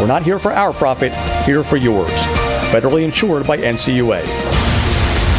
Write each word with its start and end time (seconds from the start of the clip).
We're 0.00 0.06
not 0.06 0.22
here 0.22 0.38
for 0.38 0.52
our 0.52 0.72
profit, 0.72 1.12
here 1.44 1.62
for 1.62 1.76
yours. 1.76 2.10
Federally 2.72 3.04
insured 3.04 3.46
by 3.46 3.58
NCUA. 3.58 4.22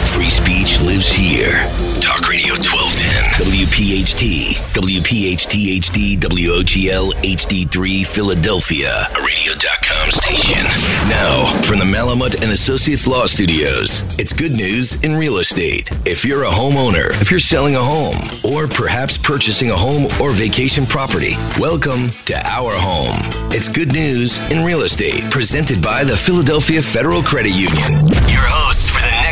Free 0.07 0.29
speech 0.29 0.79
lives 0.81 1.09
here. 1.09 1.51
Talk 1.99 2.29
Radio 2.29 2.53
1210. 2.55 3.51
WPHT. 3.51 4.55
WPHT 4.73 5.79
HD 5.79 6.17
WOGL 6.17 7.13
HD3 7.15 8.07
Philadelphia. 8.07 9.09
A 9.13 9.21
radio.com 9.21 10.11
station. 10.11 10.94
Now, 11.07 11.45
from 11.61 11.77
the 11.77 11.85
Malamut 11.85 12.41
and 12.41 12.51
Associates 12.51 13.05
Law 13.05 13.27
Studios, 13.27 14.01
it's 14.17 14.33
good 14.33 14.53
news 14.53 15.03
in 15.03 15.15
real 15.15 15.37
estate. 15.37 15.91
If 16.03 16.25
you're 16.25 16.45
a 16.45 16.49
homeowner, 16.49 17.11
if 17.21 17.29
you're 17.29 17.39
selling 17.39 17.75
a 17.75 17.79
home, 17.79 18.17
or 18.43 18.67
perhaps 18.67 19.15
purchasing 19.15 19.69
a 19.69 19.75
home 19.75 20.07
or 20.19 20.31
vacation 20.31 20.83
property, 20.83 21.33
welcome 21.59 22.09
to 22.25 22.35
Our 22.47 22.73
Home. 22.73 23.15
It's 23.51 23.69
good 23.69 23.93
news 23.93 24.39
in 24.49 24.65
real 24.65 24.81
estate, 24.81 25.29
presented 25.29 25.79
by 25.79 26.03
the 26.03 26.17
Philadelphia 26.17 26.81
Federal 26.81 27.21
Credit 27.21 27.53
Union. 27.53 28.07
Your 28.27 28.41
hosts 28.41 28.89
for 28.89 29.04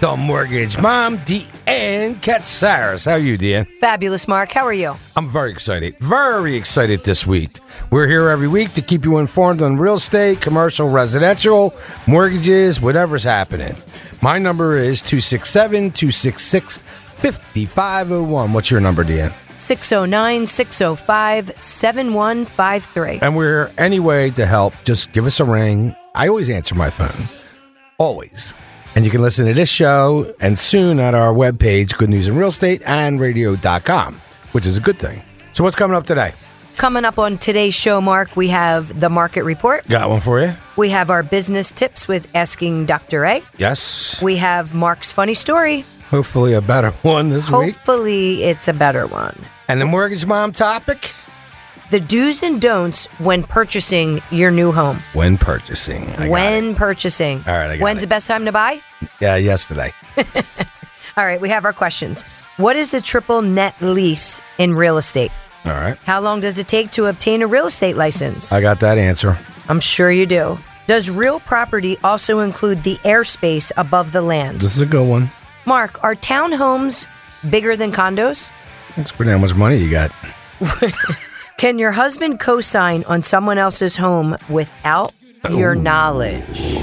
the 0.00 0.16
mortgage 0.16 0.78
mom, 0.78 1.18
Deanne 1.18 2.16
Katsaris. 2.16 3.06
How 3.06 3.12
are 3.12 3.18
you, 3.18 3.38
Deanne? 3.38 3.66
Fabulous, 3.80 4.28
Mark. 4.28 4.52
How 4.52 4.64
are 4.66 4.72
you? 4.72 4.96
I'm 5.16 5.28
very 5.28 5.50
excited. 5.50 5.98
Very 6.00 6.56
excited 6.56 7.04
this 7.04 7.26
week. 7.26 7.58
We're 7.90 8.06
here 8.06 8.28
every 8.28 8.48
week 8.48 8.72
to 8.74 8.82
keep 8.82 9.04
you 9.04 9.18
informed 9.18 9.62
on 9.62 9.76
real 9.76 9.94
estate, 9.94 10.40
commercial, 10.40 10.88
residential, 10.88 11.74
mortgages, 12.06 12.80
whatever's 12.80 13.24
happening. 13.24 13.76
My 14.22 14.38
number 14.38 14.76
is 14.76 15.00
267 15.02 15.92
266 15.92 16.78
5501. 17.14 18.52
What's 18.52 18.70
your 18.70 18.80
number, 18.80 19.04
Deanne? 19.04 19.32
609 19.56 20.46
605 20.46 21.52
7153. 21.62 23.20
And 23.22 23.36
we're 23.36 23.70
any 23.78 24.00
way 24.00 24.30
to 24.32 24.44
help, 24.44 24.74
just 24.84 25.12
give 25.12 25.26
us 25.26 25.40
a 25.40 25.44
ring. 25.44 25.94
I 26.14 26.28
always 26.28 26.50
answer 26.50 26.74
my 26.74 26.90
phone. 26.90 27.28
Always. 27.98 28.54
And 28.96 29.04
you 29.04 29.10
can 29.10 29.20
listen 29.20 29.44
to 29.44 29.52
this 29.52 29.68
show 29.68 30.34
and 30.40 30.58
soon 30.58 30.98
at 30.98 31.14
our 31.14 31.34
webpage, 31.34 31.98
Good 31.98 32.08
News 32.08 32.28
in 32.28 32.36
Real 32.38 32.48
Estate 32.48 32.80
and 32.86 33.20
radio.com, 33.20 34.22
which 34.52 34.64
is 34.64 34.78
a 34.78 34.80
good 34.80 34.96
thing. 34.96 35.20
So 35.52 35.62
what's 35.62 35.76
coming 35.76 35.94
up 35.94 36.06
today? 36.06 36.32
Coming 36.78 37.04
up 37.04 37.18
on 37.18 37.36
today's 37.36 37.74
show, 37.74 38.00
Mark, 38.00 38.36
we 38.36 38.48
have 38.48 38.98
the 38.98 39.10
market 39.10 39.44
report. 39.44 39.86
Got 39.86 40.08
one 40.08 40.20
for 40.20 40.40
you? 40.40 40.54
We 40.76 40.88
have 40.90 41.10
our 41.10 41.22
business 41.22 41.70
tips 41.70 42.08
with 42.08 42.26
Asking 42.34 42.86
Dr. 42.86 43.26
A. 43.26 43.42
Yes. 43.58 44.22
We 44.22 44.36
have 44.36 44.72
Mark's 44.72 45.12
funny 45.12 45.34
story. 45.34 45.84
Hopefully 46.08 46.54
a 46.54 46.62
better 46.62 46.90
one 47.02 47.28
this 47.28 47.50
week. 47.50 47.74
Hopefully, 47.74 48.44
it's 48.44 48.66
a 48.66 48.72
better 48.72 49.06
one. 49.06 49.38
And 49.68 49.78
the 49.78 49.86
mortgage 49.86 50.24
mom 50.24 50.52
topic? 50.52 51.12
The 51.90 52.00
do's 52.00 52.42
and 52.42 52.60
don'ts 52.60 53.06
when 53.18 53.44
purchasing 53.44 54.20
your 54.32 54.50
new 54.50 54.72
home. 54.72 55.00
When 55.12 55.38
purchasing. 55.38 56.08
I 56.16 56.28
when 56.28 56.74
purchasing. 56.74 57.44
All 57.46 57.54
right, 57.56 57.80
When's 57.80 57.98
it. 57.98 58.06
the 58.06 58.06
best 58.08 58.26
time 58.26 58.44
to 58.44 58.52
buy? 58.52 58.80
Yeah, 59.20 59.36
yesterday. 59.36 59.92
All 61.16 61.24
right, 61.24 61.40
we 61.40 61.48
have 61.48 61.64
our 61.64 61.72
questions. 61.72 62.24
What 62.56 62.74
is 62.74 62.92
a 62.92 63.00
triple 63.00 63.40
net 63.40 63.80
lease 63.80 64.40
in 64.58 64.74
real 64.74 64.98
estate? 64.98 65.30
All 65.64 65.72
right. 65.72 65.96
How 66.04 66.20
long 66.20 66.40
does 66.40 66.58
it 66.58 66.66
take 66.66 66.90
to 66.92 67.06
obtain 67.06 67.42
a 67.42 67.46
real 67.46 67.66
estate 67.66 67.96
license? 67.96 68.52
I 68.52 68.60
got 68.60 68.80
that 68.80 68.98
answer. 68.98 69.38
I'm 69.68 69.80
sure 69.80 70.10
you 70.10 70.26
do. 70.26 70.58
Does 70.86 71.08
real 71.10 71.38
property 71.40 71.96
also 72.02 72.40
include 72.40 72.82
the 72.82 72.96
airspace 73.04 73.70
above 73.76 74.12
the 74.12 74.22
land? 74.22 74.60
This 74.60 74.74
is 74.74 74.80
a 74.80 74.86
good 74.86 75.08
one. 75.08 75.30
Mark, 75.66 76.02
are 76.04 76.14
townhomes 76.14 77.06
bigger 77.48 77.76
than 77.76 77.92
condos? 77.92 78.50
It's 78.96 79.12
pretty 79.12 79.30
how 79.30 79.38
much 79.38 79.54
money 79.54 79.76
you 79.76 79.90
got. 79.90 80.10
Can 81.58 81.78
your 81.78 81.92
husband 81.92 82.38
co 82.38 82.60
sign 82.60 83.02
on 83.04 83.22
someone 83.22 83.56
else's 83.56 83.96
home 83.96 84.36
without 84.50 85.14
your 85.50 85.74
knowledge? 85.74 86.78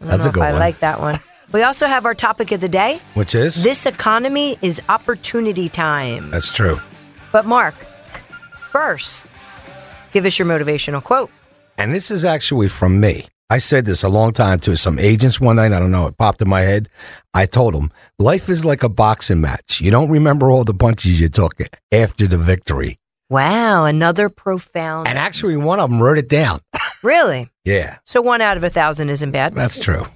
That's 0.00 0.26
a 0.26 0.30
good 0.30 0.42
I 0.42 0.52
one. 0.52 0.60
like 0.60 0.78
that 0.80 1.00
one. 1.00 1.18
We 1.52 1.64
also 1.64 1.86
have 1.88 2.06
our 2.06 2.14
topic 2.14 2.52
of 2.52 2.60
the 2.60 2.68
day. 2.68 3.00
Which 3.14 3.34
is? 3.34 3.64
This 3.64 3.86
economy 3.86 4.58
is 4.62 4.80
opportunity 4.88 5.68
time. 5.68 6.30
That's 6.30 6.54
true. 6.54 6.78
But, 7.32 7.46
Mark, 7.46 7.74
first, 8.70 9.26
give 10.12 10.24
us 10.24 10.38
your 10.38 10.46
motivational 10.46 11.02
quote. 11.02 11.30
And 11.76 11.92
this 11.92 12.12
is 12.12 12.24
actually 12.24 12.68
from 12.68 13.00
me. 13.00 13.26
I 13.52 13.58
said 13.58 13.86
this 13.86 14.04
a 14.04 14.08
long 14.08 14.32
time 14.32 14.60
to 14.60 14.76
some 14.76 15.00
agents 15.00 15.40
one 15.40 15.56
night. 15.56 15.72
I 15.72 15.80
don't 15.80 15.90
know. 15.90 16.06
It 16.06 16.16
popped 16.16 16.40
in 16.40 16.48
my 16.48 16.60
head. 16.60 16.88
I 17.34 17.46
told 17.46 17.74
them, 17.74 17.90
life 18.20 18.48
is 18.48 18.64
like 18.64 18.84
a 18.84 18.88
boxing 18.88 19.40
match. 19.40 19.80
You 19.80 19.90
don't 19.90 20.08
remember 20.08 20.52
all 20.52 20.62
the 20.62 20.74
punches 20.74 21.20
you 21.20 21.28
took 21.28 21.54
after 21.90 22.28
the 22.28 22.38
victory. 22.38 22.99
Wow, 23.30 23.84
another 23.84 24.28
profound. 24.28 25.06
And 25.08 25.16
actually, 25.16 25.56
one 25.56 25.78
of 25.80 25.88
them 25.88 26.02
wrote 26.02 26.18
it 26.18 26.28
down. 26.28 26.60
really? 27.02 27.48
Yeah, 27.64 27.98
So, 28.04 28.20
one 28.20 28.40
out 28.40 28.56
of 28.56 28.64
a 28.64 28.70
thousand 28.70 29.08
isn't 29.10 29.30
bad. 29.30 29.54
that's 29.54 29.78
true. 29.78 30.06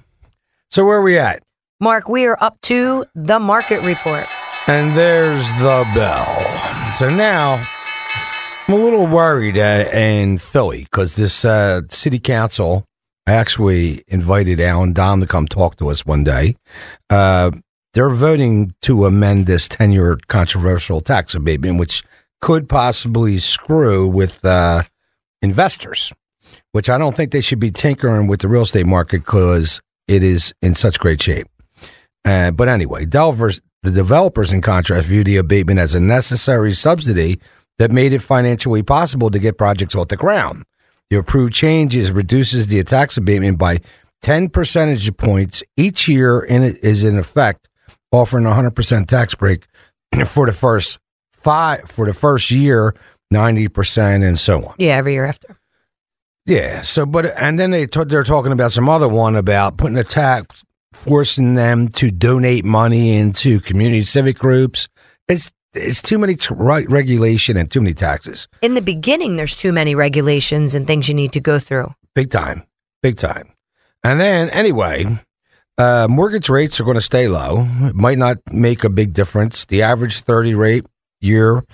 So, 0.71 0.85
where 0.85 0.99
are 0.99 1.03
we 1.03 1.17
at? 1.17 1.43
Mark, 1.81 2.09
we 2.09 2.27
are 2.27 2.37
up 2.41 2.61
to 2.63 3.05
the 3.15 3.39
market 3.39 3.83
report. 3.85 4.27
And 4.67 4.97
there's 4.97 5.47
the 5.59 5.87
bell. 5.95 6.41
So 6.95 7.11
now 7.11 7.63
I'm 8.67 8.75
a 8.75 8.77
little 8.79 9.07
worried 9.07 9.59
uh, 9.59 9.85
in 9.93 10.39
Philly 10.39 10.85
because 10.85 11.17
this 11.17 11.45
uh, 11.45 11.83
city 11.91 12.19
council 12.19 12.85
actually 13.27 14.03
invited 14.09 14.61
Allan 14.61 14.95
Domb 14.95 15.21
to 15.21 15.27
come 15.27 15.47
talk 15.47 15.77
to 15.77 15.89
us 15.91 16.07
one 16.07 16.25
day. 16.25 16.55
Uh, 17.11 17.51
they're 17.93 18.09
voting 18.09 18.75
to 18.83 19.05
amend 19.05 19.47
this 19.47 19.69
10 19.69 19.93
year 19.93 20.17
controversial 20.29 21.01
tax 21.03 21.35
abatement, 21.35 21.79
which 21.79 22.03
could 22.41 22.69
possibly 22.69 23.39
screw 23.39 24.07
with 24.07 24.45
uh, 24.45 24.83
investors, 25.43 26.13
which 26.73 26.91
I 26.91 26.99
don't 26.99 27.17
think 27.17 27.33
they 27.33 27.41
should 27.41 27.61
be 27.61 27.71
tinkering 27.71 28.27
with 28.27 28.41
the 28.41 28.49
real 28.49 28.63
estate 28.63 28.87
market 28.87 29.21
because 29.21 29.81
it 30.09 30.23
is 30.23 30.55
in 30.61 30.75
such 30.75 30.99
great 30.99 31.23
shape. 31.23 31.47
Uh, 32.25 32.51
but 32.51 32.69
anyway, 32.69 33.05
Delvers, 33.05 33.61
the 33.83 33.91
developers, 33.91 34.53
in 34.53 34.61
contrast, 34.63 35.07
view 35.07 35.25
the 35.25 35.37
abatement 35.37 35.79
as 35.79 35.95
a 35.95 36.01
necessary 36.01 36.73
subsidy 36.73 37.39
that 37.79 37.91
made 37.91 38.13
it 38.13 38.21
financially 38.21 38.83
possible 38.83 39.31
to 39.31 39.39
get 39.39 39.59
projects 39.59 39.95
off 39.95 40.09
the 40.09 40.17
ground. 40.17 40.65
The 41.11 41.19
approved 41.19 41.53
changes 41.53 42.11
reduces 42.11 42.67
the 42.67 42.83
tax 42.83 43.17
abatement 43.17 43.59
by 43.59 43.81
10 44.23 44.49
percentage 44.49 45.15
points 45.17 45.63
each 45.77 46.09
year 46.09 46.41
and 46.41 46.65
it 46.65 46.83
is 46.83 47.05
in 47.05 47.19
effect 47.19 47.69
offering 48.11 48.47
a 48.47 48.51
100% 48.51 49.07
tax 49.07 49.35
break 49.35 49.67
for 50.27 50.47
the 50.47 50.53
first 50.53 50.99
five 51.45 51.89
for 51.89 52.07
the 52.07 52.13
first 52.15 52.51
year 52.51 52.95
90% 53.33 54.27
and 54.27 54.39
so 54.39 54.65
on 54.65 54.75
Yeah, 54.79 54.97
every 54.97 55.13
year 55.15 55.27
after. 55.27 55.57
yeah 56.47 56.83
so 56.83 57.05
but 57.07 57.27
and 57.41 57.59
then 57.59 57.71
they 57.71 57.87
t- 57.87 58.05
they're 58.05 58.25
talking 58.25 58.53
about 58.53 58.73
some 58.73 58.89
other 58.89 59.09
one 59.09 59.37
about 59.37 59.77
putting 59.77 59.97
a 59.99 60.05
tax 60.05 60.65
forcing 60.93 61.55
them 61.55 61.89
to 61.89 62.11
donate 62.11 62.65
money 62.65 63.17
into 63.17 63.61
community 63.61 64.03
civic 64.05 64.39
groups 64.39 64.89
it's 65.29 65.51
it's 65.73 66.01
too 66.01 66.19
many 66.19 66.37
t- 66.37 66.55
right 66.55 66.89
regulation 66.91 67.57
and 67.57 67.71
too 67.71 67.81
many 67.81 67.95
taxes 67.95 68.47
In 68.63 68.75
the 68.75 68.83
beginning, 68.83 69.37
there's 69.37 69.57
too 69.57 69.73
many 69.73 69.95
regulations 69.97 70.75
and 70.77 70.87
things 70.87 71.09
you 71.09 71.15
need 71.15 71.33
to 71.33 71.41
go 71.41 71.59
through. 71.59 71.93
big 72.15 72.31
time, 72.31 72.63
big 73.03 73.17
time. 73.17 73.49
And 74.05 74.21
then 74.21 74.51
anyway, 74.51 75.05
uh, 75.77 76.07
mortgage 76.09 76.49
rates 76.49 76.79
are 76.79 76.85
going 76.85 76.95
to 76.95 77.01
stay 77.01 77.27
low. 77.27 77.67
It 77.89 77.97
might 77.97 78.19
not 78.19 78.37
make 78.53 78.85
a 78.85 78.89
big 78.91 79.15
difference. 79.15 79.65
The 79.65 79.83
average 79.83 80.21
thirty 80.21 80.55
rate 80.55 80.87
year 81.25 81.65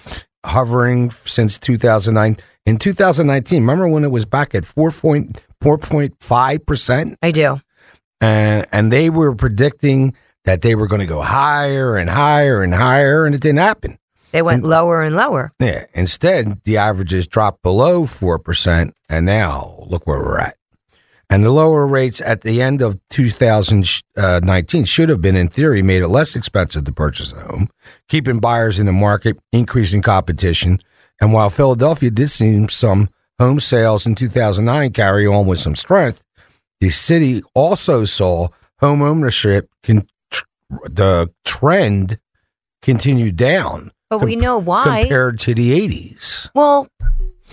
hovering 0.47 1.11
since 1.25 1.59
two 1.59 1.77
thousand 1.77 2.15
nine. 2.15 2.37
In 2.67 2.77
2019, 2.79 3.63
remember 3.63 3.89
when 3.89 4.05
it 4.05 4.11
was 4.11 4.25
back 4.27 4.55
at 4.55 4.65
4.4.5 4.65 6.67
percent, 6.67 7.19
I 7.23 7.31
do. 7.31 7.61
and 8.21 8.67
and 8.73 8.93
they 8.93 9.11
were 9.11 9.35
predicting 9.35 10.15
that 10.45 10.63
they 10.63 10.75
were 10.75 10.87
going 10.87 11.01
to 11.01 11.07
go 11.07 11.23
higher 11.23 11.97
and 11.97 12.11
higher 12.11 12.63
and 12.63 12.75
higher, 12.75 13.25
and 13.27 13.35
it 13.35 13.41
didn't 13.41 13.59
happen. 13.59 13.99
They 14.33 14.43
went 14.43 14.65
lower 14.65 15.03
and 15.03 15.17
lower. 15.17 15.53
Yeah. 15.59 15.87
Instead, 15.93 16.63
the 16.65 16.77
averages 16.77 17.27
dropped 17.27 17.63
below 17.65 18.05
4%, 18.05 18.93
and 19.09 19.27
now 19.27 19.85
look 19.89 20.07
where 20.07 20.21
we're 20.21 20.39
at. 20.39 20.57
And 21.33 21.45
the 21.45 21.51
lower 21.53 21.87
rates 21.87 22.21
at 22.21 22.41
the 22.41 22.61
end 22.61 22.83
of 22.83 22.99
2019 23.11 24.85
should 24.85 25.09
have 25.09 25.21
been, 25.21 25.37
in 25.37 25.49
theory, 25.49 25.81
made 25.81 26.03
it 26.03 26.09
less 26.09 26.35
expensive 26.35 26.85
to 26.85 26.93
purchase 26.93 27.33
a 27.33 27.41
home, 27.41 27.71
keeping 28.09 28.41
buyers 28.41 28.81
in 28.81 28.87
the 28.87 28.93
market, 28.93 29.39
increasing 29.53 30.03
competition. 30.03 30.81
And 31.21 31.33
while 31.33 31.49
Philadelphia 31.49 32.11
did 32.11 32.31
see 32.31 32.67
some 32.69 33.11
home 33.39 33.61
sales 33.61 34.07
in 34.07 34.17
2009 34.17 34.93
carry 34.93 35.25
on 35.27 35.47
with 35.47 35.61
some 35.61 35.77
strength, 35.77 36.25
the 36.81 36.91
city 36.91 37.43
also 37.55 38.05
saw 38.05 38.49
home 38.81 39.01
ownership, 39.01 39.71
con- 39.85 40.09
tr- 40.31 40.45
the 40.89 41.31
trend 41.45 42.19
continued 42.83 43.37
down. 43.37 43.93
But 44.09 44.23
we 44.23 44.35
know 44.35 44.59
why. 44.59 45.03
Compared 45.03 45.39
to 45.41 45.55
the 45.55 45.79
80s. 45.89 46.51
Well, 46.55 46.89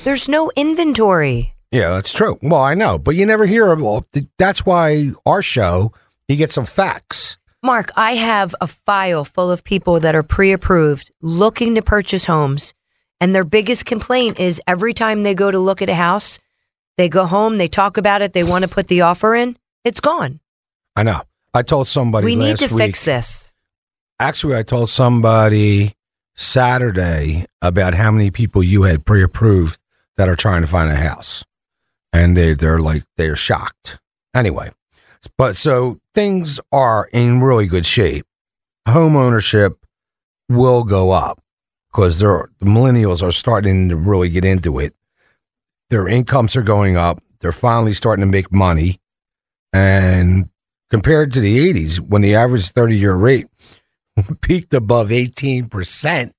there's 0.04 0.28
no 0.28 0.52
inventory. 0.56 1.54
Yeah, 1.78 1.92
that's 1.92 2.12
true. 2.12 2.40
Well, 2.42 2.62
I 2.62 2.74
know, 2.74 2.98
but 2.98 3.14
you 3.14 3.24
never 3.28 3.46
hear 3.46 3.68
of. 3.72 3.80
Well, 3.80 4.08
that's 4.40 4.66
why 4.66 5.12
our 5.28 5.44
show 5.44 5.94
you 6.28 6.36
get 6.36 6.52
some 6.52 6.66
facts. 6.66 7.38
Mark, 7.62 7.92
I 7.96 8.16
have 8.16 8.56
a 8.60 8.66
file 8.66 9.24
full 9.24 9.52
of 9.52 9.64
people 9.64 10.00
that 10.00 10.16
are 10.16 10.24
pre-approved 10.24 11.12
looking 11.22 11.76
to 11.76 11.84
purchase 11.84 12.26
homes, 12.26 12.74
and 13.22 13.36
their 13.36 13.44
biggest 13.44 13.86
complaint 13.86 14.40
is 14.40 14.60
every 14.66 14.92
time 14.92 15.22
they 15.22 15.36
go 15.36 15.52
to 15.52 15.60
look 15.60 15.84
at 15.84 15.90
a 15.90 15.94
house, 15.94 16.40
they 16.98 17.10
go 17.10 17.28
home, 17.28 17.60
they 17.60 17.68
talk 17.68 17.98
about 17.98 18.24
it, 18.24 18.34
they 18.34 18.44
want 18.44 18.64
to 18.64 18.68
put 18.68 18.88
the 18.88 19.02
offer 19.02 19.36
in, 19.36 19.56
it's 19.84 20.00
gone. 20.00 20.40
I 20.96 21.04
know. 21.04 21.22
I 21.54 21.62
told 21.62 21.88
somebody 21.88 22.26
we 22.26 22.36
need 22.36 22.58
to 22.58 22.74
week- 22.74 22.86
fix 22.86 23.04
this. 23.04 23.54
Actually, 24.20 24.58
I 24.58 24.64
told 24.64 24.90
somebody 24.90 25.96
Saturday 26.36 27.46
about 27.62 27.94
how 27.94 28.10
many 28.10 28.32
people 28.32 28.64
you 28.64 28.82
had 28.84 29.06
pre-approved 29.06 29.80
that 30.18 30.28
are 30.28 30.36
trying 30.36 30.62
to 30.62 30.68
find 30.68 30.92
a 30.92 30.96
house, 30.96 31.44
and 32.18 32.36
they 32.36 32.54
they're 32.54 32.80
like 32.80 33.04
they're 33.16 33.36
shocked. 33.36 34.00
Anyway, 34.36 34.72
but 35.38 35.56
so 35.56 36.00
things 36.14 36.60
are 36.72 37.10
in 37.14 37.42
really 37.42 37.68
good 37.68 37.86
shape. 37.86 38.26
Home 38.88 39.16
ownership 39.16 39.86
will 40.50 40.84
go 40.84 41.12
up 41.12 41.42
because 41.92 42.20
the 42.20 42.48
millennials 42.62 43.22
are 43.22 43.32
starting 43.32 43.90
to 43.90 43.96
really 43.96 44.30
get 44.30 44.46
into 44.46 44.80
it. 44.80 44.94
Their 45.90 46.08
incomes 46.08 46.56
are 46.56 46.64
going 46.64 46.98
up. 46.98 47.22
They're 47.40 47.52
finally 47.52 47.94
starting 47.94 48.26
to 48.26 48.32
make 48.32 48.52
money, 48.52 49.00
and 49.72 50.50
compared 50.90 51.34
to 51.34 51.40
the 51.40 51.74
'80s, 51.74 52.00
when 52.00 52.22
the 52.22 52.36
average 52.36 52.74
30-year 52.74 53.16
rate 53.16 53.48
peaked 54.42 54.74
above 54.74 55.10
18%. 55.10 56.32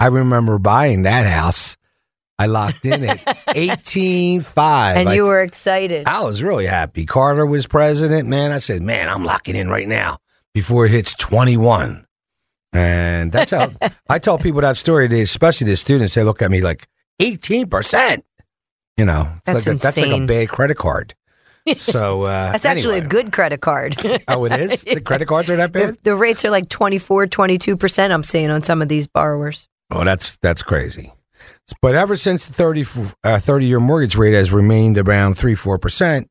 I 0.00 0.06
remember 0.06 0.58
buying 0.58 1.02
that 1.02 1.26
house. 1.26 1.76
I 2.38 2.46
locked 2.46 2.84
in 2.84 3.04
at 3.04 3.18
18.5. 3.48 4.96
And 4.96 5.08
I, 5.08 5.14
you 5.14 5.24
were 5.24 5.42
excited. 5.42 6.06
I 6.06 6.24
was 6.24 6.42
really 6.42 6.66
happy. 6.66 7.06
Carter 7.06 7.46
was 7.46 7.66
president, 7.66 8.28
man. 8.28 8.50
I 8.52 8.58
said, 8.58 8.82
man, 8.82 9.08
I'm 9.08 9.24
locking 9.24 9.56
in 9.56 9.68
right 9.68 9.86
now 9.88 10.18
before 10.52 10.86
it 10.86 10.92
hits 10.92 11.14
21. 11.14 12.06
And 12.72 13.30
that's 13.30 13.52
how 13.52 13.70
I 14.08 14.18
tell 14.18 14.38
people 14.38 14.60
that 14.62 14.76
story, 14.76 15.06
they, 15.06 15.20
especially 15.20 15.68
the 15.68 15.76
students, 15.76 16.14
they 16.14 16.24
look 16.24 16.42
at 16.42 16.50
me 16.50 16.60
like 16.60 16.88
18%. 17.20 18.22
You 18.96 19.04
know, 19.04 19.28
it's 19.38 19.40
That's 19.44 19.66
like 19.66 19.76
a, 19.76 19.78
that's 19.78 19.96
like 19.98 20.22
a 20.22 20.26
bad 20.26 20.48
credit 20.48 20.76
card. 20.76 21.14
So 21.76 22.24
uh, 22.24 22.52
That's 22.52 22.66
actually 22.66 22.98
a 22.98 23.06
good 23.06 23.32
credit 23.32 23.62
card. 23.62 23.96
Oh, 24.28 24.44
it 24.44 24.52
is? 24.52 24.84
The 24.84 25.00
credit 25.00 25.28
cards 25.28 25.48
are 25.48 25.56
that 25.56 25.72
bad? 25.72 25.94
the, 25.94 26.10
the 26.10 26.14
rates 26.14 26.44
are 26.44 26.50
like 26.50 26.68
24, 26.68 27.26
22%, 27.26 28.10
I'm 28.10 28.22
seeing 28.22 28.50
on 28.50 28.60
some 28.60 28.82
of 28.82 28.88
these 28.88 29.06
borrowers. 29.06 29.66
Oh, 29.90 30.04
that's 30.04 30.36
that's 30.36 30.62
crazy. 30.62 31.14
But 31.80 31.94
ever 31.94 32.16
since 32.16 32.46
the 32.46 32.52
30, 32.52 32.86
uh, 33.24 33.38
30 33.38 33.66
year 33.66 33.80
mortgage 33.80 34.16
rate 34.16 34.34
has 34.34 34.52
remained 34.52 34.98
around 34.98 35.34
3 35.36 35.54
4%, 35.54 36.26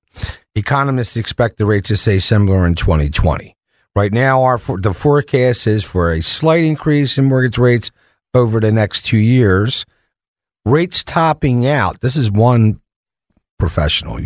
economists 0.56 1.18
expect 1.18 1.58
the 1.58 1.66
rate 1.66 1.86
to 1.86 1.98
stay 1.98 2.20
similar 2.20 2.66
in 2.66 2.76
2020. 2.76 3.56
Right 3.96 4.12
now, 4.12 4.44
our 4.44 4.58
the 4.58 4.94
forecast 4.94 5.68
is 5.68 5.84
for 5.84 6.12
a 6.12 6.22
slight 6.22 6.64
increase 6.64 7.18
in 7.18 7.26
mortgage 7.26 7.60
rates 7.60 7.92
over 8.34 8.60
the 8.60 8.72
next 8.72 9.04
two 9.04 9.18
years. 9.18 9.86
Rates 10.66 11.04
topping 11.04 11.68
out. 11.68 12.02
This 12.02 12.16
is 12.16 12.32
one 12.32 12.82
professional. 13.60 14.20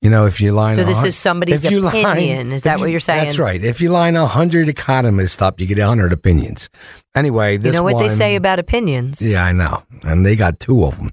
You 0.00 0.10
know, 0.10 0.26
if 0.26 0.40
you 0.40 0.52
line 0.52 0.78
up. 0.78 0.84
So 0.84 0.88
this 0.88 1.02
is 1.02 1.16
somebody's 1.16 1.64
if 1.64 1.72
you 1.72 1.80
line- 1.80 2.04
opinion. 2.04 2.52
Is 2.52 2.62
that 2.62 2.78
what 2.78 2.86
you- 2.86 2.92
you're 2.92 3.00
saying? 3.00 3.24
That's 3.24 3.38
right. 3.38 3.62
If 3.62 3.80
you 3.80 3.90
line 3.90 4.14
a 4.14 4.26
hundred 4.26 4.68
economists 4.68 5.42
up, 5.42 5.58
you 5.60 5.66
get 5.66 5.78
a 5.80 5.86
hundred 5.86 6.12
opinions. 6.12 6.68
Anyway, 7.16 7.56
this 7.56 7.66
You 7.74 7.80
know 7.80 7.82
what 7.82 7.98
they 7.98 8.08
say 8.08 8.36
about 8.36 8.60
opinions? 8.60 9.20
yeah, 9.20 9.44
I 9.44 9.50
know. 9.50 9.82
And 10.04 10.24
they 10.24 10.36
got 10.36 10.60
two 10.60 10.84
of 10.84 10.96
them. 10.98 11.10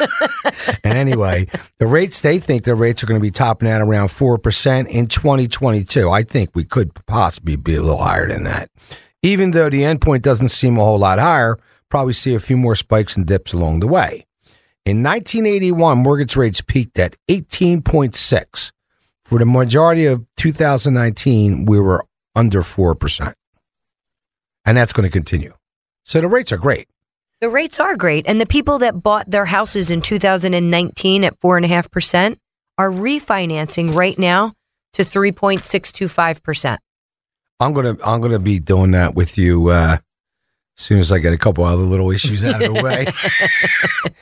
and 0.84 0.96
anyway, 0.96 1.46
the 1.78 1.86
rates, 1.86 2.22
they 2.22 2.38
think 2.38 2.64
the 2.64 2.74
rates 2.74 3.02
are 3.02 3.06
going 3.06 3.20
to 3.20 3.22
be 3.22 3.30
topping 3.30 3.68
out 3.68 3.82
around 3.82 4.08
4% 4.08 4.88
in 4.88 5.06
2022. 5.06 6.08
I 6.08 6.22
think 6.22 6.50
we 6.54 6.64
could 6.64 6.92
possibly 7.06 7.56
be 7.56 7.74
a 7.76 7.82
little 7.82 8.02
higher 8.02 8.26
than 8.28 8.44
that. 8.44 8.70
Even 9.22 9.50
though 9.50 9.68
the 9.68 9.82
endpoint 9.82 10.22
doesn't 10.22 10.48
seem 10.48 10.78
a 10.78 10.84
whole 10.84 10.98
lot 10.98 11.18
higher, 11.18 11.58
probably 11.90 12.14
see 12.14 12.34
a 12.34 12.40
few 12.40 12.56
more 12.56 12.74
spikes 12.74 13.16
and 13.16 13.26
dips 13.26 13.52
along 13.52 13.80
the 13.80 13.86
way. 13.86 14.24
In 14.86 15.02
1981, 15.02 15.98
mortgage 15.98 16.36
rates 16.36 16.60
peaked 16.60 16.98
at 16.98 17.16
18.6. 17.30 18.70
For 19.24 19.38
the 19.38 19.46
majority 19.46 20.04
of 20.04 20.26
2019, 20.36 21.64
we 21.64 21.80
were 21.80 22.04
under 22.34 22.60
4%. 22.60 23.32
And 24.66 24.76
that's 24.76 24.92
going 24.92 25.04
to 25.04 25.10
continue. 25.10 25.54
So 26.04 26.20
the 26.20 26.28
rates 26.28 26.52
are 26.52 26.58
great. 26.58 26.88
The 27.40 27.48
rates 27.48 27.80
are 27.80 27.96
great. 27.96 28.26
And 28.28 28.38
the 28.38 28.46
people 28.46 28.78
that 28.80 29.02
bought 29.02 29.30
their 29.30 29.46
houses 29.46 29.90
in 29.90 30.02
2019 30.02 31.24
at 31.24 31.40
4.5% 31.40 32.36
are 32.76 32.90
refinancing 32.90 33.94
right 33.94 34.18
now 34.18 34.52
to 34.92 35.02
3.625%. 35.02 36.78
I'm 37.60 37.72
gonna 37.72 37.96
I'm 38.04 38.20
gonna 38.20 38.40
be 38.40 38.58
doing 38.58 38.90
that 38.90 39.14
with 39.14 39.38
you 39.38 39.68
uh, 39.68 39.98
as 40.78 40.84
soon 40.84 40.98
as 41.00 41.12
I 41.12 41.18
get 41.18 41.32
a 41.32 41.38
couple 41.38 41.64
other 41.64 41.82
little 41.82 42.10
issues 42.10 42.44
out 42.44 42.62
of 42.62 42.74
the 42.74 42.82
way. 42.82 43.06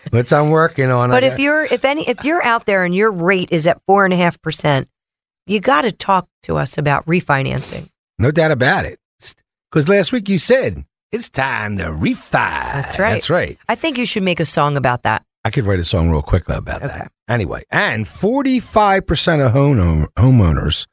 Which 0.10 0.32
I'm 0.32 0.50
working 0.50 0.90
on. 0.90 1.10
I 1.10 1.14
But 1.16 1.20
got- 1.22 1.32
if 1.32 1.38
you're 1.38 1.64
if 1.64 1.84
any 1.84 2.08
if 2.08 2.24
you're 2.24 2.42
out 2.42 2.66
there 2.66 2.84
and 2.84 2.94
your 2.94 3.10
rate 3.10 3.48
is 3.50 3.66
at 3.66 3.80
four 3.86 4.04
and 4.04 4.12
a 4.12 4.16
half 4.16 4.40
percent, 4.42 4.88
you 5.46 5.60
got 5.60 5.82
to 5.82 5.92
talk 5.92 6.28
to 6.44 6.56
us 6.56 6.76
about 6.78 7.06
refinancing. 7.06 7.88
no 8.18 8.30
doubt 8.30 8.50
about 8.50 8.84
it, 8.84 8.98
because 9.70 9.88
last 9.88 10.12
week 10.12 10.28
you 10.28 10.38
said 10.38 10.84
it's 11.10 11.28
time 11.28 11.78
to 11.78 11.84
refi. 11.84 12.30
That's 12.32 12.98
right. 12.98 13.12
That's 13.12 13.30
right. 13.30 13.58
I 13.68 13.74
think 13.74 13.98
you 13.98 14.06
should 14.06 14.22
make 14.22 14.40
a 14.40 14.46
song 14.46 14.76
about 14.76 15.02
that. 15.04 15.24
I 15.44 15.50
could 15.50 15.64
write 15.64 15.78
a 15.80 15.84
song 15.84 16.10
real 16.10 16.22
quick 16.22 16.44
though 16.44 16.58
about 16.58 16.82
Okay. 16.82 16.88
that. 16.98 17.12
Anyway, 17.28 17.62
and 17.70 18.04
45% 18.06 19.44
of 19.46 19.52
home 19.52 20.06
homeowners 20.16 20.86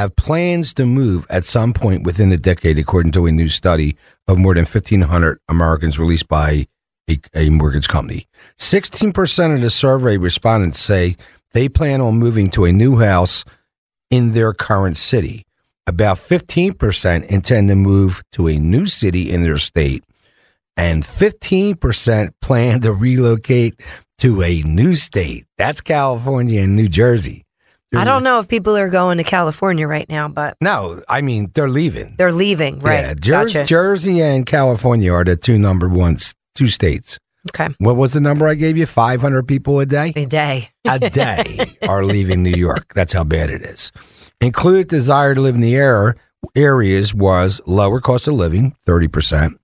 have 0.00 0.16
plans 0.16 0.74
to 0.74 0.86
move 0.86 1.26
at 1.30 1.44
some 1.44 1.72
point 1.72 2.04
within 2.04 2.32
a 2.32 2.36
decade, 2.36 2.78
according 2.78 3.12
to 3.12 3.26
a 3.26 3.32
new 3.32 3.48
study 3.48 3.96
of 4.28 4.38
more 4.38 4.54
than 4.54 4.64
1,500 4.64 5.38
Americans 5.48 5.98
released 5.98 6.28
by 6.28 6.66
a, 7.08 7.18
a 7.34 7.50
mortgage 7.50 7.88
company. 7.88 8.26
16% 8.58 9.54
of 9.54 9.60
the 9.60 9.70
survey 9.70 10.16
respondents 10.16 10.78
say 10.80 11.16
they 11.52 11.68
plan 11.68 12.00
on 12.00 12.18
moving 12.18 12.48
to 12.48 12.64
a 12.64 12.72
new 12.72 12.98
house 12.98 13.44
in 14.10 14.32
their 14.32 14.52
current 14.52 14.96
city. 14.96 15.44
About 15.86 16.16
15% 16.16 17.26
intend 17.26 17.68
to 17.68 17.76
move 17.76 18.22
to 18.32 18.48
a 18.48 18.58
new 18.58 18.86
city 18.86 19.30
in 19.30 19.42
their 19.42 19.58
state 19.58 20.04
and 20.76 21.04
15% 21.04 22.30
plan 22.42 22.80
to 22.80 22.92
relocate 22.92 23.80
to 24.18 24.42
a 24.42 24.62
new 24.62 24.94
state. 24.94 25.46
That's 25.56 25.80
California 25.80 26.62
and 26.62 26.76
New 26.76 26.88
Jersey. 26.88 27.45
I 27.96 28.04
don't 28.04 28.20
mm. 28.20 28.24
know 28.24 28.40
if 28.40 28.48
people 28.48 28.76
are 28.76 28.88
going 28.88 29.18
to 29.18 29.24
California 29.24 29.86
right 29.86 30.08
now, 30.08 30.28
but 30.28 30.56
No, 30.60 31.02
I 31.08 31.20
mean, 31.20 31.50
they're 31.54 31.70
leaving. 31.70 32.14
they're 32.18 32.32
leaving. 32.32 32.78
Right. 32.80 33.00
Yeah, 33.00 33.14
Jersey, 33.14 33.58
gotcha. 33.58 33.66
Jersey 33.66 34.20
and 34.20 34.46
California 34.46 35.12
are 35.12 35.24
the 35.24 35.36
two 35.36 35.58
number 35.58 35.88
ones, 35.88 36.34
two 36.54 36.68
states. 36.68 37.18
okay. 37.50 37.74
What 37.78 37.96
was 37.96 38.12
the 38.12 38.20
number 38.20 38.48
I 38.48 38.54
gave 38.54 38.76
you? 38.76 38.86
500 38.86 39.46
people 39.46 39.78
a 39.80 39.86
day? 39.86 40.12
A 40.16 40.26
day. 40.26 40.70
a 40.84 40.98
day 40.98 41.76
are 41.88 42.04
leaving 42.04 42.42
New 42.42 42.56
York. 42.56 42.92
That's 42.94 43.12
how 43.12 43.24
bad 43.24 43.50
it 43.50 43.62
is. 43.62 43.92
Included 44.40 44.88
desire 44.88 45.34
to 45.34 45.40
live 45.40 45.54
in 45.54 45.60
the 45.60 45.74
area, 45.74 46.14
areas 46.54 47.14
was 47.14 47.60
lower 47.66 48.00
cost 48.00 48.28
of 48.28 48.34
living, 48.34 48.74
30%, 48.86 49.54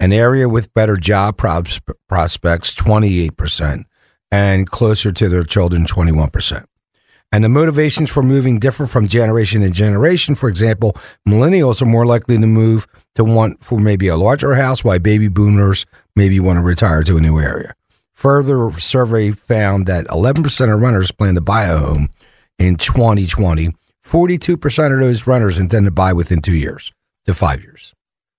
an 0.00 0.12
area 0.12 0.48
with 0.48 0.72
better 0.74 0.96
job 0.96 1.36
pros- 1.36 1.80
prospects, 2.08 2.74
28%, 2.74 3.84
and 4.30 4.70
closer 4.70 5.12
to 5.12 5.28
their 5.28 5.44
children, 5.44 5.84
21%. 5.84 6.64
And 7.34 7.42
the 7.42 7.48
motivations 7.48 8.12
for 8.12 8.22
moving 8.22 8.60
differ 8.60 8.86
from 8.86 9.08
generation 9.08 9.62
to 9.62 9.70
generation. 9.70 10.36
For 10.36 10.48
example, 10.48 10.92
millennials 11.28 11.82
are 11.82 11.86
more 11.86 12.06
likely 12.06 12.38
to 12.38 12.46
move 12.46 12.86
to 13.16 13.24
want 13.24 13.60
for 13.60 13.80
maybe 13.80 14.06
a 14.06 14.16
larger 14.16 14.54
house, 14.54 14.84
while 14.84 15.00
baby 15.00 15.26
boomers 15.26 15.84
maybe 16.14 16.38
want 16.38 16.58
to 16.58 16.62
retire 16.62 17.02
to 17.02 17.16
a 17.16 17.20
new 17.20 17.40
area. 17.40 17.74
Further 18.12 18.70
survey 18.78 19.32
found 19.32 19.86
that 19.88 20.06
11% 20.06 20.72
of 20.72 20.80
renters 20.80 21.10
plan 21.10 21.34
to 21.34 21.40
buy 21.40 21.64
a 21.64 21.76
home 21.76 22.08
in 22.60 22.76
2020. 22.76 23.74
42% 24.04 24.94
of 24.94 25.00
those 25.00 25.26
renters 25.26 25.58
intend 25.58 25.86
to 25.86 25.90
buy 25.90 26.12
within 26.12 26.40
two 26.40 26.54
years. 26.54 26.92
to 27.26 27.34
five 27.34 27.62
years. 27.62 27.94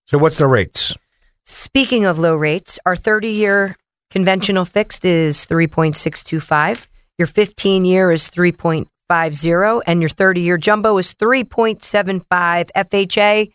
So 0.06 0.18
what's 0.18 0.38
the 0.38 0.48
rates? 0.48 0.96
Speaking 1.44 2.06
of 2.06 2.18
low 2.18 2.38
rates, 2.38 2.80
our 2.86 2.96
30 2.96 3.28
year 3.28 3.76
conventional 4.10 4.64
fixed 4.64 5.04
is 5.04 5.46
3.625. 5.48 6.88
Your 7.18 7.28
15 7.28 7.86
year 7.86 8.12
is 8.12 8.30
3.50 8.30 9.82
and 9.88 10.02
your 10.02 10.10
30 10.10 10.42
year 10.42 10.58
jumbo 10.58 10.98
is 10.98 11.14
3.75. 11.14 12.72
FHA 12.76 13.52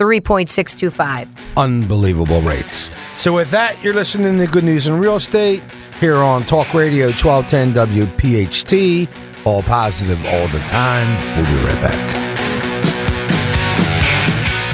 3.625. 0.00 1.28
Unbelievable 1.56 2.40
rates. 2.40 2.90
So 3.16 3.34
with 3.34 3.50
that, 3.50 3.82
you're 3.84 3.94
listening 3.94 4.38
to 4.38 4.46
Good 4.46 4.64
News 4.64 4.86
in 4.86 4.98
Real 4.98 5.16
Estate 5.16 5.62
here 6.00 6.16
on 6.16 6.44
Talk 6.44 6.72
Radio 6.72 7.08
1210 7.08 7.74
WPHT. 7.74 9.08
All 9.44 9.62
positive 9.62 10.24
all 10.24 10.48
the 10.48 10.60
time. 10.60 11.36
We'll 11.36 11.46
be 11.46 11.66
right 11.66 11.82
back. 11.82 12.31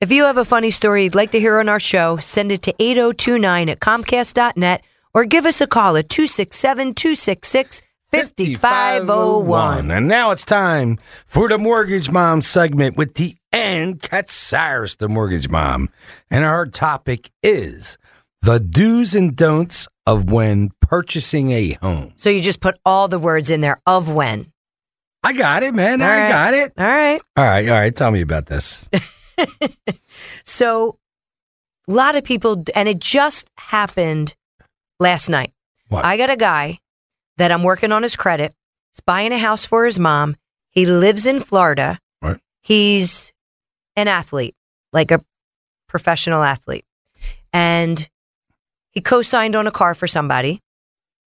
If 0.00 0.10
you 0.12 0.24
have 0.24 0.36
a 0.36 0.44
funny 0.44 0.70
story 0.70 1.04
you'd 1.04 1.14
like 1.14 1.30
to 1.32 1.40
hear 1.40 1.58
on 1.58 1.68
our 1.68 1.80
show, 1.80 2.16
send 2.18 2.52
it 2.52 2.62
to 2.64 2.74
8029 2.78 3.68
at 3.68 3.80
comcast.net 3.80 4.82
or 5.14 5.24
give 5.24 5.46
us 5.46 5.60
a 5.60 5.66
call 5.66 5.96
at 5.96 6.08
267 6.08 6.94
266 6.94 7.82
5501. 8.10 9.90
And 9.90 10.08
now 10.08 10.30
it's 10.30 10.44
time 10.44 10.98
for 11.26 11.48
the 11.48 11.58
Mortgage 11.58 12.10
Mom 12.10 12.42
segment 12.42 12.96
with 12.96 13.14
the 13.14 13.36
Ann 13.52 13.94
Katsaris, 13.98 14.96
the 14.98 15.08
Mortgage 15.08 15.48
Mom. 15.48 15.88
And 16.30 16.44
our 16.44 16.66
topic 16.66 17.30
is 17.42 17.98
the 18.42 18.60
do's 18.60 19.14
and 19.14 19.34
don'ts 19.34 19.88
of 20.06 20.30
when 20.30 20.70
purchasing 20.80 21.50
a 21.52 21.72
home. 21.82 22.12
So 22.16 22.30
you 22.30 22.40
just 22.40 22.60
put 22.60 22.78
all 22.84 23.08
the 23.08 23.18
words 23.18 23.50
in 23.50 23.60
there 23.60 23.78
of 23.86 24.08
when. 24.10 24.52
I 25.22 25.32
got 25.32 25.62
it, 25.62 25.74
man. 25.74 26.00
All 26.00 26.08
I 26.08 26.22
right. 26.22 26.28
got 26.28 26.54
it. 26.54 26.72
All 26.78 26.86
right. 26.86 27.20
All 27.36 27.44
right, 27.44 27.68
all 27.68 27.74
right. 27.74 27.94
Tell 27.94 28.10
me 28.10 28.20
about 28.20 28.46
this. 28.46 28.88
So 30.44 30.98
a 31.88 31.92
lot 31.92 32.16
of 32.16 32.24
people, 32.24 32.64
and 32.74 32.88
it 32.88 32.98
just 32.98 33.48
happened 33.56 34.34
last 34.98 35.28
night. 35.28 35.52
What? 35.88 36.04
I 36.04 36.16
got 36.16 36.30
a 36.30 36.36
guy 36.36 36.80
that 37.36 37.52
I'm 37.52 37.62
working 37.62 37.92
on 37.92 38.02
his 38.02 38.16
credit. 38.16 38.54
He's 38.92 39.00
buying 39.00 39.32
a 39.32 39.38
house 39.38 39.64
for 39.64 39.84
his 39.86 39.98
mom. 39.98 40.36
He 40.70 40.86
lives 40.86 41.26
in 41.26 41.40
Florida. 41.40 41.98
Right. 42.20 42.38
He's 42.62 43.32
an 43.98 44.08
athlete, 44.08 44.54
like 44.92 45.10
a 45.10 45.24
professional 45.88 46.42
athlete. 46.42 46.84
And 47.52 48.08
he 48.90 49.00
co 49.00 49.22
signed 49.22 49.56
on 49.56 49.66
a 49.66 49.70
car 49.70 49.94
for 49.94 50.06
somebody. 50.06 50.62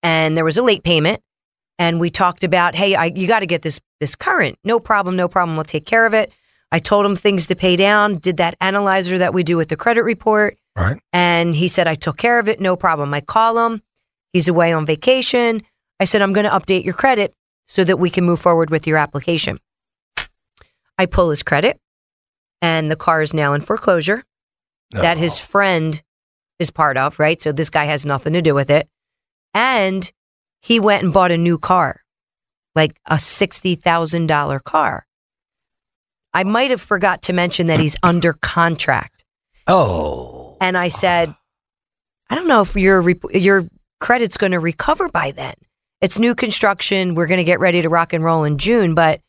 And 0.01 0.35
there 0.35 0.45
was 0.45 0.57
a 0.57 0.63
late 0.63 0.83
payment. 0.83 1.21
And 1.77 1.99
we 1.99 2.09
talked 2.09 2.43
about, 2.43 2.75
hey, 2.75 2.95
I, 2.95 3.05
you 3.05 3.27
got 3.27 3.39
to 3.39 3.45
get 3.45 3.61
this 3.61 3.81
this 3.99 4.15
current. 4.15 4.57
No 4.63 4.79
problem, 4.79 5.15
no 5.15 5.27
problem. 5.27 5.57
We'll 5.57 5.63
take 5.63 5.85
care 5.85 6.05
of 6.05 6.13
it. 6.13 6.31
I 6.71 6.79
told 6.79 7.05
him 7.05 7.15
things 7.15 7.47
to 7.47 7.55
pay 7.55 7.75
down, 7.75 8.17
did 8.17 8.37
that 8.37 8.55
analyzer 8.61 9.17
that 9.17 9.33
we 9.33 9.43
do 9.43 9.57
with 9.57 9.67
the 9.67 9.75
credit 9.75 10.03
report. 10.03 10.57
Right. 10.75 11.01
And 11.11 11.53
he 11.53 11.67
said, 11.67 11.87
I 11.87 11.95
took 11.95 12.17
care 12.17 12.39
of 12.39 12.47
it. 12.47 12.61
No 12.61 12.77
problem. 12.77 13.13
I 13.13 13.19
call 13.19 13.65
him. 13.65 13.81
He's 14.31 14.47
away 14.47 14.71
on 14.71 14.85
vacation. 14.85 15.63
I 15.99 16.05
said, 16.05 16.21
I'm 16.21 16.31
going 16.31 16.45
to 16.45 16.51
update 16.51 16.85
your 16.85 16.93
credit 16.93 17.33
so 17.67 17.83
that 17.83 17.97
we 17.97 18.09
can 18.09 18.23
move 18.23 18.39
forward 18.39 18.69
with 18.69 18.87
your 18.87 18.97
application. 18.97 19.59
I 20.97 21.07
pull 21.07 21.29
his 21.29 21.43
credit, 21.43 21.79
and 22.61 22.91
the 22.91 22.95
car 22.95 23.21
is 23.21 23.33
now 23.33 23.53
in 23.53 23.61
foreclosure 23.61 24.23
that 24.91 25.17
his 25.17 25.33
oh. 25.33 25.43
friend 25.43 26.01
is 26.59 26.71
part 26.71 26.97
of, 26.97 27.19
right? 27.19 27.41
So 27.41 27.51
this 27.51 27.69
guy 27.69 27.85
has 27.85 28.05
nothing 28.05 28.33
to 28.33 28.41
do 28.41 28.53
with 28.53 28.69
it. 28.69 28.87
And 29.53 30.11
he 30.61 30.79
went 30.79 31.03
and 31.03 31.13
bought 31.13 31.31
a 31.31 31.37
new 31.37 31.57
car, 31.57 32.01
like 32.75 32.93
a 33.07 33.15
$60,000 33.15 34.63
car. 34.63 35.05
I 36.33 36.43
might 36.43 36.69
have 36.69 36.81
forgot 36.81 37.21
to 37.23 37.33
mention 37.33 37.67
that 37.67 37.79
he's 37.79 37.97
under 38.03 38.33
contract. 38.41 39.25
Oh. 39.67 40.57
And 40.61 40.77
I 40.77 40.89
said, 40.89 41.35
I 42.29 42.35
don't 42.35 42.47
know 42.47 42.61
if 42.61 42.75
your 42.75 43.09
your 43.31 43.67
credit's 43.99 44.37
going 44.37 44.53
to 44.53 44.59
recover 44.59 45.09
by 45.09 45.31
then. 45.31 45.55
It's 45.99 46.17
new 46.17 46.33
construction. 46.33 47.13
We're 47.13 47.27
going 47.27 47.39
to 47.39 47.43
get 47.43 47.59
ready 47.59 47.81
to 47.81 47.89
rock 47.89 48.13
and 48.13 48.23
roll 48.23 48.43
in 48.43 48.57
June, 48.57 48.95
but 48.95 49.21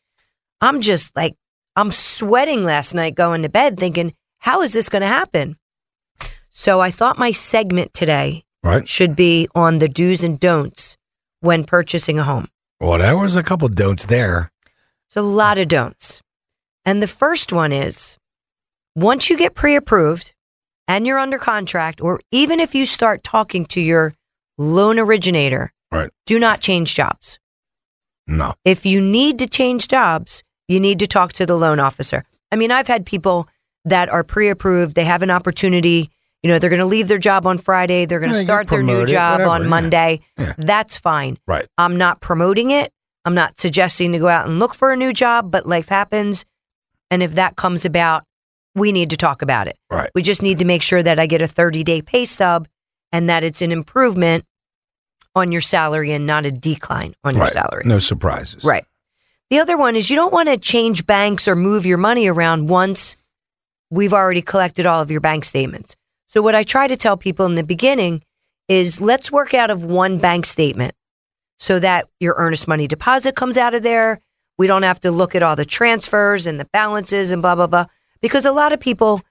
I'm 0.61 0.81
just 0.81 1.15
like 1.15 1.35
I'm 1.75 1.91
sweating 1.91 2.63
last 2.63 2.93
night 2.93 3.15
going 3.15 3.41
to 3.43 3.49
bed 3.49 3.79
thinking, 3.79 4.13
how 4.39 4.61
is 4.61 4.73
this 4.73 4.89
going 4.89 5.01
to 5.01 5.07
happen? 5.07 5.57
So 6.49 6.79
I 6.79 6.91
thought 6.91 7.17
my 7.17 7.31
segment 7.31 7.93
today 7.93 8.43
Right. 8.63 8.87
should 8.87 9.15
be 9.15 9.47
on 9.55 9.79
the 9.79 9.89
do's 9.89 10.23
and 10.23 10.39
don'ts 10.39 10.97
when 11.39 11.63
purchasing 11.65 12.19
a 12.19 12.23
home. 12.23 12.47
Well, 12.79 12.99
there 12.99 13.17
was 13.17 13.35
a 13.35 13.43
couple 13.43 13.67
don'ts 13.69 14.05
there. 14.05 14.51
It's 15.07 15.17
a 15.17 15.21
lot 15.21 15.57
of 15.57 15.67
don'ts. 15.67 16.21
And 16.85 17.01
the 17.01 17.07
first 17.07 17.51
one 17.51 17.71
is 17.71 18.17
once 18.95 19.29
you 19.29 19.37
get 19.37 19.55
pre 19.55 19.75
approved 19.75 20.33
and 20.87 21.07
you're 21.07 21.17
under 21.19 21.37
contract, 21.39 22.01
or 22.01 22.19
even 22.31 22.59
if 22.59 22.75
you 22.75 22.85
start 22.85 23.23
talking 23.23 23.65
to 23.67 23.81
your 23.81 24.13
loan 24.57 24.99
originator, 24.99 25.71
Right. 25.91 26.09
do 26.25 26.37
not 26.39 26.61
change 26.61 26.93
jobs. 26.93 27.39
No. 28.27 28.53
If 28.63 28.85
you 28.85 29.01
need 29.01 29.39
to 29.39 29.47
change 29.47 29.87
jobs, 29.87 30.43
you 30.67 30.79
need 30.79 30.99
to 30.99 31.07
talk 31.07 31.33
to 31.33 31.45
the 31.45 31.55
loan 31.55 31.79
officer. 31.79 32.23
I 32.51 32.55
mean, 32.55 32.71
I've 32.71 32.87
had 32.87 33.05
people 33.05 33.47
that 33.85 34.09
are 34.09 34.23
pre 34.23 34.49
approved, 34.49 34.95
they 34.95 35.05
have 35.05 35.21
an 35.21 35.31
opportunity. 35.31 36.09
You 36.41 36.49
know, 36.49 36.59
they're 36.59 36.69
going 36.69 36.81
to 36.81 36.85
leave 36.85 37.07
their 37.07 37.17
job 37.17 37.47
on 37.47 37.57
Friday. 37.57 38.05
They're 38.05 38.19
going 38.19 38.33
to 38.33 38.37
get 38.39 38.43
start 38.43 38.67
their 38.67 38.83
new 38.83 38.91
promoted, 38.91 39.09
job 39.09 39.39
whatever, 39.39 39.49
on 39.49 39.61
yeah. 39.63 39.67
Monday. 39.69 40.19
Yeah. 40.37 40.53
That's 40.57 40.97
fine. 40.97 41.37
Right. 41.47 41.65
I'm 41.77 41.97
not 41.97 42.19
promoting 42.19 42.71
it. 42.71 42.91
I'm 43.23 43.33
not 43.33 43.59
suggesting 43.59 44.11
to 44.11 44.19
go 44.19 44.27
out 44.27 44.45
and 44.45 44.59
look 44.59 44.73
for 44.73 44.91
a 44.91 44.97
new 44.97 45.13
job, 45.13 45.51
but 45.51 45.65
life 45.65 45.87
happens. 45.87 46.43
And 47.09 47.23
if 47.23 47.35
that 47.35 47.55
comes 47.55 47.85
about, 47.85 48.25
we 48.75 48.91
need 48.91 49.09
to 49.11 49.17
talk 49.17 49.41
about 49.41 49.67
it. 49.67 49.77
Right. 49.89 50.09
We 50.13 50.21
just 50.21 50.41
need 50.41 50.59
to 50.59 50.65
make 50.65 50.81
sure 50.81 51.01
that 51.01 51.17
I 51.17 51.27
get 51.27 51.41
a 51.41 51.47
30 51.47 51.83
day 51.83 52.01
pay 52.01 52.25
stub 52.25 52.67
and 53.11 53.29
that 53.29 53.43
it's 53.43 53.61
an 53.61 53.71
improvement 53.71 54.45
on 55.35 55.51
your 55.51 55.61
salary 55.61 56.11
and 56.11 56.25
not 56.25 56.45
a 56.45 56.51
decline 56.51 57.13
on 57.23 57.35
your 57.35 57.45
salary. 57.45 57.83
No 57.85 57.99
surprises. 57.99 58.63
Right. 58.63 58.85
The 59.49 59.59
other 59.59 59.77
one 59.77 59.95
is 59.95 60.09
you 60.09 60.15
don't 60.15 60.33
want 60.33 60.49
to 60.49 60.57
change 60.57 61.05
banks 61.05 61.47
or 61.47 61.55
move 61.55 61.85
your 61.85 61.97
money 61.97 62.27
around 62.27 62.69
once 62.69 63.17
we've 63.89 64.13
already 64.13 64.41
collected 64.41 64.85
all 64.85 65.01
of 65.01 65.11
your 65.11 65.21
bank 65.21 65.45
statements. 65.45 65.95
So, 66.27 66.41
what 66.41 66.55
I 66.55 66.63
try 66.63 66.87
to 66.87 66.97
tell 66.97 67.15
people 67.17 67.45
in 67.45 67.55
the 67.55 67.63
beginning 67.63 68.23
is 68.67 68.99
let's 68.99 69.31
work 69.31 69.53
out 69.53 69.69
of 69.69 69.83
one 69.83 70.17
bank 70.17 70.45
statement. 70.45 70.95
so 71.59 71.79
that 71.79 72.05
your 72.19 72.35
earnest 72.37 72.67
money 72.67 72.87
deposit 72.87 73.35
comes 73.35 73.57
out 73.57 73.73
of 73.73 73.83
there. 73.83 74.19
We 74.57 74.67
don't 74.67 74.83
have 74.83 74.99
to 75.01 75.11
look 75.11 75.33
at 75.33 75.43
all 75.43 75.55
the 75.55 75.65
transfers 75.65 76.45
and 76.45 76.59
the 76.59 76.65
balances 76.73 77.31
and 77.31 77.41
blah, 77.41 77.55
blah, 77.55 77.67
blah. 77.67 77.85
Because 78.21 78.45
a 78.45 78.51
lot 78.51 78.73
of 78.73 78.79
people 78.81 79.21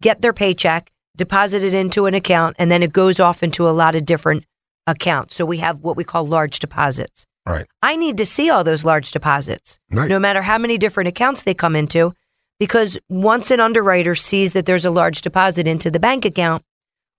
get 0.00 0.22
their 0.22 0.32
paycheck, 0.32 0.90
deposit 1.16 1.62
it 1.62 1.74
into 1.74 2.06
an 2.06 2.14
account, 2.14 2.56
and 2.58 2.70
then 2.70 2.82
it 2.82 2.92
goes 2.92 3.20
off 3.20 3.42
into 3.42 3.68
a 3.68 3.70
lot 3.70 3.94
of 3.94 4.06
different 4.06 4.44
accounts. 4.86 5.34
So 5.36 5.44
we 5.44 5.58
have 5.58 5.80
what 5.80 5.96
we 5.96 6.04
call 6.04 6.26
large 6.26 6.60
deposits. 6.60 7.26
Right. 7.46 7.66
I 7.82 7.96
need 7.96 8.16
to 8.18 8.26
see 8.26 8.50
all 8.50 8.64
those 8.64 8.84
large 8.84 9.12
deposits, 9.12 9.78
Right. 9.92 10.08
no 10.08 10.18
matter 10.18 10.42
how 10.42 10.58
many 10.58 10.78
different 10.78 11.08
accounts 11.08 11.42
they 11.44 11.54
come 11.54 11.76
into, 11.76 12.12
because 12.58 12.98
once 13.08 13.50
an 13.50 13.60
underwriter 13.60 14.14
sees 14.14 14.52
that 14.54 14.66
there's 14.66 14.84
a 14.84 14.90
large 14.90 15.20
deposit 15.22 15.68
into 15.68 15.90
the 15.90 16.00
bank 16.00 16.24
account, 16.24 16.64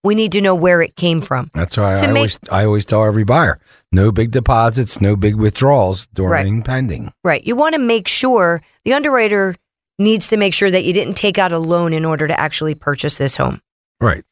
we 0.04 0.16
need 0.16 0.32
to 0.34 0.42
know 0.42 0.54
where 0.56 0.82
it 0.82 0.96
came 0.96 1.22
from. 1.22 1.50
That's 1.54 1.78
why 1.78 1.96
I 1.96 2.08
make- 2.08 2.16
always 2.18 2.40
I 2.52 2.66
always 2.66 2.86
tell 2.86 3.04
every 3.06 3.24
buyer, 3.24 3.60
no 3.92 4.12
big 4.12 4.32
deposits, 4.32 5.00
no 5.02 5.16
big 5.16 5.36
withdrawals 5.36 6.08
during 6.08 6.62
pending. 6.62 7.12
Right. 7.24 7.44
You 7.46 7.56
want 7.56 7.74
to 7.74 7.80
make 7.80 8.08
sure 8.08 8.62
the 8.86 8.94
underwriter 8.94 9.56
needs 10.00 10.28
to 10.28 10.38
make 10.38 10.54
sure 10.54 10.70
that 10.70 10.84
you 10.84 10.94
didn't 10.94 11.16
take 11.16 11.38
out 11.38 11.52
a 11.52 11.58
loan 11.58 11.94
in 11.94 12.06
order 12.06 12.28
to 12.28 12.40
actually 12.40 12.76
purchase 12.76 13.18
this 13.18 13.38
home. 13.38 13.62
Right. 14.00 14.24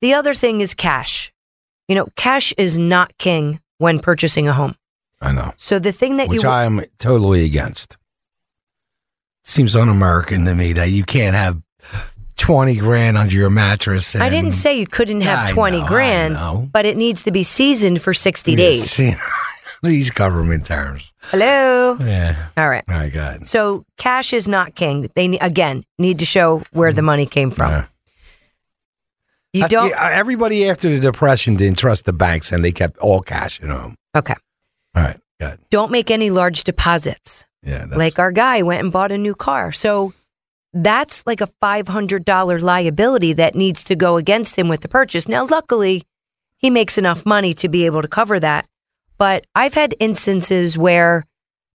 The 0.00 0.14
other 0.14 0.34
thing 0.34 0.60
is 0.60 0.74
cash. 0.74 1.32
You 1.88 1.94
know, 1.96 2.06
cash 2.16 2.52
is 2.56 2.78
not 2.78 3.16
king 3.18 3.60
when 3.78 3.98
purchasing 3.98 4.46
a 4.46 4.52
home. 4.52 4.76
I 5.20 5.32
know. 5.32 5.52
So 5.56 5.78
the 5.78 5.92
thing 5.92 6.18
that 6.18 6.28
Which 6.28 6.42
you 6.42 6.48
I 6.48 6.64
am 6.64 6.82
totally 6.98 7.44
against. 7.44 7.96
Seems 9.44 9.74
un-American 9.74 10.44
to 10.44 10.54
me 10.54 10.74
that 10.74 10.90
you 10.90 11.04
can't 11.04 11.34
have 11.34 11.62
twenty 12.36 12.76
grand 12.76 13.16
under 13.16 13.34
your 13.34 13.50
mattress. 13.50 14.14
I 14.14 14.28
didn't 14.28 14.52
say 14.52 14.78
you 14.78 14.86
couldn't 14.86 15.22
have 15.22 15.48
I 15.48 15.52
20 15.52 15.80
know, 15.80 15.86
grand, 15.86 16.72
but 16.72 16.84
it 16.84 16.96
needs 16.96 17.22
to 17.22 17.30
be 17.30 17.42
seasoned 17.42 18.02
for 18.02 18.12
60 18.12 18.52
Yes, 18.52 18.96
days. 18.96 19.14
These 19.82 20.10
government 20.10 20.66
terms. 20.66 21.12
Hello. 21.22 21.96
Yeah. 22.00 22.48
All 22.56 22.68
right. 22.68 22.84
All 22.88 22.96
right, 22.96 23.12
go 23.12 23.20
ahead. 23.20 23.46
So 23.46 23.84
cash 23.96 24.32
is 24.32 24.48
not 24.48 24.74
king. 24.74 25.08
They 25.14 25.38
again 25.38 25.84
need 25.98 26.18
to 26.18 26.26
show 26.26 26.62
where 26.72 26.92
the 26.92 27.02
mm. 27.02 27.06
money 27.06 27.26
came 27.26 27.50
from. 27.50 27.70
Yeah. 27.70 27.86
You 29.52 29.68
don't. 29.68 29.94
everybody 29.98 30.68
after 30.68 30.90
the 30.90 31.00
depression 31.00 31.56
didn't 31.56 31.78
trust 31.78 32.04
the 32.04 32.12
banks 32.12 32.52
and 32.52 32.62
they 32.62 32.72
kept 32.72 32.98
all 32.98 33.22
cash 33.22 33.62
at 33.62 33.70
home. 33.70 33.96
Okay. 34.16 34.34
All 34.98 35.04
right, 35.04 35.20
good. 35.38 35.60
Don't 35.70 35.92
make 35.92 36.10
any 36.10 36.30
large 36.30 36.64
deposits. 36.64 37.46
Yeah, 37.62 37.86
like 37.88 38.18
our 38.18 38.32
guy 38.32 38.62
went 38.62 38.82
and 38.82 38.92
bought 38.92 39.12
a 39.12 39.18
new 39.18 39.34
car. 39.34 39.70
So 39.70 40.12
that's 40.72 41.24
like 41.26 41.40
a 41.40 41.48
$500 41.62 42.62
liability 42.62 43.32
that 43.34 43.54
needs 43.54 43.84
to 43.84 43.96
go 43.96 44.16
against 44.16 44.56
him 44.56 44.68
with 44.68 44.80
the 44.80 44.88
purchase. 44.88 45.28
Now, 45.28 45.46
luckily, 45.46 46.02
he 46.56 46.70
makes 46.70 46.98
enough 46.98 47.24
money 47.24 47.54
to 47.54 47.68
be 47.68 47.86
able 47.86 48.02
to 48.02 48.08
cover 48.08 48.40
that. 48.40 48.66
But 49.18 49.44
I've 49.54 49.74
had 49.74 49.94
instances 50.00 50.76
where 50.76 51.24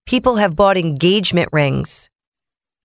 people 0.06 0.36
have 0.36 0.56
bought 0.56 0.76
engagement 0.76 1.48
rings 1.52 2.10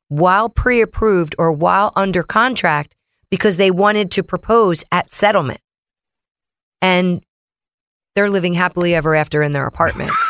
while 0.07 0.49
pre 0.49 0.81
approved 0.81 1.35
or 1.37 1.51
while 1.51 1.91
under 1.95 2.23
contract 2.23 2.95
because 3.29 3.57
they 3.57 3.71
wanted 3.71 4.09
to 4.11 4.23
propose 4.23 4.83
at 4.91 5.13
settlement. 5.13 5.61
And 6.81 7.21
they're 8.15 8.29
living 8.29 8.53
happily 8.53 8.95
ever 8.95 9.15
after 9.15 9.43
in 9.43 9.51
their 9.51 9.65
apartment. 9.65 10.11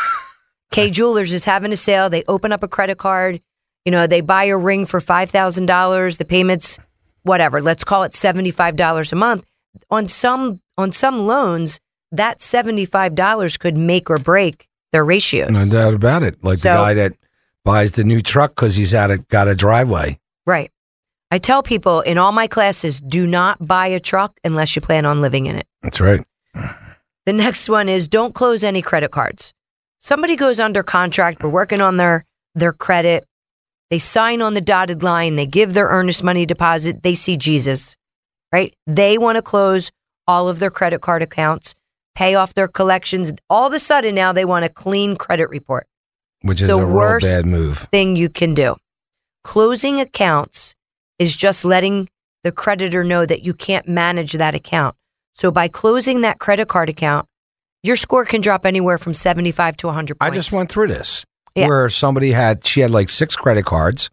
Kay 0.71 0.89
Jewelers 0.91 1.33
is 1.33 1.45
having 1.45 1.71
a 1.71 1.77
sale. 1.77 2.09
They 2.09 2.23
open 2.27 2.51
up 2.51 2.63
a 2.63 2.67
credit 2.67 2.97
card. 2.97 3.41
You 3.85 3.91
know, 3.91 4.07
they 4.07 4.21
buy 4.21 4.45
a 4.45 4.57
ring 4.57 4.85
for 4.85 5.01
$5,000. 5.01 6.17
The 6.17 6.25
payments, 6.25 6.77
whatever, 7.23 7.61
let's 7.61 7.83
call 7.83 8.03
it 8.03 8.11
$75 8.11 9.11
a 9.11 9.15
month. 9.15 9.45
On 9.89 10.07
some, 10.07 10.61
on 10.77 10.91
some 10.91 11.25
loans, 11.25 11.79
that 12.11 12.39
$75 12.39 13.59
could 13.59 13.77
make 13.77 14.09
or 14.09 14.17
break 14.17 14.67
their 14.91 15.05
ratios. 15.05 15.49
no 15.49 15.67
doubt 15.67 15.93
about 15.93 16.23
it. 16.23 16.43
Like 16.43 16.59
the 16.59 16.69
guy 16.69 16.93
that 16.95 17.13
buys 17.63 17.91
the 17.93 18.03
new 18.03 18.21
truck 18.21 18.51
because 18.51 18.75
he's 18.75 18.91
had 18.91 19.11
a, 19.11 19.17
got 19.19 19.47
a 19.47 19.55
driveway. 19.55 20.19
Right. 20.45 20.71
I 21.31 21.37
tell 21.37 21.61
people 21.61 22.01
in 22.01 22.17
all 22.17 22.31
my 22.31 22.47
classes 22.47 22.99
do 22.99 23.27
not 23.27 23.65
buy 23.65 23.87
a 23.87 23.99
truck 23.99 24.39
unless 24.43 24.75
you 24.75 24.81
plan 24.81 25.05
on 25.05 25.21
living 25.21 25.45
in 25.45 25.55
it. 25.55 25.67
That's 25.83 26.01
right. 26.01 26.25
The 27.25 27.33
next 27.33 27.69
one 27.69 27.87
is 27.87 28.07
don't 28.07 28.33
close 28.33 28.63
any 28.63 28.81
credit 28.81 29.11
cards. 29.11 29.53
Somebody 29.99 30.35
goes 30.35 30.59
under 30.59 30.81
contract, 30.83 31.43
we're 31.43 31.49
working 31.49 31.81
on 31.81 31.97
their 31.97 32.25
their 32.55 32.73
credit. 32.73 33.25
They 33.89 33.99
sign 33.99 34.41
on 34.41 34.53
the 34.53 34.61
dotted 34.61 35.03
line, 35.03 35.35
they 35.35 35.45
give 35.45 35.73
their 35.73 35.87
earnest 35.87 36.23
money 36.23 36.45
deposit, 36.45 37.03
they 37.03 37.15
see 37.15 37.35
Jesus. 37.37 37.95
Right? 38.51 38.73
They 38.87 39.17
want 39.17 39.35
to 39.35 39.41
close 39.41 39.91
all 40.27 40.47
of 40.47 40.59
their 40.59 40.71
credit 40.71 41.01
card 41.01 41.21
accounts, 41.21 41.75
pay 42.15 42.35
off 42.35 42.53
their 42.53 42.67
collections. 42.67 43.31
All 43.49 43.67
of 43.67 43.73
a 43.73 43.79
sudden 43.79 44.15
now 44.15 44.31
they 44.31 44.45
want 44.45 44.65
a 44.65 44.69
clean 44.69 45.15
credit 45.15 45.49
report. 45.49 45.87
Which 46.41 46.61
is 46.61 46.67
The 46.67 46.77
a 46.77 46.85
real 46.85 46.95
worst- 46.95 47.25
bad 47.25 47.45
move. 47.45 47.87
Thing 47.91 48.15
you 48.15 48.29
can 48.29 48.53
do. 48.53 48.75
Closing 49.43 49.99
accounts 49.99 50.75
is 51.17 51.35
just 51.35 51.65
letting 51.65 52.09
the 52.43 52.51
creditor 52.51 53.03
know 53.03 53.25
that 53.25 53.43
you 53.43 53.53
can't 53.53 53.87
manage 53.87 54.33
that 54.33 54.55
account. 54.55 54.95
So 55.33 55.51
by 55.51 55.67
closing 55.67 56.21
that 56.21 56.39
credit 56.39 56.67
card 56.69 56.89
account, 56.89 57.27
your 57.83 57.95
score 57.95 58.25
can 58.25 58.41
drop 58.41 58.65
anywhere 58.65 58.97
from 58.97 59.13
75 59.13 59.77
to 59.77 59.87
100 59.87 60.17
I 60.19 60.29
just 60.29 60.51
went 60.51 60.71
through 60.71 60.87
this 60.87 61.25
Yeah. 61.55 61.67
where 61.67 61.89
somebody 61.89 62.31
had, 62.31 62.65
she 62.65 62.81
had 62.81 62.91
like 62.91 63.09
six 63.09 63.35
credit 63.35 63.65
cards. 63.65 64.09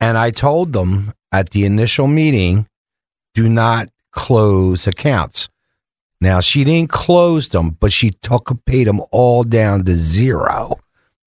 And 0.00 0.16
I 0.16 0.30
told 0.30 0.72
them 0.72 1.12
at 1.30 1.50
the 1.50 1.64
initial 1.64 2.06
meeting, 2.06 2.66
do 3.34 3.48
not 3.48 3.90
close 4.12 4.86
accounts. 4.86 5.48
Now, 6.22 6.40
she 6.40 6.64
didn't 6.64 6.90
close 6.90 7.48
them, 7.48 7.76
but 7.80 7.92
she 7.92 8.10
took 8.10 8.50
paid 8.66 8.86
them 8.86 9.00
all 9.10 9.42
down 9.44 9.84
to 9.84 9.94
zero. 9.94 10.78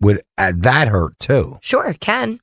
Would 0.01 0.21
uh, 0.37 0.53
that 0.57 0.87
hurt 0.89 1.17
too? 1.19 1.57
Sure, 1.61 1.87
it 1.87 1.99
can. 1.99 2.39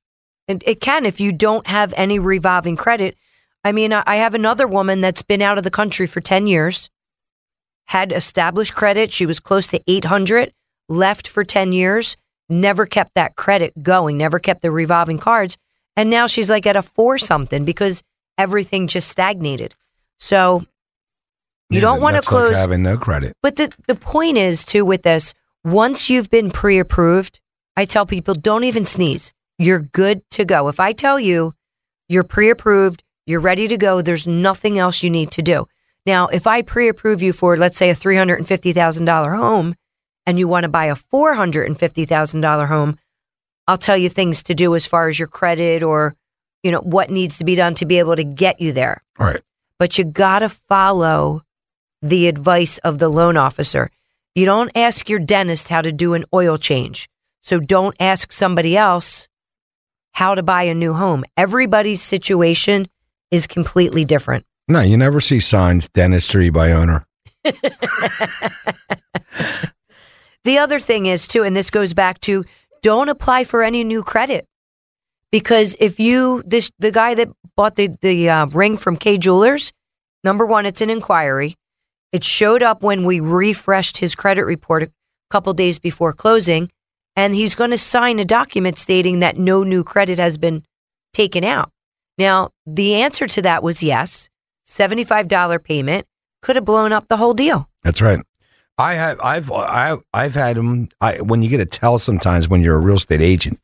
And 0.48 0.64
it 0.66 0.80
can 0.80 1.04
if 1.06 1.20
you 1.20 1.32
don't 1.32 1.66
have 1.66 1.94
any 1.96 2.18
revolving 2.18 2.74
credit. 2.76 3.16
I 3.62 3.70
mean, 3.72 3.92
I 3.92 4.02
I 4.06 4.16
have 4.16 4.34
another 4.34 4.66
woman 4.66 5.00
that's 5.00 5.22
been 5.22 5.42
out 5.42 5.58
of 5.58 5.64
the 5.64 5.70
country 5.70 6.06
for 6.06 6.20
10 6.20 6.46
years, 6.46 6.90
had 7.90 8.12
established 8.12 8.72
credit. 8.72 9.12
She 9.12 9.26
was 9.26 9.40
close 9.40 9.66
to 9.66 9.80
800, 9.88 10.52
left 10.88 11.26
for 11.26 11.42
10 11.42 11.72
years, 11.72 12.16
never 12.48 12.86
kept 12.86 13.14
that 13.14 13.34
credit 13.34 13.82
going, 13.82 14.16
never 14.16 14.38
kept 14.38 14.62
the 14.62 14.70
revolving 14.70 15.18
cards. 15.18 15.58
And 15.96 16.08
now 16.08 16.28
she's 16.28 16.48
like 16.48 16.66
at 16.68 16.76
a 16.76 16.82
four 16.82 17.18
something 17.18 17.64
because 17.64 18.04
everything 18.38 18.86
just 18.86 19.08
stagnated. 19.08 19.74
So 20.20 20.60
you 21.68 21.78
Yeah, 21.78 21.80
don't 21.80 22.00
want 22.00 22.14
to 22.14 22.18
that's 22.18 22.30
like 22.30 22.42
close. 22.42 22.54
having 22.54 22.84
no 22.84 22.96
credit. 22.96 23.32
But 23.42 23.56
the, 23.56 23.72
the 23.88 23.96
point 23.96 24.38
is, 24.38 24.64
too, 24.64 24.84
with 24.84 25.02
this, 25.02 25.34
once 25.64 26.08
you've 26.08 26.30
been 26.30 26.52
pre 26.52 26.78
approved, 26.78 27.40
I 27.76 27.86
tell 27.86 28.06
people 28.06 28.34
don't 28.36 28.62
even 28.62 28.84
sneeze. 28.84 29.32
You're 29.58 29.80
good 29.80 30.22
to 30.30 30.44
go. 30.44 30.68
If 30.68 30.78
I 30.78 30.92
tell 30.92 31.18
you 31.18 31.54
you're 32.08 32.22
pre 32.22 32.50
approved, 32.50 33.02
you're 33.26 33.40
ready 33.40 33.66
to 33.66 33.76
go, 33.76 34.00
there's 34.00 34.28
nothing 34.28 34.78
else 34.78 35.02
you 35.02 35.10
need 35.10 35.32
to 35.32 35.42
do. 35.42 35.66
Now, 36.06 36.28
if 36.28 36.46
I 36.46 36.62
pre 36.62 36.88
approve 36.88 37.22
you 37.22 37.32
for, 37.32 37.56
let's 37.56 37.76
say, 37.76 37.90
a 37.90 37.94
$350,000 37.94 39.36
home 39.36 39.74
and 40.26 40.38
you 40.38 40.48
want 40.48 40.64
to 40.64 40.68
buy 40.68 40.86
a 40.86 40.94
$450,000 40.94 42.68
home, 42.68 42.98
I'll 43.68 43.78
tell 43.78 43.96
you 43.96 44.08
things 44.08 44.42
to 44.44 44.54
do 44.54 44.74
as 44.74 44.86
far 44.86 45.08
as 45.08 45.18
your 45.18 45.28
credit 45.28 45.82
or, 45.82 46.16
you 46.62 46.72
know, 46.72 46.80
what 46.80 47.10
needs 47.10 47.38
to 47.38 47.44
be 47.44 47.54
done 47.54 47.74
to 47.74 47.86
be 47.86 47.98
able 47.98 48.16
to 48.16 48.24
get 48.24 48.60
you 48.60 48.72
there 48.72 49.02
All 49.18 49.26
right. 49.26 49.42
but 49.78 49.98
you 49.98 50.04
got 50.04 50.40
to 50.40 50.48
follow 50.48 51.42
the 52.02 52.28
advice 52.28 52.78
of 52.78 52.98
the 52.98 53.08
loan 53.08 53.36
officer. 53.36 53.90
You 54.34 54.46
don't 54.46 54.70
ask 54.74 55.08
your 55.08 55.18
dentist 55.18 55.68
how 55.68 55.82
to 55.82 55.92
do 55.92 56.14
an 56.14 56.24
oil 56.32 56.56
change. 56.56 57.08
So 57.42 57.58
don't 57.60 57.96
ask 58.00 58.32
somebody 58.32 58.76
else 58.76 59.28
how 60.12 60.34
to 60.34 60.42
buy 60.42 60.62
a 60.64 60.74
new 60.74 60.94
home. 60.94 61.24
Everybody's 61.36 62.02
situation 62.02 62.88
is 63.30 63.46
completely 63.46 64.04
different. 64.04 64.44
No, 64.70 64.80
you 64.80 64.96
never 64.96 65.20
see 65.20 65.40
signs 65.40 65.88
dentistry 65.88 66.48
by 66.48 66.72
owner. 66.72 67.06
The 70.44 70.58
other 70.58 70.80
thing 70.80 71.06
is 71.06 71.28
too, 71.28 71.42
and 71.42 71.54
this 71.54 71.70
goes 71.70 71.92
back 71.92 72.18
to 72.20 72.44
don't 72.82 73.10
apply 73.10 73.44
for 73.44 73.62
any 73.62 73.84
new 73.84 74.02
credit 74.02 74.46
because 75.30 75.76
if 75.78 76.00
you 76.00 76.42
this 76.46 76.70
the 76.78 76.90
guy 76.90 77.14
that 77.14 77.28
bought 77.56 77.76
the 77.76 77.90
the 78.00 78.30
uh, 78.30 78.46
ring 78.46 78.78
from 78.78 78.96
Kay 78.96 79.18
Jewelers, 79.18 79.70
number 80.24 80.46
one, 80.46 80.64
it's 80.64 80.80
an 80.80 80.88
inquiry. 80.88 81.56
It 82.10 82.24
showed 82.24 82.62
up 82.62 82.82
when 82.82 83.04
we 83.04 83.20
refreshed 83.20 83.98
his 83.98 84.14
credit 84.14 84.44
report 84.44 84.82
a 84.82 84.90
couple 85.30 85.52
days 85.52 85.78
before 85.78 86.14
closing, 86.14 86.70
and 87.14 87.34
he's 87.34 87.54
going 87.54 87.70
to 87.70 87.78
sign 87.78 88.18
a 88.18 88.24
document 88.24 88.78
stating 88.78 89.20
that 89.20 89.36
no 89.36 89.62
new 89.62 89.84
credit 89.84 90.18
has 90.18 90.38
been 90.38 90.64
taken 91.12 91.44
out. 91.44 91.70
Now, 92.16 92.48
the 92.66 92.94
answer 92.94 93.26
to 93.26 93.42
that 93.42 93.62
was 93.62 93.82
yes. 93.82 94.29
$75 94.70 95.64
payment 95.64 96.06
could 96.42 96.56
have 96.56 96.64
blown 96.64 96.92
up 96.92 97.08
the 97.08 97.16
whole 97.16 97.34
deal. 97.34 97.68
That's 97.82 98.00
right. 98.00 98.20
I 98.78 98.94
have 98.94 99.20
I've 99.20 99.50
I, 99.52 99.96
I've 100.14 100.34
had 100.34 100.56
them. 100.56 100.88
I, 101.02 101.20
when 101.20 101.42
you 101.42 101.50
get 101.50 101.60
a 101.60 101.66
tell 101.66 101.98
sometimes 101.98 102.48
when 102.48 102.62
you're 102.62 102.76
a 102.76 102.80
real 102.80 102.96
estate 102.96 103.20
agent, 103.20 103.62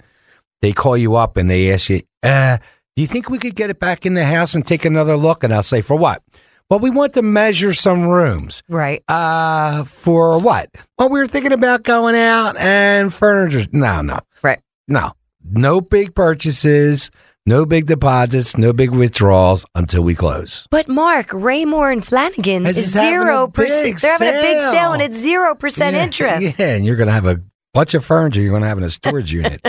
they 0.61 0.73
call 0.73 0.97
you 0.97 1.15
up 1.15 1.39
and 1.39 1.49
they 1.51 1.73
ask 1.73 1.89
you, 1.89 2.03
uh, 2.23 2.59
"Do 2.97 3.03
you 3.03 3.07
think 3.07 3.31
we 3.31 3.39
could 3.39 3.55
get 3.55 3.71
it 3.71 3.81
back 3.81 4.05
in 4.05 4.13
the 4.13 4.27
house 4.27 4.55
and 4.55 4.67
take 4.67 4.85
another 4.85 5.17
look?" 5.17 5.43
And 5.43 5.55
I'll 5.55 5.63
say, 5.63 5.81
"For 5.81 5.97
what?" 5.97 6.23
Well, 6.69 6.81
we 6.81 6.91
want 6.91 7.15
to 7.15 7.23
measure 7.23 7.73
some 7.73 8.09
rooms. 8.09 8.63
Right. 8.69 9.03
Uh, 9.09 9.85
for 9.85 10.39
what? 10.41 10.69
Well, 10.99 11.09
we 11.09 11.21
were 11.21 11.27
thinking 11.29 11.53
about 11.53 11.85
going 11.85 12.17
out 12.17 12.57
and 12.59 13.15
furniture. 13.15 13.67
No, 13.73 14.03
no, 14.03 14.19
Right. 14.43 14.59
no, 14.89 15.13
no 15.49 15.81
big 15.81 16.15
purchases, 16.15 17.11
no 17.47 17.65
big 17.65 17.87
deposits, 17.87 18.59
no 18.59 18.73
big 18.73 18.91
withdrawals 18.91 19.65
until 19.75 20.03
we 20.03 20.15
close. 20.15 20.67
But 20.71 20.89
Mark, 20.89 21.29
Raymour 21.29 21.93
and 21.93 22.03
Flanigan 22.03 22.65
This 22.65 22.77
is 22.77 22.89
is 22.89 22.95
having 22.95 23.09
a 23.21 23.25
zero 23.25 23.47
big 23.47 23.55
percent. 23.55 24.01
They're 24.01 24.13
having 24.13 24.29
a 24.29 24.43
big 24.43 24.59
sale. 24.59 24.73
sale 24.73 24.93
and 24.93 25.03
it's 25.03 25.17
zero 25.17 25.55
percent 25.55 25.97
Yeah, 25.97 26.05
interest. 26.05 26.59
Yeah, 26.59 26.75
and 26.75 26.85
you're 26.85 26.97
going 26.97 27.07
to 27.09 27.13
have 27.13 27.27
a 27.27 27.41
bunch 27.73 27.95
of 27.95 28.05
furniture 28.05 28.41
you're 28.41 28.51
going 28.51 28.63
to 28.63 28.69
have 28.69 28.79
in 28.79 28.85
a 28.85 28.91
storage 28.91 29.33
unit. 29.33 29.61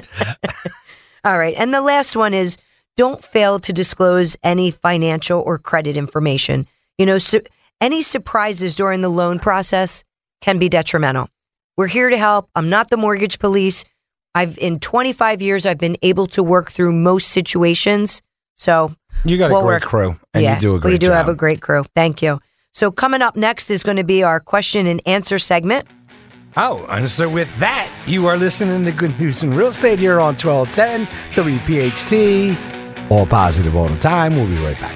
All 1.23 1.37
right. 1.37 1.53
And 1.57 1.73
the 1.73 1.81
last 1.81 2.15
one 2.15 2.33
is 2.33 2.57
don't 2.95 3.23
fail 3.23 3.59
to 3.59 3.73
disclose 3.73 4.35
any 4.43 4.71
financial 4.71 5.41
or 5.45 5.59
credit 5.59 5.97
information. 5.97 6.67
You 6.97 7.05
know, 7.05 7.17
su- 7.17 7.41
any 7.81 8.01
surprises 8.01 8.75
during 8.75 9.01
the 9.01 9.09
loan 9.09 9.39
process 9.39 10.03
can 10.41 10.57
be 10.57 10.69
detrimental. 10.69 11.29
We're 11.75 11.87
here 11.87 12.09
to 12.09 12.17
help. 12.17 12.49
I'm 12.55 12.69
not 12.69 12.89
the 12.89 12.97
mortgage 12.97 13.37
police. 13.39 13.83
I've 14.37 14.57
in 14.59 14.79
25 14.79 15.41
years 15.41 15.65
I've 15.65 15.77
been 15.79 15.97
able 16.01 16.27
to 16.27 16.43
work 16.43 16.71
through 16.71 16.93
most 16.93 17.29
situations. 17.29 18.21
So, 18.55 18.93
You 19.25 19.37
got 19.37 19.49
a 19.49 19.53
Well, 19.53 19.63
great 19.63 19.81
we're- 19.81 19.81
crew, 19.81 20.15
and 20.33 20.43
yeah, 20.43 20.55
you 20.55 20.61
do 20.61 20.75
a 20.75 20.79
great 20.79 20.91
we 20.93 20.97
do 20.97 21.07
job. 21.07 21.15
have 21.15 21.29
a 21.29 21.35
great 21.35 21.59
crew. 21.61 21.83
Thank 21.95 22.21
you. 22.21 22.39
So, 22.71 22.91
coming 22.91 23.21
up 23.23 23.35
next 23.35 23.71
is 23.71 23.81
going 23.83 23.97
to 23.97 24.03
be 24.03 24.23
our 24.23 24.39
question 24.39 24.85
and 24.87 25.01
answer 25.07 25.39
segment. 25.39 25.87
Oh, 26.55 26.85
and 26.89 27.09
so 27.09 27.29
with 27.29 27.55
that, 27.59 27.87
you 28.07 28.25
are 28.27 28.37
listening 28.37 28.83
to 28.85 28.91
Good 28.91 29.19
News 29.19 29.43
in 29.43 29.53
Real 29.53 29.67
Estate 29.67 29.99
here 29.99 30.19
on 30.19 30.35
1210 30.35 31.07
WPHT. 31.35 32.55
All 33.11 33.25
positive 33.27 33.75
all 33.75 33.87
the 33.87 33.97
time. 33.97 34.35
We'll 34.35 34.47
be 34.47 34.57
right 34.63 34.79
back. 34.79 34.95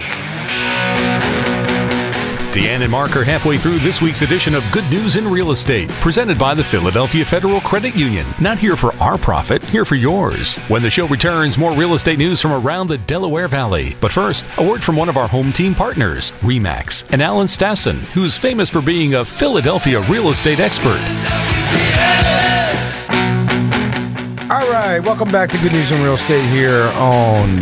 Deanne 2.52 2.82
and 2.82 2.92
Mark 2.92 3.16
are 3.16 3.24
halfway 3.24 3.58
through 3.58 3.80
this 3.80 4.02
week's 4.02 4.24
edition 4.24 4.54
of 4.54 4.70
Good 4.74 4.84
News 4.90 5.16
in 5.16 5.26
Real 5.26 5.52
Estate, 5.52 5.88
presented 6.02 6.38
by 6.38 6.54
the 6.54 6.62
Philadelphia 6.62 7.24
Federal 7.24 7.62
Credit 7.62 7.96
Union. 7.96 8.28
Not 8.42 8.60
here 8.60 8.76
for 8.76 8.94
our 8.98 9.18
profit, 9.18 9.64
here 9.64 9.86
for 9.86 9.96
yours. 9.96 10.58
When 10.68 10.82
the 10.82 10.90
show 10.90 11.08
returns, 11.08 11.58
more 11.58 11.72
real 11.72 11.94
estate 11.94 12.20
news 12.20 12.42
from 12.42 12.52
around 12.52 12.90
the 12.90 12.98
Delaware 12.98 13.48
Valley. 13.48 13.96
But 14.02 14.12
first, 14.12 14.44
a 14.58 14.68
word 14.68 14.84
from 14.84 14.98
one 14.98 15.08
of 15.08 15.16
our 15.16 15.30
home 15.30 15.54
team 15.54 15.74
partners, 15.74 16.34
Remax, 16.42 17.06
and 17.14 17.22
Alan 17.22 17.48
Stassen, 17.48 18.00
who's 18.12 18.38
famous 18.38 18.70
for 18.70 18.82
being 18.82 19.14
a 19.14 19.24
Philadelphia 19.24 20.02
real 20.10 20.28
estate 20.28 20.60
expert. 20.60 21.00
All 24.52 24.70
right, 24.70 25.00
welcome 25.00 25.32
back 25.32 25.50
to 25.52 25.58
Good 25.60 25.72
News 25.72 25.94
in 25.94 26.04
Real 26.04 26.16
Estate 26.16 26.50
here 26.50 26.90
on 26.96 27.58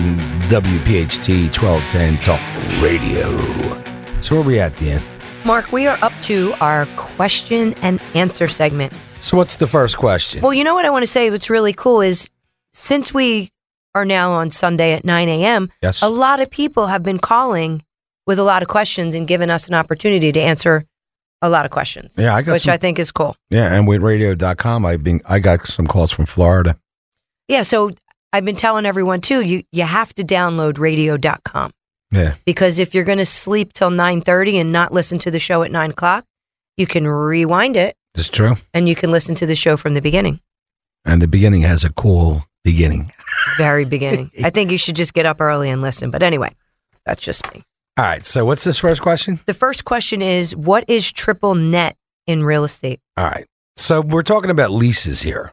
WPHT 0.50 1.56
1210 1.56 2.18
Talk 2.24 2.42
Radio. 2.82 3.69
So 4.22 4.36
where 4.36 4.44
we 4.46 4.60
at, 4.60 4.76
Dan? 4.78 5.02
Mark, 5.46 5.72
we 5.72 5.88
are 5.88 5.98
up 6.04 6.14
to 6.24 6.54
our 6.62 6.86
question 6.98 7.74
and 7.82 8.02
answer 8.14 8.48
segment. 8.48 8.94
So 9.22 9.38
what's 9.38 9.56
the 9.58 9.68
first 9.68 9.98
question? 9.98 10.42
Well, 10.42 10.54
you 10.54 10.64
know 10.64 10.74
what 10.76 10.86
I 10.86 10.90
want 10.90 11.04
to 11.04 11.08
say? 11.08 11.30
What's 11.32 11.50
really 11.50 11.74
cool 11.74 12.02
is 12.02 12.30
since 12.74 13.14
we 13.14 13.50
are 13.96 14.06
now 14.06 14.32
on 14.34 14.52
Sunday 14.52 14.94
at 14.94 15.04
9 15.04 15.28
a.m., 15.30 15.70
Yes. 15.82 16.02
a 16.02 16.10
lot 16.10 16.40
of 16.40 16.52
people 16.52 16.88
have 16.88 17.02
been 17.04 17.18
calling 17.20 17.84
with 18.28 18.38
a 18.38 18.44
lot 18.44 18.62
of 18.62 18.68
questions 18.68 19.16
and 19.16 19.28
giving 19.28 19.50
us 19.50 19.68
an 19.68 19.74
opportunity 19.74 20.32
to 20.32 20.40
answer 20.40 20.86
a 21.42 21.50
lot 21.50 21.66
of 21.66 21.72
questions. 21.72 22.16
Yeah, 22.18 22.36
I 22.36 22.42
got 22.42 22.54
which 22.54 22.64
some- 22.64 22.74
I 22.74 22.78
think 22.78 23.00
is 23.00 23.12
cool. 23.12 23.36
yeah, 23.50 23.74
and 23.74 23.88
with 23.88 24.02
radio.com, 24.02 24.86
I've 24.86 25.04
been 25.04 25.22
I 25.26 25.40
got 25.40 25.66
some 25.66 25.88
calls 25.88 26.12
from 26.12 26.26
Florida. 26.28 26.78
Yeah, 27.48 27.64
so 27.64 27.92
I've 28.32 28.46
been 28.46 28.58
telling 28.58 28.86
everyone 28.86 29.22
too, 29.22 29.42
you 29.42 29.64
you 29.72 29.84
have 29.84 30.14
to 30.16 30.24
download 30.24 30.78
radio.com 30.78 31.72
Yeah. 32.12 32.36
because 32.46 32.80
if 32.80 32.94
you're 32.96 33.04
going 33.04 33.18
to 33.20 33.26
sleep 33.26 33.74
till 33.74 33.90
9:30 33.92 34.60
and 34.62 34.72
not 34.72 34.92
listen 34.94 35.20
to 35.20 35.32
the 35.32 35.40
show 35.40 35.62
at 35.64 35.72
9 35.72 35.92
o'clock, 35.92 36.26
you 36.78 36.88
can 36.88 37.06
rewind 37.08 37.78
it 37.78 37.96
It's 38.16 38.30
true. 38.30 38.56
and 38.74 38.90
you 38.90 38.96
can 38.96 39.12
listen 39.12 39.36
to 39.36 39.46
the 39.46 39.56
show 39.56 39.78
from 39.78 39.94
the 39.94 40.02
beginning, 40.02 40.40
And 41.06 41.22
the 41.22 41.28
beginning 41.28 41.62
has 41.62 41.84
a 41.84 41.92
cool 41.94 42.46
beginning. 42.64 43.12
very 43.58 43.86
beginning. 43.96 44.32
I 44.44 44.50
think 44.50 44.72
you 44.72 44.78
should 44.78 44.96
just 44.96 45.14
get 45.14 45.26
up 45.26 45.40
early 45.40 45.70
and 45.70 45.82
listen. 45.82 46.10
But 46.12 46.24
anyway, 46.24 46.54
that's 47.06 47.24
just 47.24 47.52
me. 47.54 47.64
All 47.98 48.06
right, 48.06 48.26
so 48.26 48.44
what's 48.46 48.64
this 48.64 48.80
first 48.80 49.02
question? 49.02 49.40
The 49.46 49.54
first 49.54 49.84
question 49.86 50.22
is 50.22 50.56
what 50.56 50.86
is 50.88 51.12
triple 51.12 51.54
net 51.54 51.96
in 52.28 52.44
real 52.44 52.64
estate? 52.64 53.00
All 53.18 53.26
right. 53.26 53.46
So 53.76 54.02
we're 54.02 54.24
talking 54.24 54.50
about 54.50 54.72
leases 54.72 55.22
here. 55.22 55.52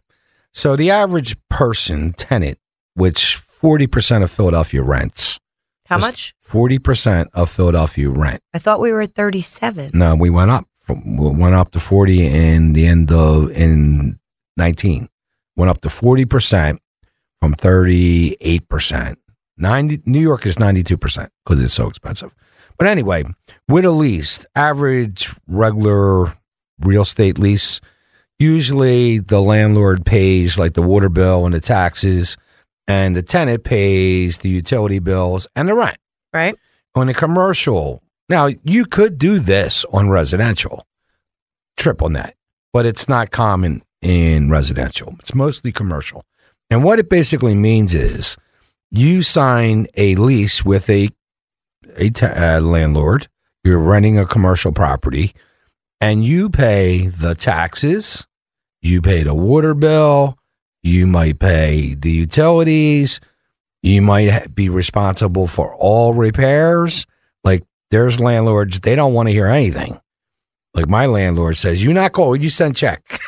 So 0.53 0.75
the 0.77 0.91
average 0.91 1.37
person, 1.51 2.13
tenant, 2.15 2.59
which 2.95 3.37
40% 3.39 4.23
of 4.23 4.31
Philadelphia 4.31 4.83
rents. 4.83 5.39
How 5.87 5.99
much? 5.99 6.35
40% 6.45 7.29
of 7.33 7.51
Philadelphia 7.51 8.11
rent. 8.11 8.41
I 8.53 8.59
thought 8.59 8.81
we 8.81 8.93
were 8.93 9.03
at 9.03 9.15
37. 9.15 9.93
No, 9.95 10.15
we 10.15 10.31
went 10.31 10.51
up. 10.51 10.67
From, 10.81 11.17
we 11.17 11.31
went 11.31 11.55
up 11.55 11.73
to 11.73 11.81
40 11.81 12.27
in 12.27 12.73
the 12.73 12.87
end 12.87 13.11
of 13.11 13.51
in 13.51 14.19
19. 14.57 15.09
Went 15.57 15.71
up 15.71 15.81
to 15.83 15.89
40% 15.89 16.79
from 17.41 17.55
38%. 17.55 19.17
90 19.59 20.03
New 20.05 20.21
York 20.21 20.45
is 20.45 20.57
92% 20.57 21.29
because 21.45 21.63
it's 21.63 21.73
so 21.73 21.89
expensive. 21.89 22.35
But 22.79 22.89
anyway, 22.89 23.25
with 23.69 23.85
a 23.85 23.91
lease, 23.91 24.45
average 24.55 25.35
regular 25.47 26.35
real 26.81 27.03
estate 27.03 27.39
lease, 27.39 27.81
usually 28.39 29.19
the 29.19 29.41
landlord 29.41 30.05
pays 30.05 30.59
like 30.59 30.75
the 30.75 30.83
water 30.83 31.09
bill 31.09 31.47
and 31.47 31.55
the 31.55 31.61
taxes, 31.61 32.37
and 32.89 33.17
the 33.17 33.23
tenant 33.23 33.65
pays 33.65 34.39
the 34.39 34.49
utility 34.49 34.99
bills 34.99 35.47
and 35.57 35.69
the 35.69 35.75
rent 35.75 35.99
Right? 36.33 36.55
on 36.95 37.09
a 37.09 37.15
commercial. 37.15 38.03
Now, 38.29 38.49
you 38.65 38.85
could 38.87 39.19
do 39.19 39.39
this 39.39 39.85
on 39.93 40.11
residential, 40.11 40.85
triple 41.77 42.09
net, 42.11 42.35
but 42.73 42.87
it's 42.87 43.09
not 43.09 43.31
common 43.31 43.83
in 44.03 44.51
residential. 44.51 45.17
It's 45.21 45.35
mostly 45.35 45.73
commercial. 45.73 46.25
And 46.71 46.83
what 46.83 46.99
it 46.99 47.09
basically 47.09 47.55
means 47.55 47.95
is 47.95 48.37
you 48.91 49.23
sign 49.23 49.87
a 49.97 50.15
lease 50.17 50.65
with 50.65 50.91
a, 50.91 51.11
a 51.97 52.11
t- 52.11 52.27
uh, 52.27 52.61
landlord, 52.61 53.29
you're 53.65 53.79
renting 53.79 54.19
a 54.19 54.27
commercial 54.27 54.73
property, 54.73 55.33
and 56.01 56.25
you 56.25 56.49
pay 56.51 57.07
the 57.07 57.35
taxes, 57.35 58.27
you 58.83 59.01
pay 59.01 59.23
the 59.23 59.35
water 59.35 59.75
bill, 59.75 60.36
you 60.87 61.07
might 61.07 61.39
pay 61.39 61.95
the 61.95 62.11
utilities, 62.11 63.21
you 63.83 64.01
might 64.01 64.55
be 64.55 64.69
responsible 64.69 65.47
for 65.47 65.75
all 65.75 66.15
repairs. 66.15 67.07
Like 67.45 67.65
there's 67.91 68.21
landlords, 68.21 68.81
they 68.81 68.95
don't 68.95 69.13
want 69.13 69.29
to 69.29 69.33
hear 69.33 69.47
anything. 69.47 70.01
Like 70.75 70.89
my 70.89 71.07
landlord 71.07 71.57
says, 71.57 71.83
you 71.83 71.95
not 71.95 72.13
call, 72.13 72.37
you 72.37 72.51
send 72.51 72.77
check. 72.77 73.19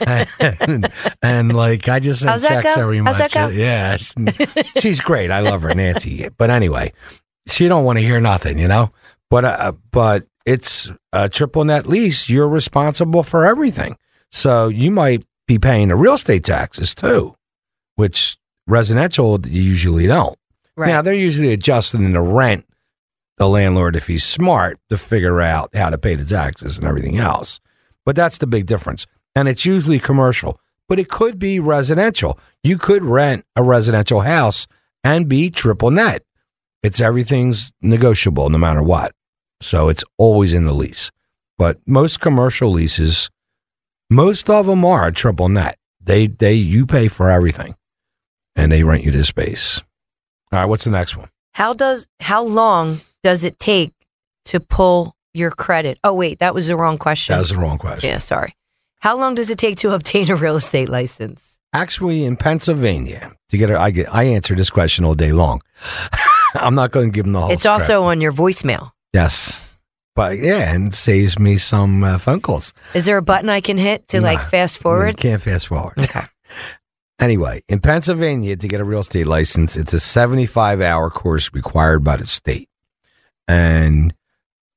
and, 0.40 0.90
and, 1.22 1.54
like 1.54 1.86
I 1.86 2.00
just 2.00 2.20
send 2.20 2.30
How's 2.30 2.46
checks 2.46 2.76
every 2.78 3.00
month. 3.02 3.18
Yeah, 3.52 3.96
she's 4.78 5.02
great. 5.02 5.30
I 5.30 5.40
love 5.40 5.62
her, 5.62 5.74
Nancy. 5.74 6.28
But 6.38 6.48
anyway, 6.48 6.94
she 7.46 7.68
don't 7.68 7.84
want 7.84 7.98
to 7.98 8.02
hear 8.02 8.20
nothing, 8.20 8.58
you 8.58 8.68
know. 8.68 8.90
But 9.28 9.44
uh, 9.44 9.72
but 9.90 10.24
it's 10.46 10.90
a 11.12 11.28
triple 11.28 11.64
net 11.64 11.86
lease. 11.86 12.30
You're 12.30 12.48
responsible 12.48 13.22
for 13.22 13.44
everything. 13.44 13.98
So 14.30 14.68
you 14.68 14.90
might 14.90 15.24
be 15.50 15.58
paying 15.58 15.88
the 15.88 15.96
real 15.96 16.14
estate 16.14 16.44
taxes 16.44 16.94
too, 16.94 17.34
which 17.96 18.36
residential 18.68 19.40
you 19.44 19.60
usually 19.60 20.06
don't. 20.06 20.38
Right. 20.76 20.86
Now 20.86 21.02
they're 21.02 21.12
usually 21.12 21.52
adjusting 21.52 22.04
in 22.04 22.12
the 22.12 22.20
rent, 22.20 22.64
the 23.36 23.48
landlord, 23.48 23.96
if 23.96 24.06
he's 24.06 24.22
smart, 24.22 24.78
to 24.90 24.96
figure 24.96 25.40
out 25.40 25.74
how 25.74 25.90
to 25.90 25.98
pay 25.98 26.14
the 26.14 26.24
taxes 26.24 26.78
and 26.78 26.86
everything 26.86 27.18
else. 27.18 27.58
But 28.06 28.14
that's 28.14 28.38
the 28.38 28.46
big 28.46 28.66
difference. 28.66 29.08
And 29.34 29.48
it's 29.48 29.66
usually 29.66 29.98
commercial, 29.98 30.60
but 30.88 31.00
it 31.00 31.08
could 31.08 31.36
be 31.36 31.58
residential. 31.58 32.38
You 32.62 32.78
could 32.78 33.02
rent 33.02 33.44
a 33.56 33.64
residential 33.64 34.20
house 34.20 34.68
and 35.02 35.28
be 35.28 35.50
triple 35.50 35.90
net. 35.90 36.22
It's 36.84 37.00
everything's 37.00 37.72
negotiable 37.82 38.50
no 38.50 38.58
matter 38.58 38.84
what. 38.84 39.16
So 39.60 39.88
it's 39.88 40.04
always 40.16 40.54
in 40.54 40.64
the 40.64 40.72
lease. 40.72 41.10
But 41.58 41.80
most 41.86 42.20
commercial 42.20 42.70
leases, 42.70 43.30
most 44.10 44.50
of 44.50 44.66
them 44.66 44.84
are 44.84 45.10
triple 45.10 45.48
net. 45.48 45.78
They 46.02 46.26
they 46.26 46.54
you 46.54 46.84
pay 46.86 47.08
for 47.08 47.30
everything 47.30 47.74
and 48.56 48.72
they 48.72 48.82
rent 48.82 49.04
you 49.04 49.10
the 49.12 49.24
space. 49.24 49.82
All 50.52 50.58
right, 50.58 50.64
what's 50.66 50.84
the 50.84 50.90
next 50.90 51.16
one? 51.16 51.28
How 51.54 51.72
does 51.72 52.06
how 52.20 52.44
long 52.44 53.00
does 53.22 53.44
it 53.44 53.58
take 53.58 53.92
to 54.46 54.60
pull 54.60 55.14
your 55.32 55.50
credit? 55.50 55.98
Oh 56.02 56.14
wait, 56.14 56.40
that 56.40 56.54
was 56.54 56.66
the 56.66 56.76
wrong 56.76 56.98
question. 56.98 57.34
That 57.34 57.38
was 57.38 57.50
the 57.50 57.58
wrong 57.58 57.78
question. 57.78 58.10
yeah, 58.10 58.18
sorry. 58.18 58.54
How 59.00 59.16
long 59.16 59.34
does 59.34 59.50
it 59.50 59.58
take 59.58 59.76
to 59.78 59.94
obtain 59.94 60.30
a 60.30 60.36
real 60.36 60.56
estate 60.56 60.88
license? 60.88 61.58
Actually, 61.72 62.24
in 62.24 62.36
Pennsylvania, 62.36 63.32
to 63.50 63.56
get 63.56 63.70
a, 63.70 63.78
I 63.78 63.92
get 63.92 64.12
I 64.12 64.24
answer 64.24 64.56
this 64.56 64.70
question 64.70 65.04
all 65.04 65.14
day 65.14 65.32
long. 65.32 65.62
I'm 66.54 66.74
not 66.74 66.90
going 66.90 67.12
to 67.12 67.14
give 67.14 67.24
them 67.26 67.32
the 67.32 67.40
whole. 67.40 67.52
it's 67.52 67.62
script. 67.62 67.82
also 67.82 68.02
on 68.02 68.20
your 68.20 68.32
voicemail. 68.32 68.90
yes, 69.12 69.69
but 70.20 70.38
yeah, 70.38 70.70
and 70.74 70.94
saves 70.94 71.38
me 71.38 71.56
some 71.56 72.04
uh, 72.04 72.18
phone 72.18 72.42
calls. 72.42 72.74
Is 72.92 73.06
there 73.06 73.16
a 73.16 73.22
button 73.22 73.48
I 73.48 73.62
can 73.62 73.78
hit 73.78 74.06
to 74.08 74.20
like 74.20 74.38
Nah, 74.40 74.44
fast 74.44 74.76
You 74.76 74.82
forward? 74.82 75.16
can't 75.16 75.40
fast 75.40 75.66
forward. 75.68 75.94
Okay. 75.98 76.20
Anyway, 77.18 77.62
in 77.68 77.80
Pennsylvania, 77.80 78.56
to 78.56 78.66
get 78.66 78.80
a 78.80 78.84
real 78.84 79.00
estate 79.00 79.26
license, 79.26 79.76
it's 79.76 79.92
a 79.92 80.00
75 80.00 80.80
hour 80.80 81.10
course 81.10 81.50
required 81.52 82.02
by 82.02 82.16
the 82.16 82.24
state. 82.26 82.68
And 83.46 84.14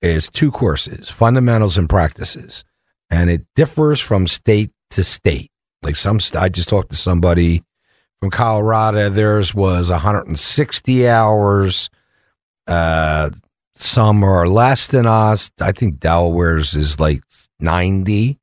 it's 0.02 0.30
two 0.30 0.52
courses, 0.52 1.10
fundamentals 1.10 1.78
and 1.78 1.88
practices, 1.90 2.66
and 3.10 3.30
it 3.30 3.46
differs 3.56 4.02
from 4.02 4.28
state 4.28 4.72
to 4.92 5.06
state. 5.06 5.52
Like 5.84 5.96
some, 5.96 6.20
I 6.38 6.50
just 6.50 6.68
talked 6.68 6.90
to 6.92 6.98
somebody 6.98 7.64
from 8.20 8.30
Colorado. 8.30 9.10
Theirs 9.10 9.54
was 9.56 9.90
160 9.90 11.08
hours. 11.08 11.90
Uh, 12.68 13.30
some 13.76 14.24
are 14.24 14.48
less 14.48 14.88
than 14.88 15.06
us. 15.06 15.52
I 15.60 15.72
think 15.72 16.00
Delaware's 16.00 16.76
is 16.76 17.00
like 17.00 17.22
90. 17.60 18.40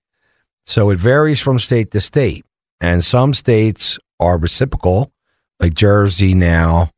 So 0.67 0.91
it 0.91 0.99
varies 0.99 1.41
from 1.41 1.59
state 1.59 1.91
to 1.93 2.01
state. 2.01 2.45
And 2.81 3.05
some 3.05 3.35
states 3.35 3.99
are 4.19 4.39
reciprocal, 4.39 5.13
like 5.61 5.75
Jersey 5.75 6.35
now. 6.35 6.91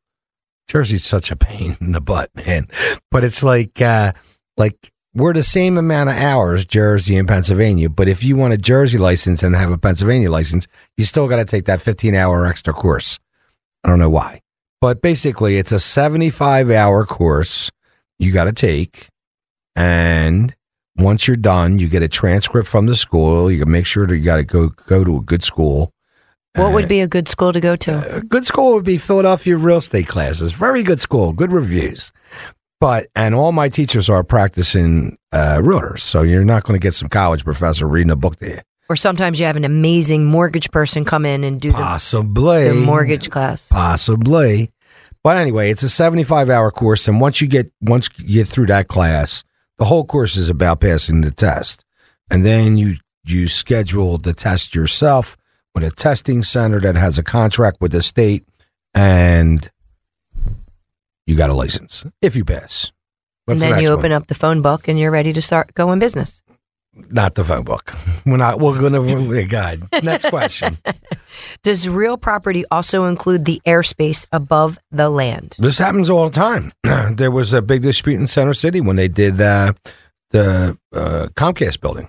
Jersey's 0.68 1.04
such 1.04 1.30
a 1.30 1.36
pain 1.36 1.76
in 1.80 1.92
the 1.92 2.00
butt, 2.00 2.30
man. 2.34 2.68
But 3.10 3.24
it's 3.24 3.42
like, 3.42 3.80
uh, 3.80 4.12
like 4.56 4.92
we're 5.14 5.34
the 5.34 5.42
same 5.42 5.76
amount 5.76 6.08
of 6.08 6.16
hours, 6.16 6.64
Jersey 6.64 7.16
and 7.16 7.28
Pennsylvania. 7.28 7.90
But 7.90 8.08
if 8.08 8.24
you 8.24 8.36
want 8.36 8.54
a 8.54 8.58
Jersey 8.58 8.98
license 8.98 9.42
and 9.42 9.54
have 9.54 9.70
a 9.70 9.78
Pennsylvania 9.78 10.30
license, 10.30 10.66
you 10.96 11.04
still 11.04 11.28
got 11.28 11.36
to 11.36 11.44
take 11.44 11.66
that 11.66 11.82
15 11.82 12.14
hour 12.14 12.46
extra 12.46 12.72
course. 12.72 13.18
I 13.84 13.88
don't 13.88 13.98
know 13.98 14.10
why. 14.10 14.40
But 14.80 15.02
basically, 15.02 15.58
it's 15.58 15.72
a 15.72 15.78
75 15.78 16.70
hour 16.70 17.04
course 17.04 17.70
you 18.22 18.32
got 18.32 18.44
to 18.44 18.52
take. 18.52 19.08
And 19.74 20.54
once 20.96 21.26
you're 21.26 21.36
done, 21.36 21.78
you 21.78 21.88
get 21.88 22.02
a 22.02 22.08
transcript 22.08 22.68
from 22.68 22.86
the 22.86 22.94
school. 22.94 23.50
You 23.50 23.58
can 23.58 23.70
make 23.70 23.86
sure 23.86 24.06
that 24.06 24.16
you 24.16 24.24
got 24.24 24.36
to 24.36 24.44
go 24.44 24.68
go 24.68 25.04
to 25.04 25.16
a 25.16 25.22
good 25.22 25.42
school. 25.42 25.92
What 26.54 26.72
would 26.74 26.88
be 26.88 27.00
a 27.00 27.08
good 27.08 27.28
school 27.28 27.52
to 27.54 27.60
go 27.60 27.76
to? 27.76 28.16
A 28.16 28.20
good 28.20 28.44
school 28.44 28.74
would 28.74 28.84
be 28.84 28.98
Philadelphia 28.98 29.56
real 29.56 29.78
estate 29.78 30.06
classes. 30.06 30.52
Very 30.52 30.82
good 30.82 31.00
school, 31.00 31.32
good 31.32 31.50
reviews. 31.50 32.12
But 32.78 33.06
and 33.16 33.34
all 33.34 33.52
my 33.52 33.68
teachers 33.68 34.10
are 34.10 34.22
practicing 34.22 35.16
uh, 35.32 35.58
realtors, 35.58 36.00
so 36.00 36.22
you're 36.22 36.44
not 36.44 36.64
going 36.64 36.78
to 36.78 36.82
get 36.82 36.92
some 36.92 37.08
college 37.08 37.44
professor 37.44 37.86
reading 37.86 38.10
a 38.10 38.16
book 38.16 38.36
to 38.36 38.48
you. 38.48 38.58
Or 38.90 38.96
sometimes 38.96 39.40
you 39.40 39.46
have 39.46 39.56
an 39.56 39.64
amazing 39.64 40.26
mortgage 40.26 40.70
person 40.70 41.06
come 41.06 41.24
in 41.24 41.44
and 41.44 41.58
do 41.60 41.70
the, 41.70 41.78
Possibly 41.78 42.68
the 42.68 42.74
mortgage 42.74 43.30
class. 43.30 43.68
Possibly. 43.68 44.70
But 45.24 45.36
anyway, 45.36 45.70
it's 45.70 45.82
a 45.82 45.88
75 45.88 46.50
hour 46.50 46.70
course. 46.70 47.06
And 47.06 47.20
once 47.20 47.40
you 47.40 47.46
get, 47.48 47.70
once 47.80 48.08
you 48.18 48.42
get 48.42 48.48
through 48.48 48.66
that 48.66 48.88
class, 48.88 49.44
the 49.78 49.84
whole 49.84 50.04
course 50.04 50.36
is 50.36 50.48
about 50.50 50.80
passing 50.80 51.20
the 51.20 51.30
test. 51.30 51.84
And 52.30 52.44
then 52.44 52.76
you, 52.76 52.96
you 53.24 53.46
schedule 53.48 54.18
the 54.18 54.32
test 54.32 54.74
yourself 54.74 55.36
with 55.74 55.84
a 55.84 55.90
testing 55.90 56.42
center 56.42 56.80
that 56.80 56.96
has 56.96 57.18
a 57.18 57.22
contract 57.22 57.78
with 57.80 57.92
the 57.92 58.02
state 58.02 58.44
and 58.94 59.70
you 61.26 61.36
got 61.36 61.50
a 61.50 61.54
license 61.54 62.04
if 62.20 62.34
you 62.36 62.44
pass. 62.44 62.86
and 62.86 62.92
What's 63.54 63.60
the 63.62 63.68
then 63.70 63.78
you 63.82 63.88
next 63.88 63.98
open 63.98 64.10
one? 64.10 64.22
up 64.22 64.26
the 64.26 64.34
phone 64.34 64.60
book 64.60 64.88
and 64.88 64.98
you're 64.98 65.10
ready 65.10 65.32
to 65.32 65.40
start 65.42 65.72
going 65.74 65.98
business. 65.98 66.42
Not 66.94 67.34
the 67.34 67.44
phone 67.44 67.64
book. 67.64 67.94
We're 68.26 68.36
not, 68.36 68.60
we're 68.60 68.78
going 68.78 68.92
to, 68.92 69.44
God. 69.44 69.88
Next 70.02 70.28
question. 70.28 70.78
Does 71.62 71.88
real 71.88 72.16
property 72.16 72.64
also 72.70 73.04
include 73.04 73.46
the 73.46 73.60
airspace 73.66 74.26
above 74.30 74.78
the 74.92 75.10
land? 75.10 75.56
This 75.58 75.78
happens 75.78 76.08
all 76.08 76.28
the 76.28 76.34
time. 76.34 76.72
there 77.16 77.30
was 77.32 77.52
a 77.52 77.62
big 77.62 77.82
dispute 77.82 78.20
in 78.20 78.26
Center 78.28 78.54
City 78.54 78.80
when 78.80 78.96
they 78.96 79.08
did 79.08 79.40
uh, 79.40 79.72
the 80.30 80.78
uh, 80.92 81.28
Comcast 81.34 81.80
building 81.80 82.08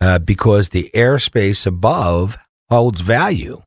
uh, 0.00 0.18
because 0.18 0.70
the 0.70 0.90
airspace 0.94 1.66
above 1.66 2.36
holds 2.70 3.00
value, 3.00 3.62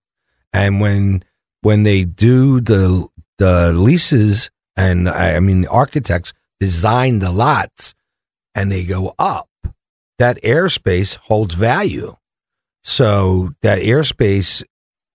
and 0.54 0.82
when 0.82 1.24
when 1.62 1.84
they 1.84 2.04
do 2.04 2.62
the 2.62 3.08
the 3.38 3.74
leases, 3.74 4.50
and 4.76 5.10
I 5.10 5.36
I 5.36 5.40
mean 5.40 5.62
the 5.62 5.70
architects 5.70 6.34
design 6.60 7.20
the 7.20 7.32
lots, 7.32 7.94
and 8.56 8.72
they 8.72 8.86
go 8.86 9.16
up, 9.18 9.49
that 10.20 10.42
airspace 10.44 11.16
holds 11.16 11.56
value. 11.56 12.16
So 12.84 13.52
that 13.62 13.80
airspace 13.80 14.64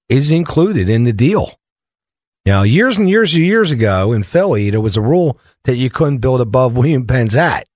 is 0.08 0.30
included 0.30 0.88
in 0.88 1.04
the 1.04 1.12
deal. 1.12 1.52
Now, 2.44 2.62
years 2.62 2.98
and 2.98 3.08
years 3.08 3.34
and 3.34 3.44
years 3.44 3.70
ago 3.70 4.12
in 4.12 4.22
Philly, 4.22 4.70
there 4.70 4.80
was 4.80 4.96
a 4.96 5.02
rule 5.02 5.38
that 5.64 5.76
you 5.76 5.88
couldn't 5.88 6.18
build 6.18 6.40
above 6.40 6.76
William 6.76 7.06
Penn's 7.06 7.36
at 7.36 7.68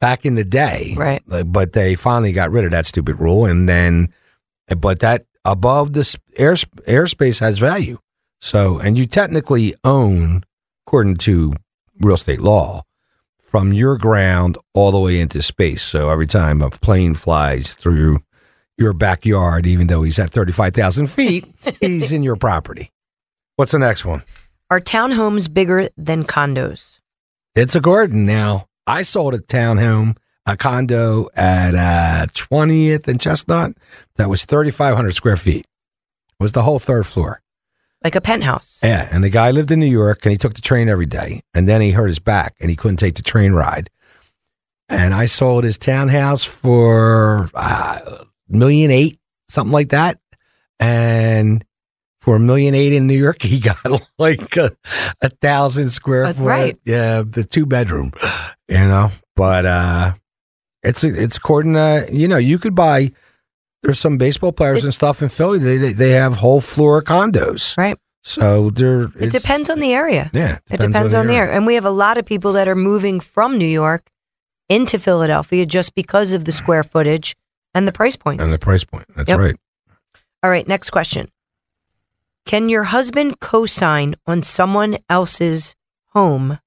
back 0.00 0.26
in 0.26 0.34
the 0.34 0.44
day. 0.44 0.94
Right. 0.96 1.22
But 1.26 1.72
they 1.72 1.94
finally 1.94 2.32
got 2.32 2.50
rid 2.50 2.64
of 2.64 2.70
that 2.72 2.86
stupid 2.86 3.18
rule. 3.18 3.46
And 3.46 3.68
then, 3.68 4.12
but 4.78 5.00
that 5.00 5.26
above 5.44 5.92
this 5.92 6.16
air, 6.36 6.52
airspace 6.54 7.40
has 7.40 7.58
value. 7.58 7.98
So, 8.40 8.78
and 8.78 8.98
you 8.98 9.06
technically 9.06 9.74
own, 9.82 10.44
according 10.86 11.16
to 11.18 11.54
real 12.00 12.14
estate 12.14 12.40
law, 12.40 12.84
from 13.46 13.72
your 13.72 13.96
ground 13.96 14.58
all 14.74 14.90
the 14.90 14.98
way 14.98 15.20
into 15.20 15.40
space. 15.40 15.82
So 15.82 16.10
every 16.10 16.26
time 16.26 16.60
a 16.60 16.70
plane 16.70 17.14
flies 17.14 17.74
through 17.74 18.18
your 18.76 18.92
backyard, 18.92 19.66
even 19.66 19.86
though 19.86 20.02
he's 20.02 20.18
at 20.18 20.32
35,000 20.32 21.06
feet, 21.06 21.46
he's 21.80 22.12
in 22.12 22.22
your 22.22 22.36
property. 22.36 22.90
What's 23.54 23.72
the 23.72 23.78
next 23.78 24.04
one? 24.04 24.24
Are 24.68 24.80
townhomes 24.80 25.52
bigger 25.52 25.88
than 25.96 26.24
condos? 26.24 26.98
It's 27.54 27.76
a 27.76 27.80
garden 27.80 28.26
now. 28.26 28.66
I 28.86 29.02
sold 29.02 29.34
a 29.34 29.38
townhome, 29.38 30.16
a 30.44 30.56
condo 30.56 31.28
at 31.34 31.74
uh, 31.74 32.26
20th 32.26 33.08
and 33.08 33.20
Chestnut 33.20 33.72
that 34.16 34.28
was 34.28 34.44
3,500 34.44 35.14
square 35.14 35.36
feet. 35.36 35.66
It 36.38 36.42
was 36.42 36.52
the 36.52 36.62
whole 36.62 36.78
third 36.78 37.06
floor. 37.06 37.40
Like 38.06 38.14
a 38.14 38.20
penthouse? 38.20 38.78
Yeah, 38.84 39.08
and 39.10 39.24
the 39.24 39.30
guy 39.30 39.50
lived 39.50 39.72
in 39.72 39.80
New 39.80 39.86
York 39.86 40.24
and 40.24 40.30
he 40.30 40.38
took 40.38 40.54
the 40.54 40.60
train 40.60 40.88
every 40.88 41.06
day. 41.06 41.40
And 41.54 41.68
then 41.68 41.80
he 41.80 41.90
hurt 41.90 42.06
his 42.06 42.20
back 42.20 42.54
and 42.60 42.70
he 42.70 42.76
couldn't 42.76 42.98
take 42.98 43.16
the 43.16 43.22
train 43.22 43.52
ride. 43.52 43.90
And 44.88 45.12
I 45.12 45.26
sold 45.26 45.64
his 45.64 45.76
townhouse 45.76 46.44
for 46.44 47.50
uh, 47.52 47.98
million 48.48 48.92
eight, 48.92 49.18
something 49.48 49.72
like 49.72 49.88
that. 49.88 50.20
And 50.78 51.64
for 52.20 52.36
a 52.36 52.38
million 52.38 52.76
eight 52.76 52.92
in 52.92 53.08
New 53.08 53.18
York, 53.18 53.42
he 53.42 53.58
got 53.58 53.76
like 54.20 54.56
a, 54.56 54.70
a 55.20 55.30
thousand 55.30 55.90
square 55.90 56.32
foot. 56.32 56.46
right. 56.46 56.78
Yeah, 56.84 57.24
the 57.28 57.42
two 57.42 57.66
bedroom, 57.66 58.12
you 58.68 58.78
know. 58.78 59.10
But 59.34 59.66
uh 59.66 60.12
it's 60.84 61.02
it's 61.02 61.38
according 61.38 61.72
to 61.72 62.06
you 62.12 62.28
know 62.28 62.36
you 62.36 62.60
could 62.60 62.76
buy. 62.76 63.10
There's 63.82 63.98
some 64.00 64.18
baseball 64.18 64.52
players 64.52 64.84
and 64.84 64.92
stuff 64.92 65.22
in 65.22 65.28
Philly. 65.28 65.58
They 65.58 65.76
they, 65.78 65.92
they 65.92 66.10
have 66.10 66.34
whole 66.36 66.60
floor 66.60 67.02
condos. 67.02 67.76
Right. 67.76 67.96
So 68.24 68.70
there, 68.70 69.02
It 69.20 69.30
depends 69.30 69.70
on 69.70 69.78
the 69.78 69.92
area. 69.92 70.30
Yeah, 70.34 70.58
It 70.68 70.80
depends 70.80 71.14
on 71.14 71.28
the 71.28 71.34
area. 71.34 71.52
And 71.54 71.64
we 71.64 71.76
have 71.76 71.84
a 71.84 71.90
lot 71.92 72.18
of 72.18 72.24
people 72.26 72.52
that 72.54 72.66
are 72.66 72.74
moving 72.74 73.20
from 73.20 73.56
New 73.56 73.68
York 73.68 74.10
into 74.68 74.98
Philadelphia 74.98 75.64
just 75.64 75.94
because 75.94 76.32
of 76.32 76.44
the 76.44 76.50
square 76.50 76.82
footage 76.82 77.36
and 77.72 77.86
the 77.86 77.92
price 77.92 78.16
points. 78.16 78.42
and 78.42 78.52
the 78.52 78.58
price 78.58 78.82
point. 78.82 79.04
That's 79.14 79.28
Yep. 79.30 79.38
right. 79.38 79.56
All 80.42 80.50
right, 80.50 80.66
next 80.66 80.90
question. 80.90 81.30
Can 82.46 82.68
your 82.68 82.84
husband 82.84 83.38
co 83.40 83.64
sign 83.64 84.16
on 84.26 84.42
someone 84.42 84.98
else's 85.08 85.76
home 86.12 86.58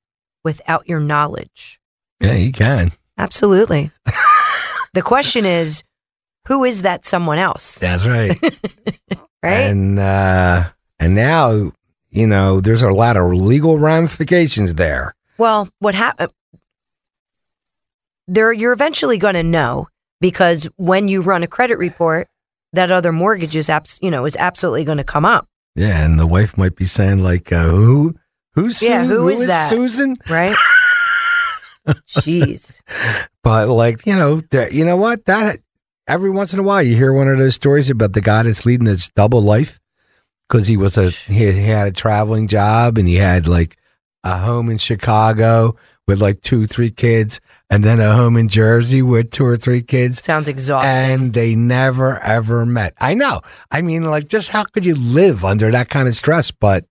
without 0.46 0.88
your 0.88 1.02
knowledge? 1.02 1.82
Yeah, 2.22 2.34
he 2.36 2.54
can. 2.54 2.94
Absolutely. 3.18 3.92
the 4.94 5.02
question 5.02 5.46
is 5.46 5.84
who 6.50 6.66
is 6.66 6.82
that 6.82 7.06
someone 7.06 7.38
else? 7.38 7.80
That's 7.80 8.06
right. 8.06 8.38
Right? 9.42 9.72
And 9.72 9.98
uh, 9.98 10.66
and 11.00 11.16
now 11.16 11.72
you 12.10 12.28
know 12.28 12.60
there's 12.60 12.82
a 12.84 12.90
lot 12.90 13.16
of 13.16 13.32
legal 13.32 13.78
ramifications 13.80 14.76
there. 14.76 15.16
Well, 15.38 15.70
what 15.80 15.96
happened? 15.96 16.34
There, 18.28 18.52
you're 18.52 18.74
eventually 18.74 19.18
going 19.18 19.36
to 19.36 19.44
know 19.44 19.88
because 20.20 20.68
when 20.76 21.08
you 21.08 21.22
run 21.22 21.42
a 21.42 21.48
credit 21.48 21.78
report, 21.78 22.28
that 22.74 22.92
other 22.92 23.14
mortgage 23.14 23.56
is 23.56 23.70
abs- 23.70 23.98
you 24.02 24.12
know 24.12 24.26
is 24.26 24.36
absolutely 24.36 24.84
going 24.84 24.98
to 24.98 25.06
come 25.06 25.24
up, 25.24 25.48
Yeah, 25.74 26.04
and 26.04 26.20
the 26.20 26.28
wife 26.28 26.58
might 26.58 26.76
be 26.76 26.84
saying 26.84 27.24
like, 27.24 27.50
uh, 27.54 27.64
"Who, 27.70 28.16
who's 28.56 28.82
Yeah, 28.84 29.04
Su- 29.08 29.10
who 29.10 29.30
is 29.30 29.48
that? 29.48 29.70
Susan?" 29.70 30.18
right? 30.30 30.58
Jeez, 32.10 32.82
But 33.42 33.70
like 33.70 34.06
you 34.06 34.16
know, 34.16 34.42
that 34.52 34.74
you 34.74 34.84
know 34.84 34.98
what 34.98 35.24
that 35.26 35.60
every 36.10 36.30
once 36.30 36.54
in 36.54 36.60
a 36.60 36.64
while 36.64 36.82
you 36.82 36.96
hear 36.96 37.14
one 37.14 37.28
of 37.28 37.38
those 37.38 37.56
stories 37.56 37.90
about 37.90 38.14
the 38.14 38.22
guy 38.22 38.44
that's 38.44 38.66
leading 38.66 38.86
this 38.86 39.10
double 39.10 39.42
life 39.42 39.80
because 40.48 40.68
he 40.68 40.76
was 40.76 40.98
a 40.98 41.10
he, 41.10 41.52
he 41.52 41.68
had 41.68 41.88
a 41.88 41.92
traveling 41.92 42.48
job 42.48 42.98
and 42.98 43.08
he 43.08 43.16
had 43.16 43.48
like 43.48 43.78
a 44.24 44.38
home 44.40 44.70
in 44.70 44.78
Chicago 44.78 45.76
with 46.08 46.22
like 46.22 46.42
two 46.42 46.66
three 46.66 46.90
kids 46.90 47.40
and 47.70 47.84
then 47.84 48.00
a 48.00 48.16
home 48.16 48.36
in 48.36 48.50
Jersey 48.50 49.02
with 49.02 49.30
two 49.32 49.46
or 49.46 49.56
three 49.56 49.84
kids 49.84 50.22
sounds 50.24 50.48
exhausting. 50.48 50.90
and 50.90 51.34
they 51.34 51.54
never 51.56 52.20
ever 52.20 52.66
met. 52.66 52.96
I 53.00 53.14
know. 53.14 53.42
I 53.72 53.82
mean, 53.82 54.04
like, 54.06 54.28
just 54.28 54.50
how 54.50 54.64
could 54.64 54.86
you 54.86 54.96
live 54.96 55.46
under 55.46 55.70
that 55.72 55.90
kind 55.90 56.08
of 56.08 56.16
stress? 56.16 56.50
But 56.50 56.86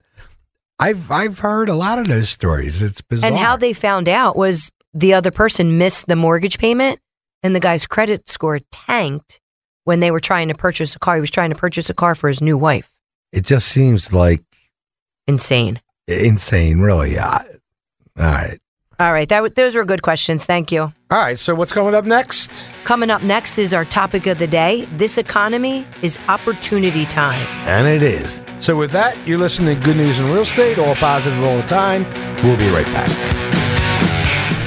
I've 0.79 1.11
I've 1.11 1.41
heard 1.41 1.69
a 1.69 1.75
lot 1.75 1.99
of 1.99 2.07
those 2.07 2.29
stories. 2.29 2.81
It's 2.81 3.01
bizarre. 3.01 3.31
And 3.31 3.39
how 3.39 3.57
they 3.57 3.73
found 3.73 4.09
out 4.09 4.37
was 4.37 4.71
the 4.95 5.15
other 5.15 5.33
person 5.33 5.77
missed 5.79 6.07
the 6.07 6.17
mortgage 6.17 6.59
payment 6.59 7.01
and 7.43 7.55
the 7.55 7.61
guy's 7.61 7.87
credit 7.87 8.29
score 8.29 8.59
tanked 8.73 9.41
when 9.85 10.01
they 10.01 10.11
were 10.11 10.21
trying 10.21 10.49
to 10.49 10.55
purchase 10.55 10.95
a 10.97 10.99
car. 10.99 11.15
He 11.17 11.21
was 11.21 11.31
trying 11.31 11.51
to 11.51 11.57
purchase 11.57 11.89
a 11.91 11.95
car 11.95 12.15
for 12.15 12.29
his 12.29 12.41
new 12.41 12.59
wife. 12.59 12.91
it 13.33 13.45
just 13.47 13.69
seems 13.69 14.13
like 14.13 14.43
Insane. 15.27 15.81
insane, 16.07 16.81
really. 16.81 17.19
All 17.19 17.39
right. 18.17 18.59
All 19.01 19.13
right, 19.13 19.29
that 19.29 19.37
w- 19.37 19.55
those 19.55 19.77
were 19.77 19.85
good 19.85 20.03
questions. 20.03 20.45
Thank 20.45 20.73
you. 20.73 20.83
All 20.83 21.19
right, 21.19 21.39
so 21.39 21.55
what's 21.55 21.71
coming 21.71 21.95
up 21.95 22.05
next? 22.05 22.65
Coming 22.83 23.11
up 23.11 23.23
next 23.23 23.57
is 23.59 23.73
our 23.73 23.85
topic 23.85 24.27
of 24.27 24.39
the 24.39 24.47
day. 24.49 24.87
This 24.97 25.19
economy 25.19 25.87
is 26.03 26.19
opportunity 26.27 27.05
time. 27.07 27.47
And 27.69 27.87
it 27.87 28.03
is. 28.03 28.43
So 28.59 28.75
with 28.75 28.91
that, 28.93 29.17
you're 29.27 29.39
listening 29.39 29.77
to 29.79 29.85
Good 29.85 29.97
News 29.99 30.19
in 30.19 30.27
Real 30.27 30.39
Estate, 30.41 30.79
all 30.79 30.97
positive 30.97 31.41
all 31.45 31.59
the 31.59 31.63
time. 31.69 32.03
We'll 32.43 32.57
be 32.57 32.69
right 32.71 32.87
back. 32.87 33.58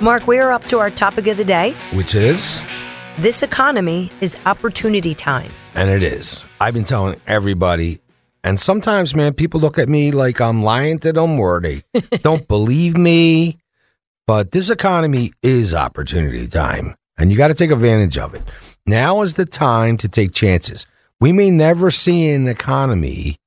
Mark, 0.00 0.28
we 0.28 0.38
are 0.38 0.52
up 0.52 0.64
to 0.66 0.78
our 0.78 0.90
topic 0.90 1.26
of 1.26 1.36
the 1.38 1.44
day. 1.44 1.74
Which 1.92 2.14
is? 2.14 2.62
This 3.18 3.42
economy 3.42 4.12
is 4.20 4.36
opportunity 4.46 5.12
time. 5.12 5.50
And 5.74 5.90
it 5.90 6.04
is. 6.04 6.44
I've 6.60 6.74
been 6.74 6.84
telling 6.84 7.20
everybody, 7.26 7.98
and 8.44 8.60
sometimes, 8.60 9.16
man, 9.16 9.34
people 9.34 9.58
look 9.58 9.76
at 9.76 9.88
me 9.88 10.12
like 10.12 10.40
I'm 10.40 10.62
lying 10.62 11.00
to 11.00 11.12
them 11.12 11.40
or 11.40 11.60
they 11.60 11.82
don't 12.22 12.46
believe 12.46 12.96
me. 12.96 13.58
But 14.24 14.52
this 14.52 14.70
economy 14.70 15.32
is 15.42 15.74
opportunity 15.74 16.46
time, 16.46 16.94
and 17.16 17.32
you 17.32 17.36
got 17.36 17.48
to 17.48 17.54
take 17.54 17.72
advantage 17.72 18.18
of 18.18 18.34
it. 18.36 18.42
Now 18.86 19.22
is 19.22 19.34
the 19.34 19.46
time 19.46 19.96
to 19.96 20.08
take 20.08 20.32
chances. 20.32 20.86
We 21.20 21.32
may 21.32 21.50
never 21.50 21.90
see 21.90 22.30
an 22.30 22.46
economy 22.46 23.40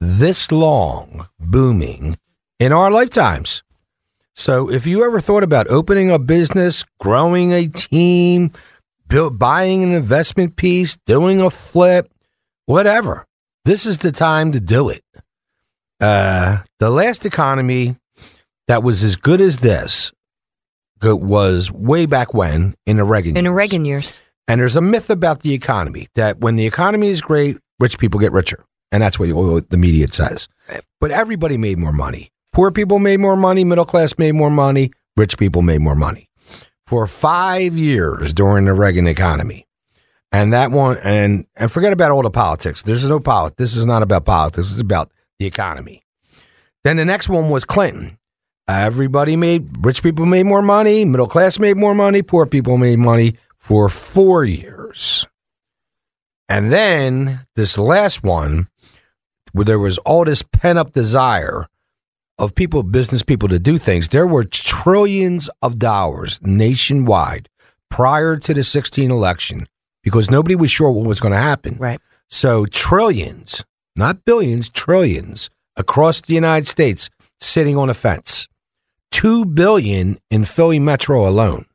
this 0.00 0.52
long 0.52 1.28
booming 1.40 2.18
in 2.60 2.72
our 2.72 2.90
lifetimes. 2.90 3.62
So 4.34 4.70
if 4.70 4.86
you 4.86 5.04
ever 5.04 5.20
thought 5.20 5.42
about 5.42 5.68
opening 5.68 6.10
a 6.10 6.18
business, 6.18 6.84
growing 6.98 7.52
a 7.52 7.68
team, 7.68 8.52
build, 9.08 9.38
buying 9.38 9.82
an 9.82 9.92
investment 9.92 10.56
piece, 10.56 10.96
doing 11.06 11.40
a 11.40 11.50
flip, 11.50 12.12
whatever, 12.66 13.24
this 13.64 13.86
is 13.86 13.98
the 13.98 14.12
time 14.12 14.52
to 14.52 14.60
do 14.60 14.88
it. 14.88 15.02
Uh, 16.00 16.58
the 16.80 16.90
last 16.90 17.24
economy 17.24 17.96
that 18.66 18.82
was 18.82 19.02
as 19.02 19.16
good 19.16 19.40
as 19.40 19.58
this 19.58 20.12
was 21.02 21.70
way 21.70 22.06
back 22.06 22.32
when 22.32 22.74
in 22.86 22.96
the 22.96 23.04
Reagan 23.04 23.36
In 23.36 23.44
the 23.44 23.50
years. 23.50 23.56
Reagan 23.56 23.84
years. 23.84 24.20
And 24.48 24.60
there's 24.60 24.76
a 24.76 24.80
myth 24.80 25.10
about 25.10 25.40
the 25.40 25.52
economy 25.52 26.08
that 26.14 26.38
when 26.40 26.56
the 26.56 26.66
economy 26.66 27.08
is 27.08 27.20
great, 27.20 27.58
rich 27.78 27.98
people 27.98 28.18
get 28.20 28.32
richer. 28.32 28.64
And 28.90 29.02
that's 29.02 29.18
what 29.18 29.28
the 29.28 29.66
the 29.68 29.76
media 29.76 30.08
says. 30.08 30.48
But 31.00 31.10
everybody 31.10 31.56
made 31.56 31.78
more 31.78 31.92
money. 31.92 32.30
Poor 32.54 32.70
people 32.70 33.00
made 33.00 33.18
more 33.18 33.36
money, 33.36 33.64
middle 33.64 33.84
class 33.84 34.16
made 34.16 34.32
more 34.32 34.48
money, 34.48 34.92
rich 35.16 35.36
people 35.36 35.60
made 35.60 35.80
more 35.80 35.96
money. 35.96 36.30
For 36.86 37.08
five 37.08 37.76
years 37.76 38.32
during 38.32 38.66
the 38.66 38.74
Reagan 38.74 39.08
economy. 39.08 39.66
And 40.30 40.52
that 40.52 40.70
one 40.70 40.98
and 40.98 41.46
and 41.56 41.72
forget 41.72 41.92
about 41.92 42.12
all 42.12 42.22
the 42.22 42.30
politics. 42.30 42.82
There's 42.82 43.08
no 43.08 43.18
politics. 43.18 43.56
This 43.58 43.76
is 43.76 43.86
not 43.86 44.02
about 44.02 44.24
politics. 44.24 44.68
This 44.68 44.72
is 44.72 44.78
about 44.78 45.10
the 45.40 45.46
economy. 45.46 46.04
Then 46.84 46.96
the 46.96 47.04
next 47.04 47.28
one 47.28 47.50
was 47.50 47.64
Clinton. 47.64 48.18
Everybody 48.68 49.34
made 49.34 49.84
rich 49.84 50.00
people 50.00 50.24
made 50.24 50.46
more 50.46 50.62
money, 50.62 51.04
middle 51.04 51.26
class 51.26 51.58
made 51.58 51.76
more 51.76 51.94
money, 51.94 52.22
poor 52.22 52.46
people 52.46 52.76
made 52.76 53.00
money 53.00 53.34
for 53.58 53.88
four 53.88 54.44
years. 54.44 55.26
And 56.48 56.70
then 56.70 57.46
this 57.56 57.78
last 57.78 58.22
one, 58.22 58.68
where 59.50 59.64
there 59.64 59.78
was 59.78 59.98
all 59.98 60.24
this 60.24 60.42
pent 60.42 60.78
up 60.78 60.92
desire 60.92 61.66
of 62.38 62.54
people, 62.54 62.82
business 62.82 63.22
people 63.22 63.48
to 63.48 63.58
do 63.58 63.78
things, 63.78 64.08
there 64.08 64.26
were 64.26 64.44
trillions 64.44 65.48
of 65.62 65.78
dollars 65.78 66.40
nationwide 66.42 67.48
prior 67.90 68.36
to 68.36 68.54
the 68.54 68.64
16 68.64 69.10
election 69.10 69.66
because 70.02 70.30
nobody 70.30 70.54
was 70.54 70.70
sure 70.70 70.90
what 70.90 71.06
was 71.06 71.20
going 71.20 71.32
to 71.32 71.38
happen. 71.38 71.76
Right. 71.78 72.00
So 72.28 72.66
trillions, 72.66 73.64
not 73.96 74.24
billions, 74.24 74.68
trillions 74.68 75.50
across 75.76 76.20
the 76.20 76.34
United 76.34 76.66
States 76.66 77.10
sitting 77.40 77.76
on 77.76 77.90
a 77.90 77.94
fence. 77.94 78.48
2 79.12 79.44
billion 79.44 80.18
in 80.30 80.44
Philly 80.44 80.80
Metro 80.80 81.26
alone. 81.26 81.66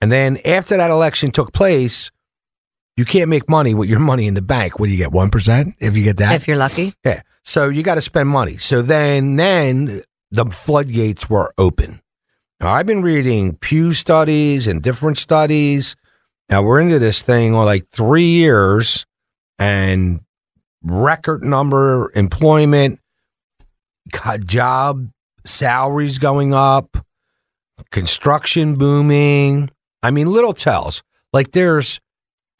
And 0.00 0.12
then 0.12 0.38
after 0.44 0.76
that 0.76 0.90
election 0.90 1.30
took 1.30 1.52
place, 1.52 2.10
you 2.96 3.04
can't 3.04 3.28
make 3.28 3.48
money 3.48 3.74
with 3.74 3.88
your 3.88 3.98
money 3.98 4.26
in 4.26 4.34
the 4.34 4.42
bank. 4.42 4.78
What 4.78 4.86
do 4.86 4.92
you 4.92 4.98
get? 4.98 5.10
1% 5.10 5.74
if 5.80 5.96
you 5.96 6.04
get 6.04 6.18
that? 6.18 6.36
If 6.36 6.46
you're 6.46 6.56
lucky. 6.56 6.94
Yeah. 7.04 7.22
So 7.44 7.68
you 7.68 7.82
got 7.82 7.96
to 7.96 8.00
spend 8.00 8.28
money. 8.28 8.56
So 8.56 8.82
then, 8.82 9.36
then 9.36 10.02
the 10.30 10.46
floodgates 10.46 11.30
were 11.30 11.54
open. 11.58 12.00
Now, 12.60 12.72
I've 12.72 12.86
been 12.86 13.02
reading 13.02 13.56
Pew 13.56 13.92
studies 13.92 14.66
and 14.66 14.82
different 14.82 15.18
studies. 15.18 15.96
Now 16.48 16.62
we're 16.62 16.80
into 16.80 16.98
this 16.98 17.22
thing 17.22 17.54
on 17.54 17.64
like 17.64 17.88
three 17.90 18.28
years 18.28 19.06
and 19.58 20.20
record 20.82 21.42
number 21.42 22.10
employment, 22.14 23.00
job 24.44 25.10
salaries 25.44 26.18
going 26.18 26.54
up, 26.54 26.98
construction 27.90 28.74
booming. 28.74 29.70
I 30.02 30.10
mean, 30.10 30.30
little 30.30 30.52
tells. 30.52 31.02
Like 31.32 31.52
there's 31.52 32.00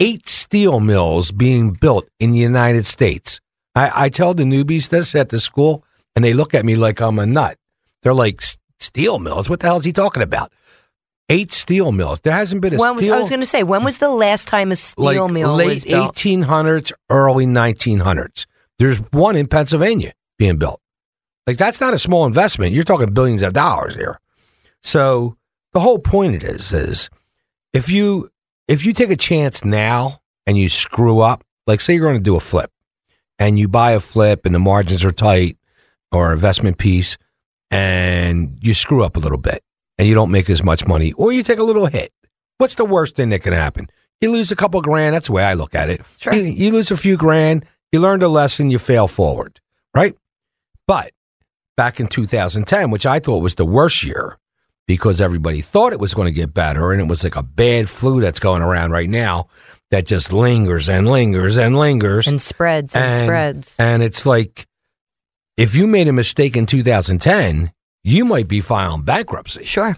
eight 0.01 0.29
steel 0.29 0.81
mills 0.81 1.31
being 1.31 1.73
built 1.73 2.09
in 2.19 2.33
the 2.33 2.39
United 2.39 2.87
States. 2.87 3.41
I, 3.75 4.05
I 4.05 4.09
tell 4.09 4.35
the 4.35 4.45
newbies 4.45 4.89
this 4.89 5.15
at 5.15 5.31
the 5.31 5.39
school, 5.39 5.85
and 6.15 6.25
they 6.25 6.33
look 6.33 6.55
at 6.55 6.65
me 6.65 6.77
like 6.77 7.01
I'm 7.01 7.19
a 7.19 7.27
nut. 7.27 7.59
They're 8.03 8.15
like, 8.15 8.41
steel 8.79 9.19
mills? 9.19 9.51
What 9.51 9.61
the 9.61 9.67
hell 9.67 9.77
is 9.77 9.85
he 9.85 9.93
talking 9.93 10.23
about? 10.23 10.53
Eight 11.29 11.53
steel 11.53 11.91
mills. 11.91 12.21
There 12.21 12.33
hasn't 12.33 12.61
been 12.61 12.75
a 12.75 12.77
When 12.77 12.95
was, 12.95 13.03
steel 13.03 13.15
I 13.15 13.19
was 13.19 13.31
going 13.31 13.41
to 13.41 13.47
say, 13.47 13.63
when 13.63 13.83
was 13.83 13.99
the 13.99 14.11
last 14.11 14.47
time 14.47 14.71
a 14.71 14.77
steel 14.77 15.05
like 15.05 15.33
mill 15.33 15.55
late 15.55 15.69
was 15.69 15.85
built? 15.85 16.15
1800s, 16.15 16.93
early 17.09 17.47
1900s. 17.47 18.47
There's 18.79 18.99
one 19.13 19.37
in 19.37 19.47
Pennsylvania 19.47 20.13
being 20.39 20.59
built. 20.59 20.81
Like 21.47 21.59
that's 21.59 21.81
not 21.81 21.95
a 21.95 21.99
small 21.99 22.27
investment. 22.27 22.73
You're 22.73 22.85
talking 22.85 23.13
billions 23.13 23.43
of 23.43 23.53
dollars 23.53 23.95
here. 23.95 24.21
So 24.83 25.37
the 25.73 25.81
whole 25.81 25.99
point 25.99 26.35
it 26.37 26.45
is 26.45 26.73
is 26.73 27.11
if 27.73 27.91
you 27.91 28.31
if 28.69 28.87
you 28.87 28.93
take 28.93 29.11
a 29.11 29.17
chance 29.17 29.65
now 29.65 30.21
and 30.47 30.57
you 30.57 30.69
screw 30.69 31.21
up, 31.21 31.45
like 31.67 31.81
say 31.81 31.95
you're 31.95 32.05
going 32.05 32.17
to 32.17 32.23
do 32.23 32.37
a 32.37 32.41
flip 32.41 32.71
and 33.39 33.59
you 33.59 33.69
buy 33.69 33.93
a 33.93 34.01
flip 34.01 34.47
and 34.47 34.55
the 34.55 34.59
margins 34.61 35.05
are 35.05 35.13
tight 35.13 35.57
or 36.13 36.33
investment 36.33 36.79
piece 36.79 37.19
and 37.71 38.59
you 38.61 38.75
screw 38.75 39.03
up 39.03 39.17
a 39.17 39.21
little 39.21 39.39
bit 39.39 39.63
and 39.99 40.07
you 40.07 40.15
don't 40.15 40.31
make 40.31 40.49
as 40.49 40.63
much 40.63 40.87
money 40.87 41.13
or 41.13 41.33
you 41.33 41.43
take 41.43 41.59
a 41.59 41.65
little 41.65 41.87
hit. 41.87 42.13
What's 42.59 42.77
the 42.77 42.85
worst 42.85 43.17
thing 43.17 43.31
that 43.31 43.41
can 43.41 43.53
happen? 43.53 43.89
You 44.21 44.31
lose 44.31 44.53
a 44.53 44.57
couple 44.57 44.81
grand. 44.81 45.15
That's 45.15 45.27
the 45.27 45.33
way 45.33 45.43
I 45.43 45.55
look 45.55 45.75
at 45.75 45.91
it. 45.91 46.01
Sure. 46.19 46.33
You, 46.33 46.43
you 46.43 46.71
lose 46.73 46.91
a 46.91 46.97
few 46.97 47.17
grand. 47.17 47.67
You 47.93 48.01
learned 48.01 48.23
a 48.23 48.29
lesson. 48.29 48.71
You 48.71 48.79
fail 48.79 49.09
forward, 49.09 49.61
right? 49.93 50.17
But 50.87 51.13
back 51.77 52.01
in 52.01 52.07
2010, 52.07 52.91
which 52.91 53.07
I 53.07 53.19
thought 53.19 53.43
was 53.43 53.57
the 53.57 53.67
worst 53.67 54.05
year 54.05 54.39
because 54.87 55.21
everybody 55.21 55.61
thought 55.61 55.93
it 55.93 56.01
was 56.01 56.15
going 56.15 56.27
to 56.27 56.33
get 56.33 56.53
better, 56.53 56.93
and 56.93 57.01
it 57.01 57.09
was 57.09 57.25
like 57.25 57.37
a 57.37 57.43
bad 57.43 57.89
flu 57.89 58.21
that's 58.21 58.39
going 58.39 58.63
around 58.63 58.91
right 58.91 59.09
now 59.09 59.49
that 59.95 60.07
just 60.07 60.33
lingers 60.33 60.89
and 60.89 61.07
lingers 61.09 61.57
and 61.57 61.79
lingers 61.79 62.27
and 62.27 62.43
spreads 62.43 62.97
and, 62.97 63.25
spreads. 63.25 63.77
and 63.79 64.03
it's 64.03 64.27
like 64.27 64.67
if 65.57 65.77
you 65.77 65.87
made 65.87 66.09
a 66.09 66.13
mistake 66.13 66.57
in 66.57 66.67
2010, 66.67 67.73
you 68.03 68.25
might 68.25 68.49
be 68.49 68.61
filing 68.61 69.03
bankruptcy. 69.03 69.63
Sure. 69.63 69.97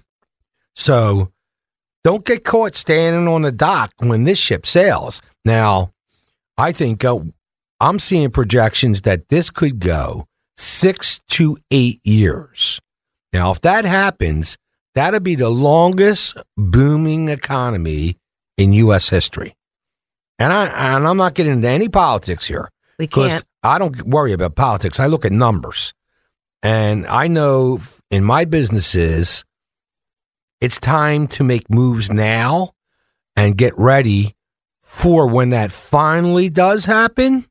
So 0.74 1.32
don't 2.04 2.26
get 2.26 2.44
caught 2.44 2.74
standing 2.74 3.26
on 3.26 3.40
the 3.40 3.50
dock 3.50 3.90
when 3.96 4.24
this 4.24 4.38
ship 4.38 4.66
sails. 4.66 5.22
Now, 5.46 5.94
I 6.58 6.72
think 6.72 7.02
uh, 7.02 7.20
I'm 7.80 7.98
seeing 7.98 8.30
projections 8.30 9.00
that 9.02 9.30
this 9.30 9.48
could 9.48 9.78
go 9.78 10.26
six 10.58 11.22
to 11.28 11.56
eight 11.70 12.00
years. 12.04 12.80
Now, 13.32 13.50
if 13.50 13.62
that 13.62 13.86
happens, 13.86 14.58
that'll 14.94 15.20
be 15.20 15.36
the 15.36 15.48
longest 15.48 16.36
booming 16.54 17.30
economy 17.30 18.18
in 18.58 18.74
U.S. 18.74 19.08
history. 19.08 19.55
And 20.38 20.52
I 20.52 20.66
and 20.66 21.06
I'm 21.06 21.16
not 21.16 21.34
getting 21.34 21.52
into 21.52 21.68
any 21.68 21.88
politics 21.88 22.46
here 22.46 22.70
We 22.98 23.06
because 23.06 23.32
can't. 23.32 23.44
I 23.62 23.78
don't 23.78 24.02
worry 24.06 24.32
about 24.32 24.54
politics. 24.54 25.00
I 25.00 25.06
look 25.06 25.24
at 25.24 25.32
numbers, 25.32 25.94
and 26.62 27.06
I 27.06 27.26
know 27.26 27.78
in 28.10 28.22
my 28.22 28.44
businesses, 28.44 29.44
it's 30.60 30.78
time 30.78 31.26
to 31.28 31.44
make 31.44 31.70
moves 31.70 32.10
now 32.12 32.72
and 33.34 33.56
get 33.56 33.76
ready 33.78 34.34
for 34.82 35.26
when 35.26 35.50
that 35.50 35.72
finally 35.72 36.48
does 36.48 36.84
happen. 36.84 37.46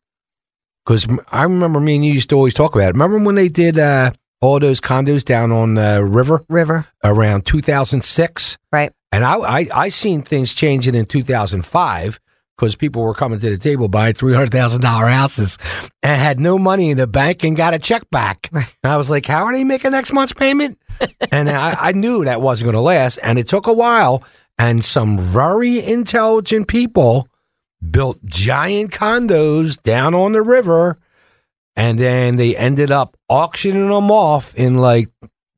Because 0.85 1.07
I 1.31 1.43
remember 1.43 1.79
me 1.79 1.95
and 1.95 2.05
you 2.05 2.13
used 2.13 2.29
to 2.29 2.35
always 2.35 2.53
talk 2.53 2.75
about 2.75 2.89
it. 2.89 2.93
Remember 2.93 3.17
when 3.17 3.35
they 3.35 3.49
did 3.49 3.79
uh, 3.79 4.11
all 4.39 4.59
those 4.59 4.79
condos 4.79 5.25
down 5.25 5.51
on 5.51 5.73
the 5.75 6.03
river 6.03 6.43
River, 6.49 6.87
around 7.03 7.45
2006. 7.45 8.57
right? 8.71 8.91
And 9.11 9.25
I, 9.25 9.35
I, 9.37 9.67
I 9.73 9.89
seen 9.89 10.21
things 10.21 10.53
changing 10.53 10.93
in 10.93 11.05
2005 11.05 12.19
because 12.57 12.75
people 12.75 13.01
were 13.01 13.13
coming 13.13 13.39
to 13.39 13.49
the 13.49 13.57
table 13.57 13.87
buying 13.87 14.13
$300,000 14.13 14.81
houses 15.11 15.57
and 16.01 16.19
had 16.19 16.39
no 16.39 16.57
money 16.57 16.89
in 16.89 16.97
the 16.97 17.07
bank 17.07 17.43
and 17.43 17.55
got 17.57 17.73
a 17.73 17.79
check 17.79 18.09
back. 18.11 18.47
Right. 18.51 18.73
And 18.83 18.93
I 18.93 18.97
was 18.97 19.09
like, 19.09 19.25
how 19.25 19.43
are 19.45 19.53
they 19.53 19.63
making 19.63 19.91
next 19.91 20.13
month's 20.13 20.33
payment? 20.33 20.79
and 21.31 21.49
I, 21.49 21.75
I 21.77 21.91
knew 21.91 22.23
that 22.25 22.41
wasn't 22.41 22.67
going 22.67 22.75
to 22.75 22.81
last. 22.81 23.17
And 23.23 23.37
it 23.37 23.47
took 23.47 23.67
a 23.67 23.73
while. 23.73 24.23
And 24.57 24.85
some 24.85 25.17
very 25.19 25.83
intelligent 25.85 26.69
people 26.69 27.27
built 27.91 28.23
giant 28.23 28.91
condos 28.91 29.81
down 29.83 30.15
on 30.15 30.31
the 30.31 30.41
river. 30.41 30.97
And 31.75 31.99
then 31.99 32.37
they 32.37 32.55
ended 32.55 32.89
up 32.89 33.17
auctioning 33.29 33.89
them 33.89 34.09
off 34.11 34.55
in 34.55 34.77
like 34.77 35.09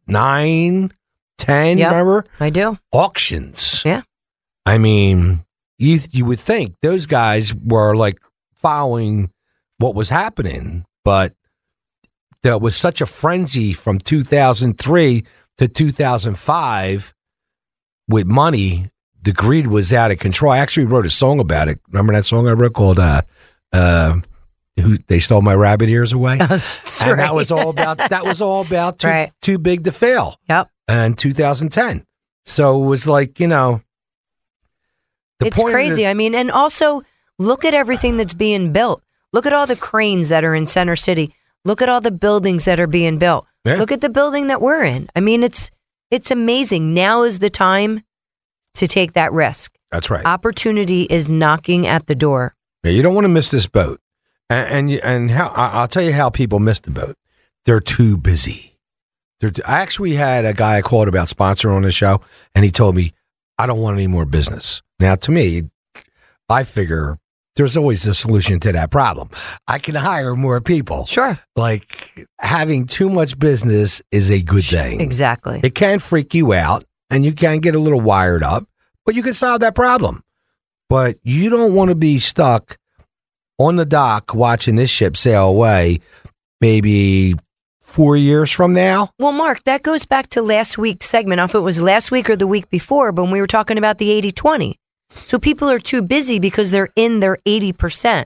nine, 0.08 0.92
ten, 1.38 1.78
Yep. 1.78 1.92
remember? 1.92 2.26
I 2.40 2.50
do. 2.50 2.80
auctions. 2.92 3.84
Yeah. 3.86 4.02
I 4.66 4.80
mean, 4.80 5.46
you 5.78 6.00
you 6.12 6.26
would 6.26 6.40
think 6.40 6.76
those 6.82 7.06
guys 7.06 7.54
were 7.54 7.96
like 7.96 8.20
following 8.56 9.32
what 9.78 9.96
was 9.96 10.10
happening, 10.10 10.86
but 11.06 11.34
there 12.44 12.58
was 12.58 12.76
such 12.76 13.02
a 13.02 13.06
frenzy 13.06 13.74
from 13.74 14.00
2003 14.00 15.24
to 15.58 15.68
2005 15.68 17.14
with 18.08 18.26
money. 18.28 18.90
The 19.24 19.34
greed 19.34 19.68
was 19.68 19.92
out 19.92 20.12
of 20.12 20.20
control. 20.20 20.52
I 20.54 20.60
actually 20.60 20.86
wrote 20.86 21.06
a 21.06 21.10
song 21.10 21.40
about 21.40 21.68
it. 21.68 21.80
Remember 21.90 22.14
that 22.14 22.24
song 22.24 22.48
I 22.48 22.52
wrote 22.54 22.74
called 22.74 23.00
uh, 23.00 23.22
uh, 23.74 24.20
"Who 24.80 24.98
They 25.08 25.20
Stole 25.20 25.42
My 25.42 25.54
Rabbit 25.56 25.90
Ears 25.90 26.14
Away," 26.14 26.40
and 26.40 27.20
that 27.20 27.36
was 27.36 27.52
all 27.52 27.70
about 27.70 27.98
that 27.98 28.24
was 28.24 28.42
all 28.42 28.62
about 28.62 29.00
too, 29.00 29.08
Right. 29.08 29.32
too 29.42 29.58
big 29.58 29.84
to 29.84 29.92
fail 29.92 30.38
Yep. 30.50 30.70
and 30.88 31.18
2010. 31.18 32.06
So 32.46 32.82
it 32.82 32.86
was 32.86 33.08
like, 33.08 33.40
you 33.42 33.48
know, 33.48 33.82
the 35.40 35.48
it's 35.48 35.62
crazy. 35.62 36.04
the- 36.04 36.08
I 36.08 36.14
mean, 36.14 36.34
and 36.36 36.52
also 36.52 37.02
look 37.40 37.64
at 37.66 37.74
everything 37.74 38.18
that's 38.18 38.34
being 38.34 38.72
built. 38.74 39.04
Look 39.34 39.46
at 39.46 39.54
all 39.54 39.68
the 39.68 39.76
cranes 39.76 40.30
that 40.30 40.44
are 40.46 40.56
in 40.56 40.68
Center 40.68 40.96
City. 40.96 41.34
Look 41.66 41.82
at 41.82 41.90
all 41.90 42.02
the 42.02 42.12
buildings 42.12 42.66
that 42.66 42.80
are 42.80 42.88
being 42.88 43.18
built. 43.18 43.46
Yeah. 43.66 43.76
Look 43.76 43.92
at 43.92 44.02
the 44.02 44.10
building 44.10 44.48
that 44.48 44.62
we're 44.62 44.84
in. 44.86 45.10
I 45.16 45.20
mean, 45.20 45.44
it's 45.44 45.70
it's 46.10 46.32
amazing. 46.32 46.94
Now 46.94 47.24
is 47.24 47.40
the 47.40 47.50
time 47.50 48.04
to 48.76 48.88
take 48.88 49.14
that 49.14 49.34
risk. 49.34 49.74
That's 49.92 50.10
right. 50.10 50.26
Opportunity 50.26 51.04
is 51.04 51.28
knocking 51.28 51.86
at 51.86 52.08
the 52.08 52.16
door. 52.16 52.56
Yeah, 52.84 52.92
you 52.92 53.02
don't 53.02 53.14
want 53.16 53.26
to 53.26 53.30
miss 53.30 53.50
this 53.52 53.68
boat. 53.68 54.00
And 54.50 54.92
and, 54.92 55.04
and 55.04 55.32
how 55.32 55.50
I'll 55.50 55.88
tell 55.90 56.04
you 56.04 56.14
how 56.14 56.30
people 56.30 56.60
miss 56.60 56.80
the 56.80 56.92
boat. 56.92 57.16
They're 57.66 57.82
too 57.82 58.16
busy. 58.16 58.78
They're 59.42 59.50
t- 59.52 59.62
I 59.64 59.82
actually 59.82 60.14
had 60.14 60.46
a 60.46 60.54
guy 60.54 60.78
I 60.78 60.82
called 60.82 61.10
about 61.10 61.28
sponsoring 61.28 61.76
on 61.76 61.82
the 61.82 61.92
show, 61.92 62.22
and 62.56 62.64
he 62.64 62.72
told 62.72 62.96
me, 62.96 63.14
"I 63.60 63.66
don't 63.68 63.80
want 63.82 63.98
any 63.98 64.08
more 64.08 64.24
business." 64.26 64.82
Now, 65.00 65.16
to 65.16 65.32
me, 65.32 65.64
I 66.50 66.64
figure 66.64 67.18
there's 67.56 67.76
always 67.76 68.06
a 68.06 68.14
solution 68.14 68.60
to 68.62 68.72
that 68.72 68.92
problem. 68.92 69.30
I 69.68 69.80
can 69.80 69.96
hire 69.96 70.36
more 70.36 70.62
people. 70.62 71.06
Sure. 71.06 71.40
Like 71.56 72.28
having 72.40 72.86
too 72.86 73.10
much 73.10 73.38
business 73.38 74.02
is 74.12 74.30
a 74.32 74.42
good 74.42 74.64
thing. 74.64 75.02
Exactly. 75.02 75.60
It 75.64 75.76
can 75.76 76.00
freak 76.00 76.34
you 76.34 76.54
out 76.54 76.84
and 77.10 77.26
you 77.26 77.34
can 77.34 77.60
get 77.60 77.76
a 77.76 77.80
little 77.80 78.02
wired 78.02 78.44
up, 78.44 78.66
but 79.06 79.16
you 79.16 79.24
can 79.24 79.34
solve 79.34 79.62
that 79.62 79.76
problem. 79.76 80.24
But 80.90 81.18
you 81.24 81.50
don't 81.50 81.74
want 81.74 81.90
to 81.90 81.96
be 81.96 82.20
stuck 82.20 82.78
on 83.58 83.76
the 83.76 83.86
dock 83.86 84.34
watching 84.34 84.76
this 84.76 84.92
ship 84.92 85.18
sail 85.18 85.48
away 85.48 86.00
maybe 86.62 87.36
four 87.82 88.16
years 88.16 88.52
from 88.52 88.74
now. 88.74 89.10
Well, 89.18 89.32
Mark, 89.32 89.64
that 89.64 89.82
goes 89.82 90.06
back 90.06 90.28
to 90.30 90.42
last 90.42 90.78
week's 90.78 91.08
segment. 91.08 91.40
I 91.40 91.44
don't 91.44 91.54
know 91.54 91.60
if 91.60 91.62
it 91.62 91.66
was 91.66 91.82
last 91.82 92.12
week 92.12 92.30
or 92.30 92.36
the 92.36 92.48
week 92.48 92.70
before, 92.70 93.12
but 93.12 93.24
when 93.24 93.32
we 93.32 93.42
were 93.42 93.48
talking 93.48 93.78
about 93.78 93.98
the 93.98 94.12
80 94.12 94.32
20. 94.32 94.80
So 95.26 95.40
people 95.40 95.70
are 95.70 95.80
too 95.80 96.02
busy 96.02 96.40
because 96.40 96.72
they're 96.72 96.90
in 96.96 97.20
their 97.20 97.38
80%. 97.46 98.26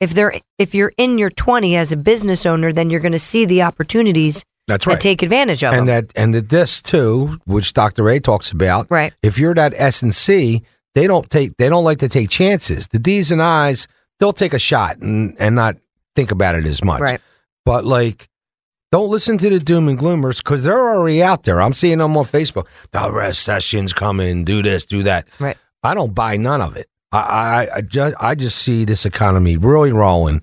If 0.00 0.10
they're 0.12 0.40
if 0.58 0.74
you're 0.74 0.92
in 0.98 1.16
your 1.18 1.30
20 1.30 1.74
as 1.76 1.90
a 1.92 1.96
business 1.96 2.44
owner, 2.44 2.72
then 2.72 2.90
you're 2.90 3.00
going 3.00 3.12
to 3.12 3.18
see 3.18 3.46
the 3.46 3.62
opportunities 3.62 4.44
That's 4.68 4.86
and 4.86 5.00
take 5.00 5.22
advantage 5.22 5.64
of 5.64 5.72
And 5.72 5.88
them. 5.88 6.04
that 6.06 6.12
and 6.14 6.34
that 6.34 6.50
this 6.50 6.82
too, 6.82 7.38
which 7.46 7.72
Dr. 7.72 8.02
Ray 8.02 8.18
talks 8.18 8.52
about. 8.52 8.90
Right. 8.90 9.14
If 9.22 9.38
you're 9.38 9.54
that 9.54 9.72
S 9.74 10.02
and 10.02 10.14
C, 10.14 10.62
they 10.94 11.06
don't 11.06 11.30
take 11.30 11.56
they 11.56 11.70
don't 11.70 11.84
like 11.84 11.98
to 12.00 12.08
take 12.10 12.28
chances. 12.28 12.88
The 12.88 12.98
D's 12.98 13.30
and 13.32 13.40
I's, 13.42 13.88
they'll 14.20 14.34
take 14.34 14.52
a 14.52 14.58
shot 14.58 14.98
and, 14.98 15.34
and 15.38 15.54
not 15.54 15.76
think 16.14 16.30
about 16.30 16.54
it 16.56 16.66
as 16.66 16.84
much. 16.84 17.00
Right. 17.00 17.20
But 17.64 17.86
like, 17.86 18.28
don't 18.92 19.10
listen 19.10 19.38
to 19.38 19.48
the 19.50 19.58
doom 19.58 19.88
and 19.88 19.98
gloomers 19.98 20.44
because 20.44 20.62
they're 20.64 20.88
already 20.94 21.22
out 21.22 21.44
there. 21.44 21.60
I'm 21.62 21.72
seeing 21.74 21.98
them 21.98 22.16
on 22.16 22.24
Facebook. 22.26 22.66
The 22.92 23.10
recession's 23.10 23.92
coming. 23.94 24.44
Do 24.44 24.62
this, 24.62 24.84
do 24.84 25.02
that. 25.04 25.26
Right. 25.40 25.56
I 25.86 25.94
don't 25.94 26.14
buy 26.14 26.36
none 26.36 26.60
of 26.60 26.76
it. 26.76 26.88
I 27.12 27.18
I, 27.18 27.76
I 27.76 27.80
just 27.80 28.16
I 28.20 28.34
just 28.34 28.58
see 28.58 28.84
this 28.84 29.06
economy 29.06 29.56
really 29.56 29.92
rolling, 29.92 30.42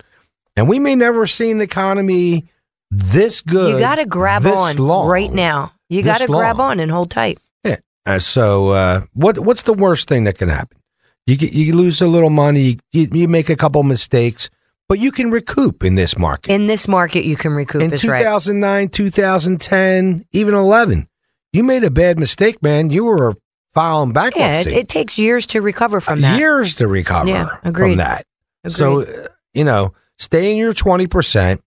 and 0.55 0.67
we 0.67 0.79
may 0.79 0.95
never 0.95 1.27
see 1.27 1.51
an 1.51 1.61
economy 1.61 2.45
this 2.89 3.41
good. 3.41 3.73
You 3.73 3.79
got 3.79 3.95
to 3.95 4.05
grab 4.05 4.45
on 4.45 4.77
long. 4.77 5.07
right 5.07 5.31
now. 5.31 5.73
You 5.89 6.01
got 6.01 6.19
to 6.21 6.27
grab 6.27 6.59
on 6.59 6.79
and 6.79 6.89
hold 6.89 7.11
tight. 7.11 7.39
Yeah. 7.63 7.77
Uh, 8.05 8.19
so 8.19 8.69
uh, 8.69 9.01
what 9.13 9.39
what's 9.39 9.63
the 9.63 9.73
worst 9.73 10.07
thing 10.07 10.23
that 10.23 10.37
can 10.37 10.49
happen? 10.49 10.77
You 11.25 11.37
get, 11.37 11.53
you 11.53 11.75
lose 11.75 12.01
a 12.01 12.07
little 12.07 12.29
money. 12.29 12.79
You, 12.91 13.07
you 13.11 13.27
make 13.27 13.49
a 13.49 13.55
couple 13.55 13.81
mistakes, 13.83 14.49
but 14.89 14.99
you 14.99 15.11
can 15.11 15.31
recoup 15.31 15.83
in 15.83 15.95
this 15.95 16.17
market. 16.17 16.51
In 16.51 16.67
this 16.67 16.87
market, 16.87 17.25
you 17.25 17.35
can 17.35 17.53
recoup. 17.53 17.81
in 17.81 17.93
is 17.93 18.05
right. 18.05 18.19
2009, 18.19 18.89
2010, 18.89 20.25
even 20.31 20.53
11, 20.53 21.07
you 21.53 21.63
made 21.63 21.83
a 21.83 21.91
bad 21.91 22.19
mistake, 22.19 22.61
man. 22.61 22.89
You 22.89 23.05
were 23.05 23.35
filing 23.73 24.09
Yeah, 24.09 24.13
bankruptcy. 24.13 24.71
it, 24.71 24.77
it 24.77 24.87
takes 24.89 25.17
years 25.17 25.45
to 25.47 25.61
recover 25.61 25.99
from 26.01 26.21
that. 26.21 26.39
Years 26.39 26.75
to 26.75 26.87
recover 26.87 27.29
Yeah, 27.29 27.49
agreed. 27.63 27.91
from 27.91 27.97
that. 27.97 28.25
So, 28.67 29.01
uh, 29.01 29.27
you 29.53 29.63
know, 29.63 29.93
stay 30.17 30.51
in 30.51 30.57
your 30.57 30.73
20%, 30.73 31.59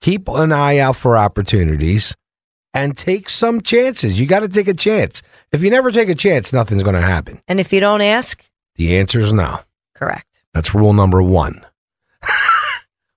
keep 0.00 0.28
an 0.28 0.52
eye 0.52 0.78
out 0.78 0.96
for 0.96 1.16
opportunities, 1.16 2.14
and 2.72 2.96
take 2.96 3.28
some 3.30 3.60
chances. 3.60 4.18
You 4.18 4.26
got 4.26 4.40
to 4.40 4.48
take 4.48 4.66
a 4.68 4.74
chance. 4.74 5.22
If 5.52 5.62
you 5.62 5.70
never 5.70 5.92
take 5.92 6.08
a 6.08 6.14
chance, 6.14 6.52
nothing's 6.52 6.82
going 6.82 6.96
to 6.96 7.00
happen. 7.02 7.40
And 7.46 7.60
if 7.60 7.72
you 7.72 7.78
don't 7.80 8.00
ask, 8.02 8.44
The 8.76 8.96
answer 8.96 9.20
is 9.20 9.32
no. 9.32 9.60
correct. 9.94 10.42
That's 10.52 10.74
rule 10.74 10.92
number 10.92 11.22
one. 11.22 11.64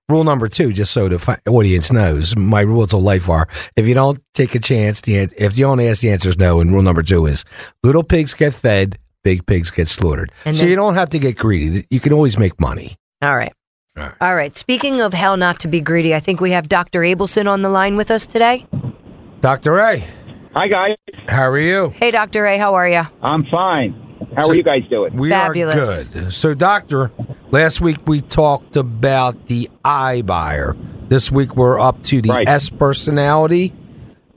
Rule 0.08 0.24
number 0.24 0.48
two, 0.48 0.72
just 0.72 0.92
so 0.92 1.08
the 1.08 1.18
fi- 1.18 1.38
audience 1.48 1.92
knows, 1.92 2.36
my 2.36 2.62
rules 2.62 2.94
of 2.94 3.02
life 3.02 3.28
are: 3.28 3.46
if 3.76 3.86
you 3.86 3.94
don't 3.94 4.20
take 4.34 4.54
a 4.54 4.58
chance, 4.58 5.00
the 5.02 5.18
an- 5.18 5.30
if 5.36 5.58
you 5.58 5.66
don't 5.66 5.80
ask, 5.80 6.00
the 6.00 6.10
answer 6.10 6.28
is 6.30 6.38
no. 6.38 6.60
And 6.60 6.72
rule 6.72 6.82
number 6.82 7.02
two 7.02 7.26
is: 7.26 7.44
little 7.82 8.02
pigs 8.02 8.34
get 8.34 8.54
fed, 8.54 8.98
big 9.22 9.46
pigs 9.46 9.70
get 9.70 9.88
slaughtered. 9.88 10.32
And 10.44 10.56
so 10.56 10.62
then- 10.62 10.70
you 10.70 10.76
don't 10.76 10.94
have 10.94 11.10
to 11.10 11.18
get 11.18 11.36
greedy. 11.36 11.86
You 11.90 12.00
can 12.00 12.12
always 12.12 12.38
make 12.38 12.58
money. 12.60 12.96
All 13.22 13.36
right. 13.36 13.52
All 13.96 14.04
right. 14.04 14.14
All 14.20 14.34
right. 14.34 14.56
Speaking 14.56 15.00
of 15.00 15.12
how 15.12 15.34
not 15.36 15.60
to 15.60 15.68
be 15.68 15.80
greedy, 15.80 16.14
I 16.14 16.20
think 16.20 16.40
we 16.40 16.52
have 16.52 16.68
Dr. 16.68 17.00
Abelson 17.00 17.48
on 17.50 17.62
the 17.62 17.68
line 17.68 17.96
with 17.96 18.10
us 18.10 18.26
today. 18.26 18.66
Doctor 19.40 19.72
Ray, 19.72 20.04
Hi 20.54 20.66
guys, 20.68 20.96
how 21.28 21.48
are 21.48 21.58
you? 21.58 21.90
Hey, 21.90 22.10
Dr. 22.10 22.46
A, 22.46 22.58
how 22.58 22.74
are 22.74 22.88
you? 22.88 23.02
I'm 23.22 23.44
fine. 23.50 23.94
How 24.38 24.44
So- 24.44 24.52
are 24.52 24.54
you 24.54 24.62
guys 24.62 24.84
doing? 24.88 25.16
We 25.16 25.30
Fabulous. 25.30 26.08
are 26.08 26.12
good. 26.12 26.32
So, 26.32 26.54
doctor, 26.54 27.10
last 27.50 27.80
week 27.80 27.96
we 28.06 28.20
talked 28.20 28.76
about 28.76 29.48
the 29.48 29.68
I 29.84 30.22
buyer. 30.22 30.76
This 31.08 31.32
week 31.32 31.56
we're 31.56 31.80
up 31.80 32.04
to 32.04 32.22
the 32.22 32.28
Right. 32.28 32.48
S 32.48 32.68
personality. 32.68 33.72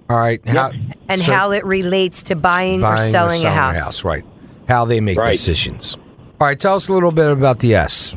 All 0.10 0.18
right. 0.18 0.42
How, 0.48 0.72
And 1.08 1.22
so- 1.22 1.32
how 1.32 1.52
it 1.52 1.64
relates 1.66 2.24
to 2.24 2.36
buying, 2.36 2.80
or 2.84 2.96
buying 2.96 3.12
selling, 3.12 3.46
a 3.46 3.52
house. 3.52 4.04
right? 4.04 4.24
How 4.68 4.86
they 4.86 5.00
make 5.02 5.20
Right. 5.20 5.34
decisions. 5.34 5.98
All 6.40 6.48
right, 6.48 6.60
tell 6.60 6.74
us 6.74 6.88
a 6.90 6.94
little 6.94 7.12
bit 7.12 7.30
about 7.30 7.60
the 7.60 7.76
S. 7.76 8.16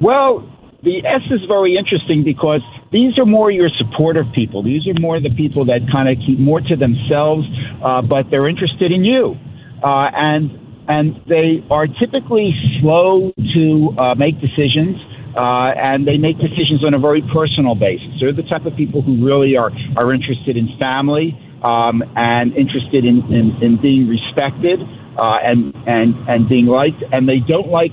Well, 0.00 0.42
the 0.82 1.04
S 1.04 1.20
is 1.30 1.40
very 1.46 1.76
interesting 1.76 2.24
because 2.24 2.62
these 2.90 3.18
are 3.18 3.26
more 3.26 3.50
your 3.50 3.68
supportive 3.76 4.24
people. 4.32 4.62
These 4.62 4.86
are 4.88 4.98
more 4.98 5.20
the 5.20 5.28
people 5.30 5.66
that 5.66 5.82
kind 5.92 6.08
of 6.08 6.16
keep 6.24 6.38
more 6.38 6.62
to 6.62 6.76
themselves, 6.76 7.46
uh, 7.84 8.00
but 8.00 8.30
they're 8.30 8.48
interested 8.48 8.90
in 8.92 9.04
you, 9.04 9.36
uh, 9.82 10.10
and 10.14 10.50
and 10.88 11.20
they 11.28 11.64
are 11.70 11.86
typically 11.86 12.52
slow 12.80 13.32
to 13.54 13.94
uh, 13.98 14.14
make 14.14 14.40
decisions. 14.40 14.96
Uh, 15.30 15.70
and 15.78 16.08
they 16.08 16.18
make 16.18 16.36
decisions 16.38 16.84
on 16.84 16.92
a 16.92 16.98
very 16.98 17.22
personal 17.32 17.76
basis. 17.76 18.08
They're 18.18 18.32
the 18.34 18.42
type 18.42 18.66
of 18.66 18.74
people 18.74 19.00
who 19.00 19.24
really 19.24 19.56
are, 19.56 19.70
are 19.96 20.12
interested 20.12 20.56
in 20.56 20.66
family 20.76 21.38
um, 21.62 22.02
and 22.16 22.52
interested 22.56 23.04
in, 23.04 23.22
in, 23.30 23.54
in 23.62 23.80
being 23.80 24.08
respected 24.08 24.80
uh, 24.80 25.38
and, 25.44 25.72
and, 25.86 26.16
and 26.28 26.48
being 26.48 26.66
liked, 26.66 26.98
and 27.12 27.28
they 27.28 27.38
don't 27.46 27.68
like 27.68 27.92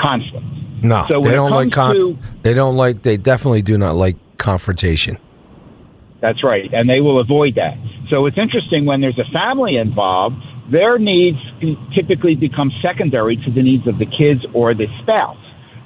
conflict. 0.00 0.44
No, 0.82 1.06
So 1.06 1.20
they 1.22 1.30
don't 1.30 1.52
like 1.52 1.70
con- 1.70 1.94
to- 1.94 2.18
they 2.42 2.54
don't 2.54 2.76
like 2.76 3.02
they 3.02 3.16
definitely 3.16 3.62
do 3.62 3.78
not 3.78 3.94
like 3.94 4.16
confrontation. 4.36 5.18
That's 6.20 6.42
right, 6.42 6.72
and 6.72 6.90
they 6.90 7.00
will 7.00 7.20
avoid 7.20 7.54
that. 7.54 7.74
So 8.10 8.26
it's 8.26 8.38
interesting 8.38 8.84
when 8.84 9.00
there's 9.00 9.18
a 9.18 9.30
family 9.32 9.76
involved, 9.76 10.42
their 10.72 10.98
needs 10.98 11.38
typically 11.94 12.34
become 12.34 12.72
secondary 12.82 13.36
to 13.36 13.50
the 13.52 13.62
needs 13.62 13.86
of 13.86 13.98
the 13.98 14.06
kids 14.06 14.40
or 14.54 14.74
the 14.74 14.86
spouse. 15.02 15.36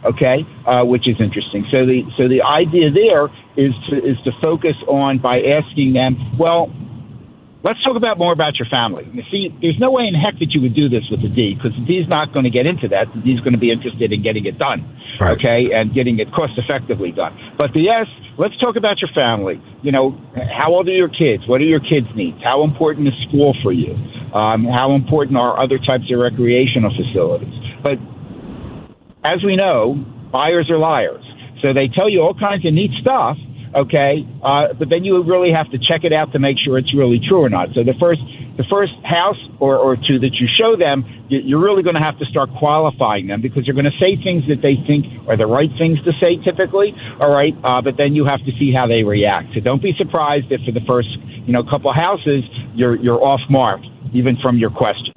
okay, 0.07 0.47
uh, 0.67 0.85
which 0.85 1.09
is 1.09 1.17
interesting. 1.21 1.67
So 1.71 1.85
the 1.85 2.03
so 2.17 2.29
the 2.29 2.43
idea 2.43 2.91
there 2.95 3.27
is 3.57 3.75
to 3.91 3.97
is 3.99 4.17
to 4.25 4.31
focus 4.41 4.77
on 4.87 5.19
by 5.19 5.43
asking 5.43 5.95
them, 5.95 6.17
well, 6.39 6.71
let's 7.67 7.83
talk 7.83 7.99
about 7.99 8.15
more 8.17 8.31
about 8.31 8.55
your 8.63 8.71
family. 8.71 9.03
You 9.11 9.27
see, 9.27 9.51
there's 9.61 9.79
no 9.83 9.91
way 9.91 10.07
in 10.07 10.15
heck 10.15 10.39
that 10.39 10.55
you 10.55 10.63
would 10.63 10.79
do 10.79 10.87
this 10.89 11.03
with 11.11 11.21
the 11.21 11.29
D 11.29 11.59
because 11.59 11.75
the 11.75 11.83
D 11.83 11.99
is 11.99 12.07
not 12.07 12.31
going 12.31 12.47
to 12.47 12.55
get 12.55 12.63
into 12.63 12.87
that. 12.95 13.11
The 13.11 13.21
D 13.27 13.35
is 13.35 13.43
going 13.43 13.59
to 13.59 13.59
be 13.59 13.75
interested 13.75 14.15
in 14.15 14.23
getting 14.23 14.47
it 14.47 14.55
done, 14.57 14.87
Right. 15.19 15.35
okay, 15.35 15.75
and 15.75 15.91
getting 15.91 16.23
it 16.23 16.31
cost 16.31 16.55
effectively 16.55 17.11
done. 17.11 17.35
But 17.59 17.75
the 17.75 17.91
S, 17.91 18.07
let's 18.39 18.55
talk 18.63 18.79
about 18.79 19.03
your 19.03 19.11
family. 19.11 19.59
You 19.83 19.91
know, 19.91 20.15
how 20.55 20.71
old 20.79 20.87
are 20.87 20.95
your 20.95 21.11
kids? 21.11 21.43
What 21.51 21.61
are 21.61 21.67
your 21.67 21.83
kids' 21.83 22.07
needs? 22.15 22.39
How 22.47 22.63
important 22.63 23.11
is 23.11 23.15
school 23.27 23.51
for 23.67 23.75
you? 23.75 23.99
Um, 24.31 24.63
how 24.71 24.95
important 24.95 25.37
are 25.37 25.59
other 25.59 25.83
types 25.83 26.07
of 26.07 26.23
recreational 26.23 26.95
facilities? 26.95 27.51
But 27.83 27.99
as 29.27 29.43
we 29.43 29.59
know, 29.59 29.99
buyers 30.31 30.71
are 30.71 30.79
liars. 30.79 31.25
So 31.63 31.73
they 31.75 31.89
tell 31.91 32.07
you 32.09 32.23
all 32.23 32.35
kinds 32.39 32.63
of 32.67 32.73
neat 32.75 32.93
stuff, 33.01 33.37
okay? 33.77 34.27
Uh, 34.43 34.73
but 34.79 34.89
then 34.89 35.05
you 35.05 35.23
really 35.23 35.53
have 35.53 35.71
to 35.71 35.79
check 35.79 36.03
it 36.05 36.13
out 36.13 36.33
to 36.33 36.39
make 36.39 36.57
sure 36.65 36.79
it's 36.79 36.95
really 36.97 37.21
true 37.29 37.39
or 37.45 37.49
not. 37.51 37.69
So 37.75 37.85
the 37.85 37.95
first, 38.01 38.21
the 38.57 38.65
first 38.71 38.93
house 39.05 39.37
or, 39.61 39.77
or 39.77 39.97
two 39.97 40.19
that 40.21 40.33
you 40.41 40.49
show 40.59 40.77
them, 40.77 41.05
you- 41.29 41.43
you're 41.45 41.61
really 41.63 41.83
going 41.83 41.95
to 41.95 42.01
have 42.01 42.19
to 42.19 42.25
start 42.27 42.49
qualifying 42.59 43.27
them 43.27 43.43
because 43.43 43.65
they're 43.67 43.75
going 43.75 43.85
to 43.91 43.99
say 44.01 44.17
things 44.17 44.45
that 44.49 44.63
they 44.63 44.77
think 44.87 45.05
are 45.29 45.37
the 45.37 45.47
right 45.47 45.71
things 45.79 45.99
to 46.05 46.13
say 46.21 46.37
typically. 46.43 46.95
All 47.21 47.31
right, 47.31 47.55
uh, 47.63 47.83
but 47.83 47.97
then 47.99 48.15
you 48.15 48.25
have 48.25 48.41
to 48.47 48.53
see 48.59 48.73
how 48.73 48.87
they 48.87 49.03
react. 49.03 49.53
So 49.55 49.61
don't 49.61 49.83
be 49.83 49.93
surprised 49.99 50.47
if 50.51 50.63
for 50.65 50.73
the 50.73 50.81
first, 50.87 51.09
you 51.47 51.53
know, 51.53 51.63
couple 51.63 51.93
houses 51.93 52.43
you're 52.75 52.97
you're 52.97 53.23
off 53.23 53.41
mark 53.51 53.81
even 54.13 54.37
from 54.43 54.57
your 54.59 54.71
questions. 54.71 55.13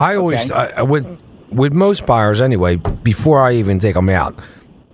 I 0.00 0.16
always 0.16 0.50
Okay. 0.52 0.60
I, 0.76 0.80
I- 0.80 0.82
with 0.82 1.06
with 1.50 1.72
most 1.72 2.06
buyers 2.06 2.40
anyway. 2.40 2.76
Before 2.76 3.40
I 3.42 3.52
even 3.54 3.78
take 3.78 3.94
them 3.94 4.08
out, 4.08 4.38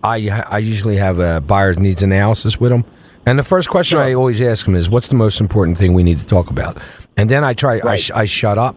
I 0.02 0.28
I 0.50 0.58
usually 0.58 0.96
have 0.96 1.18
a 1.18 1.40
buyer's 1.40 1.78
needs 1.78 2.02
analysis 2.02 2.58
with 2.60 2.70
them. 2.70 2.84
And 3.26 3.38
the 3.38 3.44
first 3.44 3.68
question 3.68 3.98
I 3.98 4.14
always 4.14 4.40
ask 4.40 4.64
them 4.64 4.74
is, 4.74 4.88
"What's 4.88 5.08
the 5.08 5.14
most 5.14 5.40
important 5.40 5.76
thing 5.78 5.92
we 5.92 6.02
need 6.02 6.18
to 6.18 6.26
talk 6.26 6.50
about?" 6.50 6.78
And 7.16 7.28
then 7.28 7.44
I 7.44 7.52
try 7.52 7.80
I, 7.84 7.96
sh- 7.96 8.10
I 8.12 8.24
shut 8.24 8.58
up, 8.58 8.76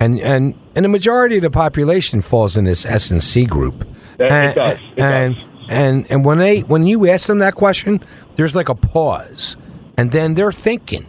and 0.00 0.20
and 0.20 0.54
and 0.76 0.84
the 0.84 0.88
majority 0.88 1.36
of 1.36 1.42
the 1.42 1.50
population 1.50 2.22
falls 2.22 2.56
in 2.56 2.64
this 2.64 2.86
S 2.86 3.10
and 3.10 3.22
C 3.22 3.44
group. 3.44 3.86
It 4.18 4.30
and, 4.30 4.54
does. 4.54 4.78
It 4.78 5.02
and, 5.02 5.34
does. 5.34 5.44
and 5.68 6.10
and 6.10 6.24
when 6.24 6.38
they 6.38 6.60
when 6.60 6.86
you 6.86 7.08
ask 7.08 7.26
them 7.26 7.38
that 7.38 7.54
question, 7.54 8.04
there's 8.36 8.54
like 8.54 8.68
a 8.68 8.74
pause, 8.74 9.56
and 9.96 10.12
then 10.12 10.34
they're 10.34 10.52
thinking, 10.52 11.06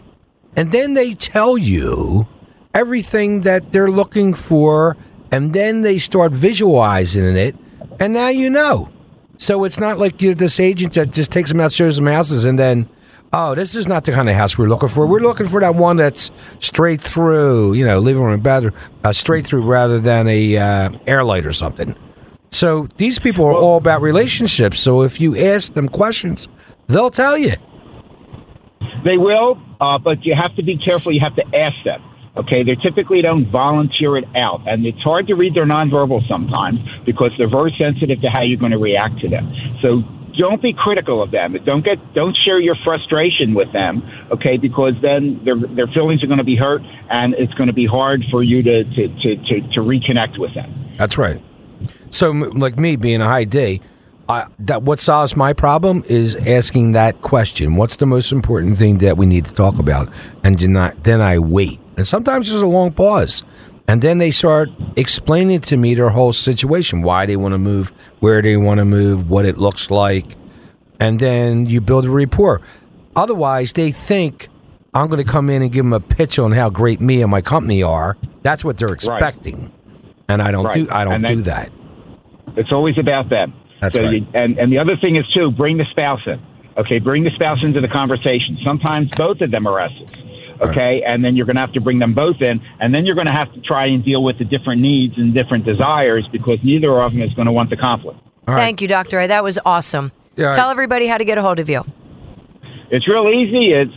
and 0.56 0.72
then 0.72 0.94
they 0.94 1.14
tell 1.14 1.56
you 1.56 2.26
everything 2.74 3.42
that 3.42 3.72
they're 3.72 3.90
looking 3.90 4.34
for, 4.34 4.96
and 5.30 5.52
then 5.52 5.82
they 5.82 5.98
start 5.98 6.32
visualizing 6.32 7.36
it, 7.36 7.56
and 8.00 8.12
now 8.14 8.28
you 8.28 8.50
know. 8.50 8.88
So 9.40 9.64
it's 9.64 9.80
not 9.80 9.98
like 9.98 10.20
you're 10.20 10.34
this 10.34 10.60
agent 10.60 10.92
that 10.92 11.12
just 11.12 11.32
takes 11.32 11.50
them 11.50 11.60
out, 11.60 11.72
shows 11.72 11.96
them 11.96 12.04
houses, 12.04 12.44
and 12.44 12.58
then, 12.58 12.86
oh, 13.32 13.54
this 13.54 13.74
is 13.74 13.88
not 13.88 14.04
the 14.04 14.12
kind 14.12 14.28
of 14.28 14.34
house 14.36 14.58
we're 14.58 14.68
looking 14.68 14.90
for. 14.90 15.06
We're 15.06 15.20
looking 15.20 15.48
for 15.48 15.60
that 15.62 15.76
one 15.76 15.96
that's 15.96 16.30
straight 16.58 17.00
through, 17.00 17.72
you 17.72 17.86
know, 17.86 18.00
living 18.00 18.22
room, 18.22 18.40
bathroom, 18.40 18.74
uh, 19.02 19.14
straight 19.14 19.46
through 19.46 19.62
rather 19.62 19.98
than 19.98 20.28
a 20.28 20.58
uh, 20.58 20.90
air 21.06 21.24
light 21.24 21.46
or 21.46 21.52
something. 21.52 21.96
So 22.50 22.86
these 22.98 23.18
people 23.18 23.46
are 23.46 23.54
all 23.54 23.78
about 23.78 24.02
relationships. 24.02 24.78
So 24.78 25.00
if 25.00 25.22
you 25.22 25.34
ask 25.38 25.72
them 25.72 25.88
questions, 25.88 26.46
they'll 26.88 27.10
tell 27.10 27.38
you. 27.38 27.54
They 29.06 29.16
will, 29.16 29.58
uh, 29.80 29.96
but 29.96 30.22
you 30.22 30.34
have 30.34 30.54
to 30.56 30.62
be 30.62 30.76
careful. 30.76 31.12
You 31.12 31.20
have 31.20 31.36
to 31.36 31.56
ask 31.56 31.76
them. 31.82 32.02
Okay, 32.36 32.62
they 32.62 32.76
typically 32.76 33.22
don't 33.22 33.50
volunteer 33.50 34.16
it 34.16 34.24
out, 34.36 34.62
and 34.66 34.86
it's 34.86 35.02
hard 35.02 35.26
to 35.26 35.34
read 35.34 35.54
their 35.54 35.66
nonverbal 35.66 36.26
sometimes 36.28 36.78
because 37.04 37.32
they're 37.36 37.50
very 37.50 37.74
sensitive 37.76 38.20
to 38.20 38.28
how 38.28 38.42
you're 38.42 38.58
going 38.58 38.70
to 38.70 38.78
react 38.78 39.18
to 39.20 39.28
them. 39.28 39.52
So 39.82 40.02
don't 40.38 40.62
be 40.62 40.72
critical 40.72 41.22
of 41.22 41.32
them. 41.32 41.56
Don't 41.64 41.84
get 41.84 41.98
don't 42.14 42.36
share 42.44 42.60
your 42.60 42.76
frustration 42.84 43.54
with 43.54 43.72
them. 43.72 44.02
Okay, 44.30 44.56
because 44.56 44.94
then 45.02 45.40
their 45.44 45.56
their 45.74 45.88
feelings 45.88 46.22
are 46.22 46.28
going 46.28 46.38
to 46.38 46.44
be 46.44 46.56
hurt, 46.56 46.82
and 47.10 47.34
it's 47.34 47.52
going 47.54 47.66
to 47.66 47.74
be 47.74 47.86
hard 47.86 48.22
for 48.30 48.42
you 48.42 48.62
to 48.62 48.84
to 48.84 49.08
to 49.08 49.36
to, 49.36 49.60
to 49.74 49.80
reconnect 49.80 50.38
with 50.38 50.54
them. 50.54 50.94
That's 50.98 51.18
right. 51.18 51.42
So, 52.10 52.30
like 52.30 52.78
me 52.78 52.96
being 52.96 53.20
a 53.20 53.24
high 53.24 53.44
D, 53.44 53.80
I, 54.28 54.46
that 54.60 54.82
what 54.82 55.00
solves 55.00 55.34
my 55.34 55.52
problem 55.52 56.04
is 56.06 56.36
asking 56.36 56.92
that 56.92 57.20
question. 57.22 57.76
What's 57.76 57.96
the 57.96 58.06
most 58.06 58.30
important 58.30 58.78
thing 58.78 58.98
that 58.98 59.16
we 59.16 59.26
need 59.26 59.44
to 59.46 59.54
talk 59.54 59.78
about? 59.78 60.12
And 60.44 60.68
not, 60.68 61.02
then 61.02 61.20
I 61.20 61.38
wait. 61.38 61.79
And 62.00 62.08
sometimes 62.08 62.48
there's 62.48 62.62
a 62.62 62.66
long 62.66 62.92
pause. 62.92 63.44
And 63.86 64.00
then 64.00 64.16
they 64.16 64.30
start 64.30 64.70
explaining 64.96 65.60
to 65.60 65.76
me 65.76 65.94
their 65.94 66.08
whole 66.08 66.32
situation, 66.32 67.02
why 67.02 67.26
they 67.26 67.36
want 67.36 67.52
to 67.52 67.58
move, 67.58 67.92
where 68.20 68.40
they 68.40 68.56
want 68.56 68.78
to 68.78 68.86
move, 68.86 69.28
what 69.28 69.44
it 69.44 69.58
looks 69.58 69.90
like. 69.90 70.24
And 70.98 71.20
then 71.20 71.66
you 71.66 71.82
build 71.82 72.06
a 72.06 72.10
rapport. 72.10 72.62
Otherwise, 73.16 73.74
they 73.74 73.90
think 73.92 74.48
I'm 74.94 75.08
going 75.08 75.22
to 75.22 75.30
come 75.30 75.50
in 75.50 75.60
and 75.60 75.70
give 75.70 75.84
them 75.84 75.92
a 75.92 76.00
pitch 76.00 76.38
on 76.38 76.52
how 76.52 76.70
great 76.70 77.02
me 77.02 77.20
and 77.20 77.30
my 77.30 77.42
company 77.42 77.82
are. 77.82 78.16
That's 78.40 78.64
what 78.64 78.78
they're 78.78 78.94
expecting. 78.94 79.70
And 80.26 80.40
I 80.40 80.52
don't 80.52 80.64
Right. 80.64 80.74
do 80.74 80.88
I 80.90 81.04
don't 81.04 81.22
And 81.22 81.26
do 81.26 81.42
that. 81.42 81.70
It's 82.56 82.72
always 82.72 82.96
about 82.96 83.28
them. 83.28 83.52
That's 83.80 83.94
so 83.94 84.04
right. 84.04 84.22
You, 84.22 84.26
and 84.32 84.56
and 84.58 84.72
the 84.72 84.78
other 84.78 84.96
thing 84.96 85.16
is 85.16 85.26
too, 85.34 85.50
bring 85.50 85.76
the 85.76 85.84
spouse 85.90 86.20
in. 86.26 86.40
Okay, 86.78 86.98
bring 86.98 87.24
the 87.24 87.30
spouse 87.34 87.58
into 87.62 87.82
the 87.82 87.88
conversation. 87.88 88.56
Sometimes 88.64 89.10
both 89.16 89.42
of 89.42 89.50
them 89.50 89.66
are 89.66 89.80
S's. 89.80 90.29
Okay, 90.60 91.02
and 91.06 91.24
then 91.24 91.36
you're 91.36 91.46
going 91.46 91.56
to 91.56 91.62
have 91.62 91.72
to 91.72 91.80
bring 91.80 91.98
them 91.98 92.14
both 92.14 92.36
in, 92.40 92.60
and 92.80 92.94
then 92.94 93.06
you're 93.06 93.14
going 93.14 93.26
to 93.26 93.32
have 93.32 93.52
to 93.54 93.60
try 93.60 93.86
and 93.86 94.04
deal 94.04 94.22
with 94.22 94.38
the 94.38 94.44
different 94.44 94.80
needs 94.82 95.14
and 95.16 95.32
different 95.34 95.64
desires 95.64 96.28
because 96.32 96.58
neither 96.62 97.00
of 97.02 97.12
them 97.12 97.22
is 97.22 97.32
going 97.34 97.46
to 97.46 97.52
want 97.52 97.70
the 97.70 97.76
conflict. 97.76 98.18
All 98.46 98.54
right. 98.54 98.60
Thank 98.60 98.80
you, 98.80 98.88
Doctor. 98.88 99.26
That 99.26 99.44
was 99.44 99.58
awesome. 99.64 100.12
Yeah, 100.36 100.52
Tell 100.52 100.66
right. 100.66 100.72
everybody 100.72 101.06
how 101.06 101.18
to 101.18 101.24
get 101.24 101.38
a 101.38 101.42
hold 101.42 101.58
of 101.58 101.68
you. 101.68 101.84
It's 102.90 103.08
real 103.08 103.28
easy. 103.28 103.72
It's 103.72 103.92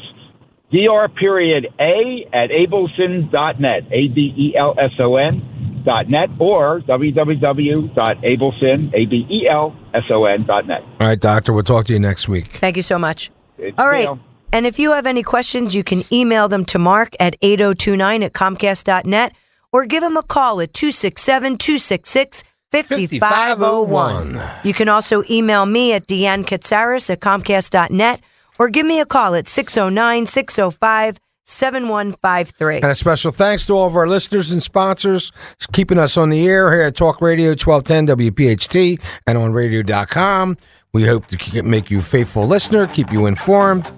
dr 0.72 1.10
period 1.20 1.68
a 1.80 2.26
at 2.34 2.50
abelson.net, 2.50 3.84
a 3.92 4.08
b 4.10 4.34
e 4.38 4.56
l 4.58 4.76
s 4.80 4.92
o 5.00 5.16
n 5.16 5.82
dot 5.86 6.10
net, 6.10 6.30
or 6.40 6.82
www.abelson, 6.82 8.94
a 8.94 9.06
b 9.06 9.26
e 9.30 9.48
l 9.50 9.76
s 9.94 10.04
o 10.10 10.26
n 10.26 10.46
dot 10.46 10.68
net. 10.68 10.82
All 11.00 11.08
right, 11.08 11.20
doctor, 11.20 11.54
we'll 11.54 11.64
talk 11.64 11.86
to 11.86 11.94
you 11.94 12.00
next 12.00 12.28
week. 12.28 12.48
Thank 12.48 12.76
you 12.78 12.84
so 12.84 12.98
much. 12.98 13.32
It's 13.58 13.78
All 13.78 13.88
right. 13.88 14.06
Dale. 14.06 14.20
And 14.54 14.68
if 14.68 14.78
you 14.78 14.92
have 14.92 15.08
any 15.08 15.24
questions, 15.24 15.76
you 15.76 15.84
can 15.84 16.04
email 16.14 16.48
them 16.48 16.64
to 16.66 16.78
mark 16.78 17.16
at 17.20 17.36
8029 17.42 18.22
at 18.22 18.34
comcast.net 18.34 19.34
or 19.72 19.86
give 19.88 20.04
him 20.04 20.16
a 20.16 20.22
call 20.22 20.62
at 20.62 20.76
267 20.76 21.58
266 21.58 22.44
5501. 22.72 24.42
You 24.64 24.74
can 24.74 24.90
also 24.90 25.24
email 25.30 25.66
me 25.66 25.94
at 25.94 26.08
Deanne 26.08 26.46
Katsaris 26.46 27.10
at 27.10 27.20
comcast.net 27.20 28.22
or 28.60 28.70
give 28.70 28.86
me 28.86 29.00
a 29.00 29.08
call 29.08 29.34
at 29.34 29.48
609 29.48 30.28
605 30.28 31.20
7153. 31.46 32.76
And 32.78 32.86
a 32.86 32.96
special 32.96 33.32
thanks 33.32 33.66
to 33.66 33.74
all 33.74 33.88
of 33.88 33.98
our 33.98 34.08
listeners 34.08 34.52
and 34.52 34.62
sponsors 34.62 35.32
keeping 35.72 35.98
us 35.98 36.16
on 36.16 36.30
the 36.30 36.48
air 36.48 36.72
here 36.72 36.84
at 36.84 36.96
Talk 36.96 37.22
Radio 37.22 37.50
1210 37.50 38.32
WPHT 38.32 39.02
and 39.26 39.38
on 39.38 39.52
radio.com. 39.52 40.58
We 40.94 41.08
hope 41.08 41.26
to 41.28 41.64
make 41.64 41.90
you 41.90 42.00
a 42.00 42.04
faithful 42.04 42.48
listener, 42.48 42.86
keep 42.86 43.12
you 43.12 43.26
informed, 43.26 43.92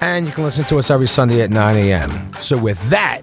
and 0.00 0.26
you 0.26 0.32
can 0.32 0.44
listen 0.44 0.64
to 0.66 0.78
us 0.78 0.90
every 0.90 1.08
Sunday 1.08 1.40
at 1.42 1.50
9 1.50 1.76
a.m. 1.76 2.34
So, 2.38 2.56
with 2.56 2.80
that, 2.90 3.22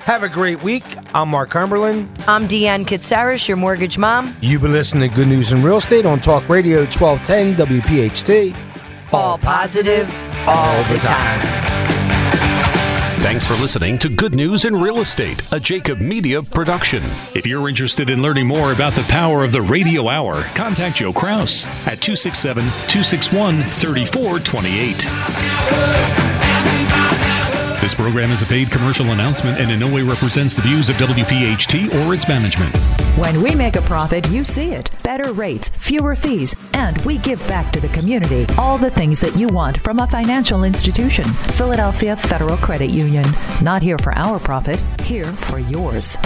have 0.00 0.22
a 0.22 0.28
great 0.28 0.62
week. 0.62 0.84
I'm 1.14 1.28
Mark 1.28 1.50
Cumberland. 1.50 2.08
I'm 2.26 2.48
Deanne 2.48 2.86
Katsaris, 2.86 3.46
your 3.48 3.56
mortgage 3.56 3.98
mom. 3.98 4.34
You've 4.40 4.62
been 4.62 4.72
listening 4.72 5.10
to 5.10 5.14
Good 5.14 5.28
News 5.28 5.52
in 5.52 5.62
Real 5.62 5.76
Estate 5.76 6.06
on 6.06 6.20
Talk 6.20 6.48
Radio 6.48 6.80
1210 6.86 7.54
WPHT. 7.66 8.56
All 9.12 9.38
positive, 9.38 10.08
all 10.46 10.82
the 10.84 10.98
time. 10.98 11.97
Thanks 13.20 13.44
for 13.44 13.54
listening 13.54 13.98
to 13.98 14.08
Good 14.08 14.32
News 14.32 14.64
in 14.64 14.76
Real 14.76 15.00
Estate, 15.00 15.42
a 15.52 15.58
Jacob 15.58 15.98
Media 15.98 16.40
production. 16.40 17.02
If 17.34 17.48
you're 17.48 17.68
interested 17.68 18.10
in 18.10 18.22
learning 18.22 18.46
more 18.46 18.70
about 18.70 18.94
the 18.94 19.02
power 19.02 19.42
of 19.42 19.50
the 19.50 19.60
radio 19.60 20.08
hour, 20.08 20.44
contact 20.54 20.98
Joe 20.98 21.12
Kraus 21.12 21.66
at 21.86 22.00
267 22.00 22.62
261 22.62 23.64
3428. 23.64 26.37
This 27.88 27.94
program 27.94 28.32
is 28.32 28.42
a 28.42 28.44
paid 28.44 28.70
commercial 28.70 29.12
announcement 29.12 29.58
and 29.58 29.70
in 29.70 29.80
no 29.80 29.90
way 29.90 30.02
represents 30.02 30.52
the 30.52 30.60
views 30.60 30.90
of 30.90 30.96
WPHT 30.96 31.88
or 31.94 32.12
its 32.12 32.28
management. 32.28 32.76
When 33.16 33.40
we 33.40 33.54
make 33.54 33.76
a 33.76 33.80
profit, 33.80 34.28
you 34.28 34.44
see 34.44 34.72
it. 34.74 34.90
Better 35.02 35.32
rates, 35.32 35.70
fewer 35.70 36.14
fees, 36.14 36.54
and 36.74 37.02
we 37.06 37.16
give 37.16 37.40
back 37.48 37.72
to 37.72 37.80
the 37.80 37.88
community 37.88 38.44
all 38.58 38.76
the 38.76 38.90
things 38.90 39.20
that 39.20 39.38
you 39.38 39.48
want 39.48 39.80
from 39.80 40.00
a 40.00 40.06
financial 40.06 40.64
institution. 40.64 41.24
Philadelphia 41.24 42.14
Federal 42.14 42.58
Credit 42.58 42.90
Union. 42.90 43.24
Not 43.62 43.80
here 43.80 43.96
for 43.96 44.12
our 44.14 44.38
profit, 44.38 44.78
here 45.00 45.24
for 45.24 45.58
yours. 45.58 46.18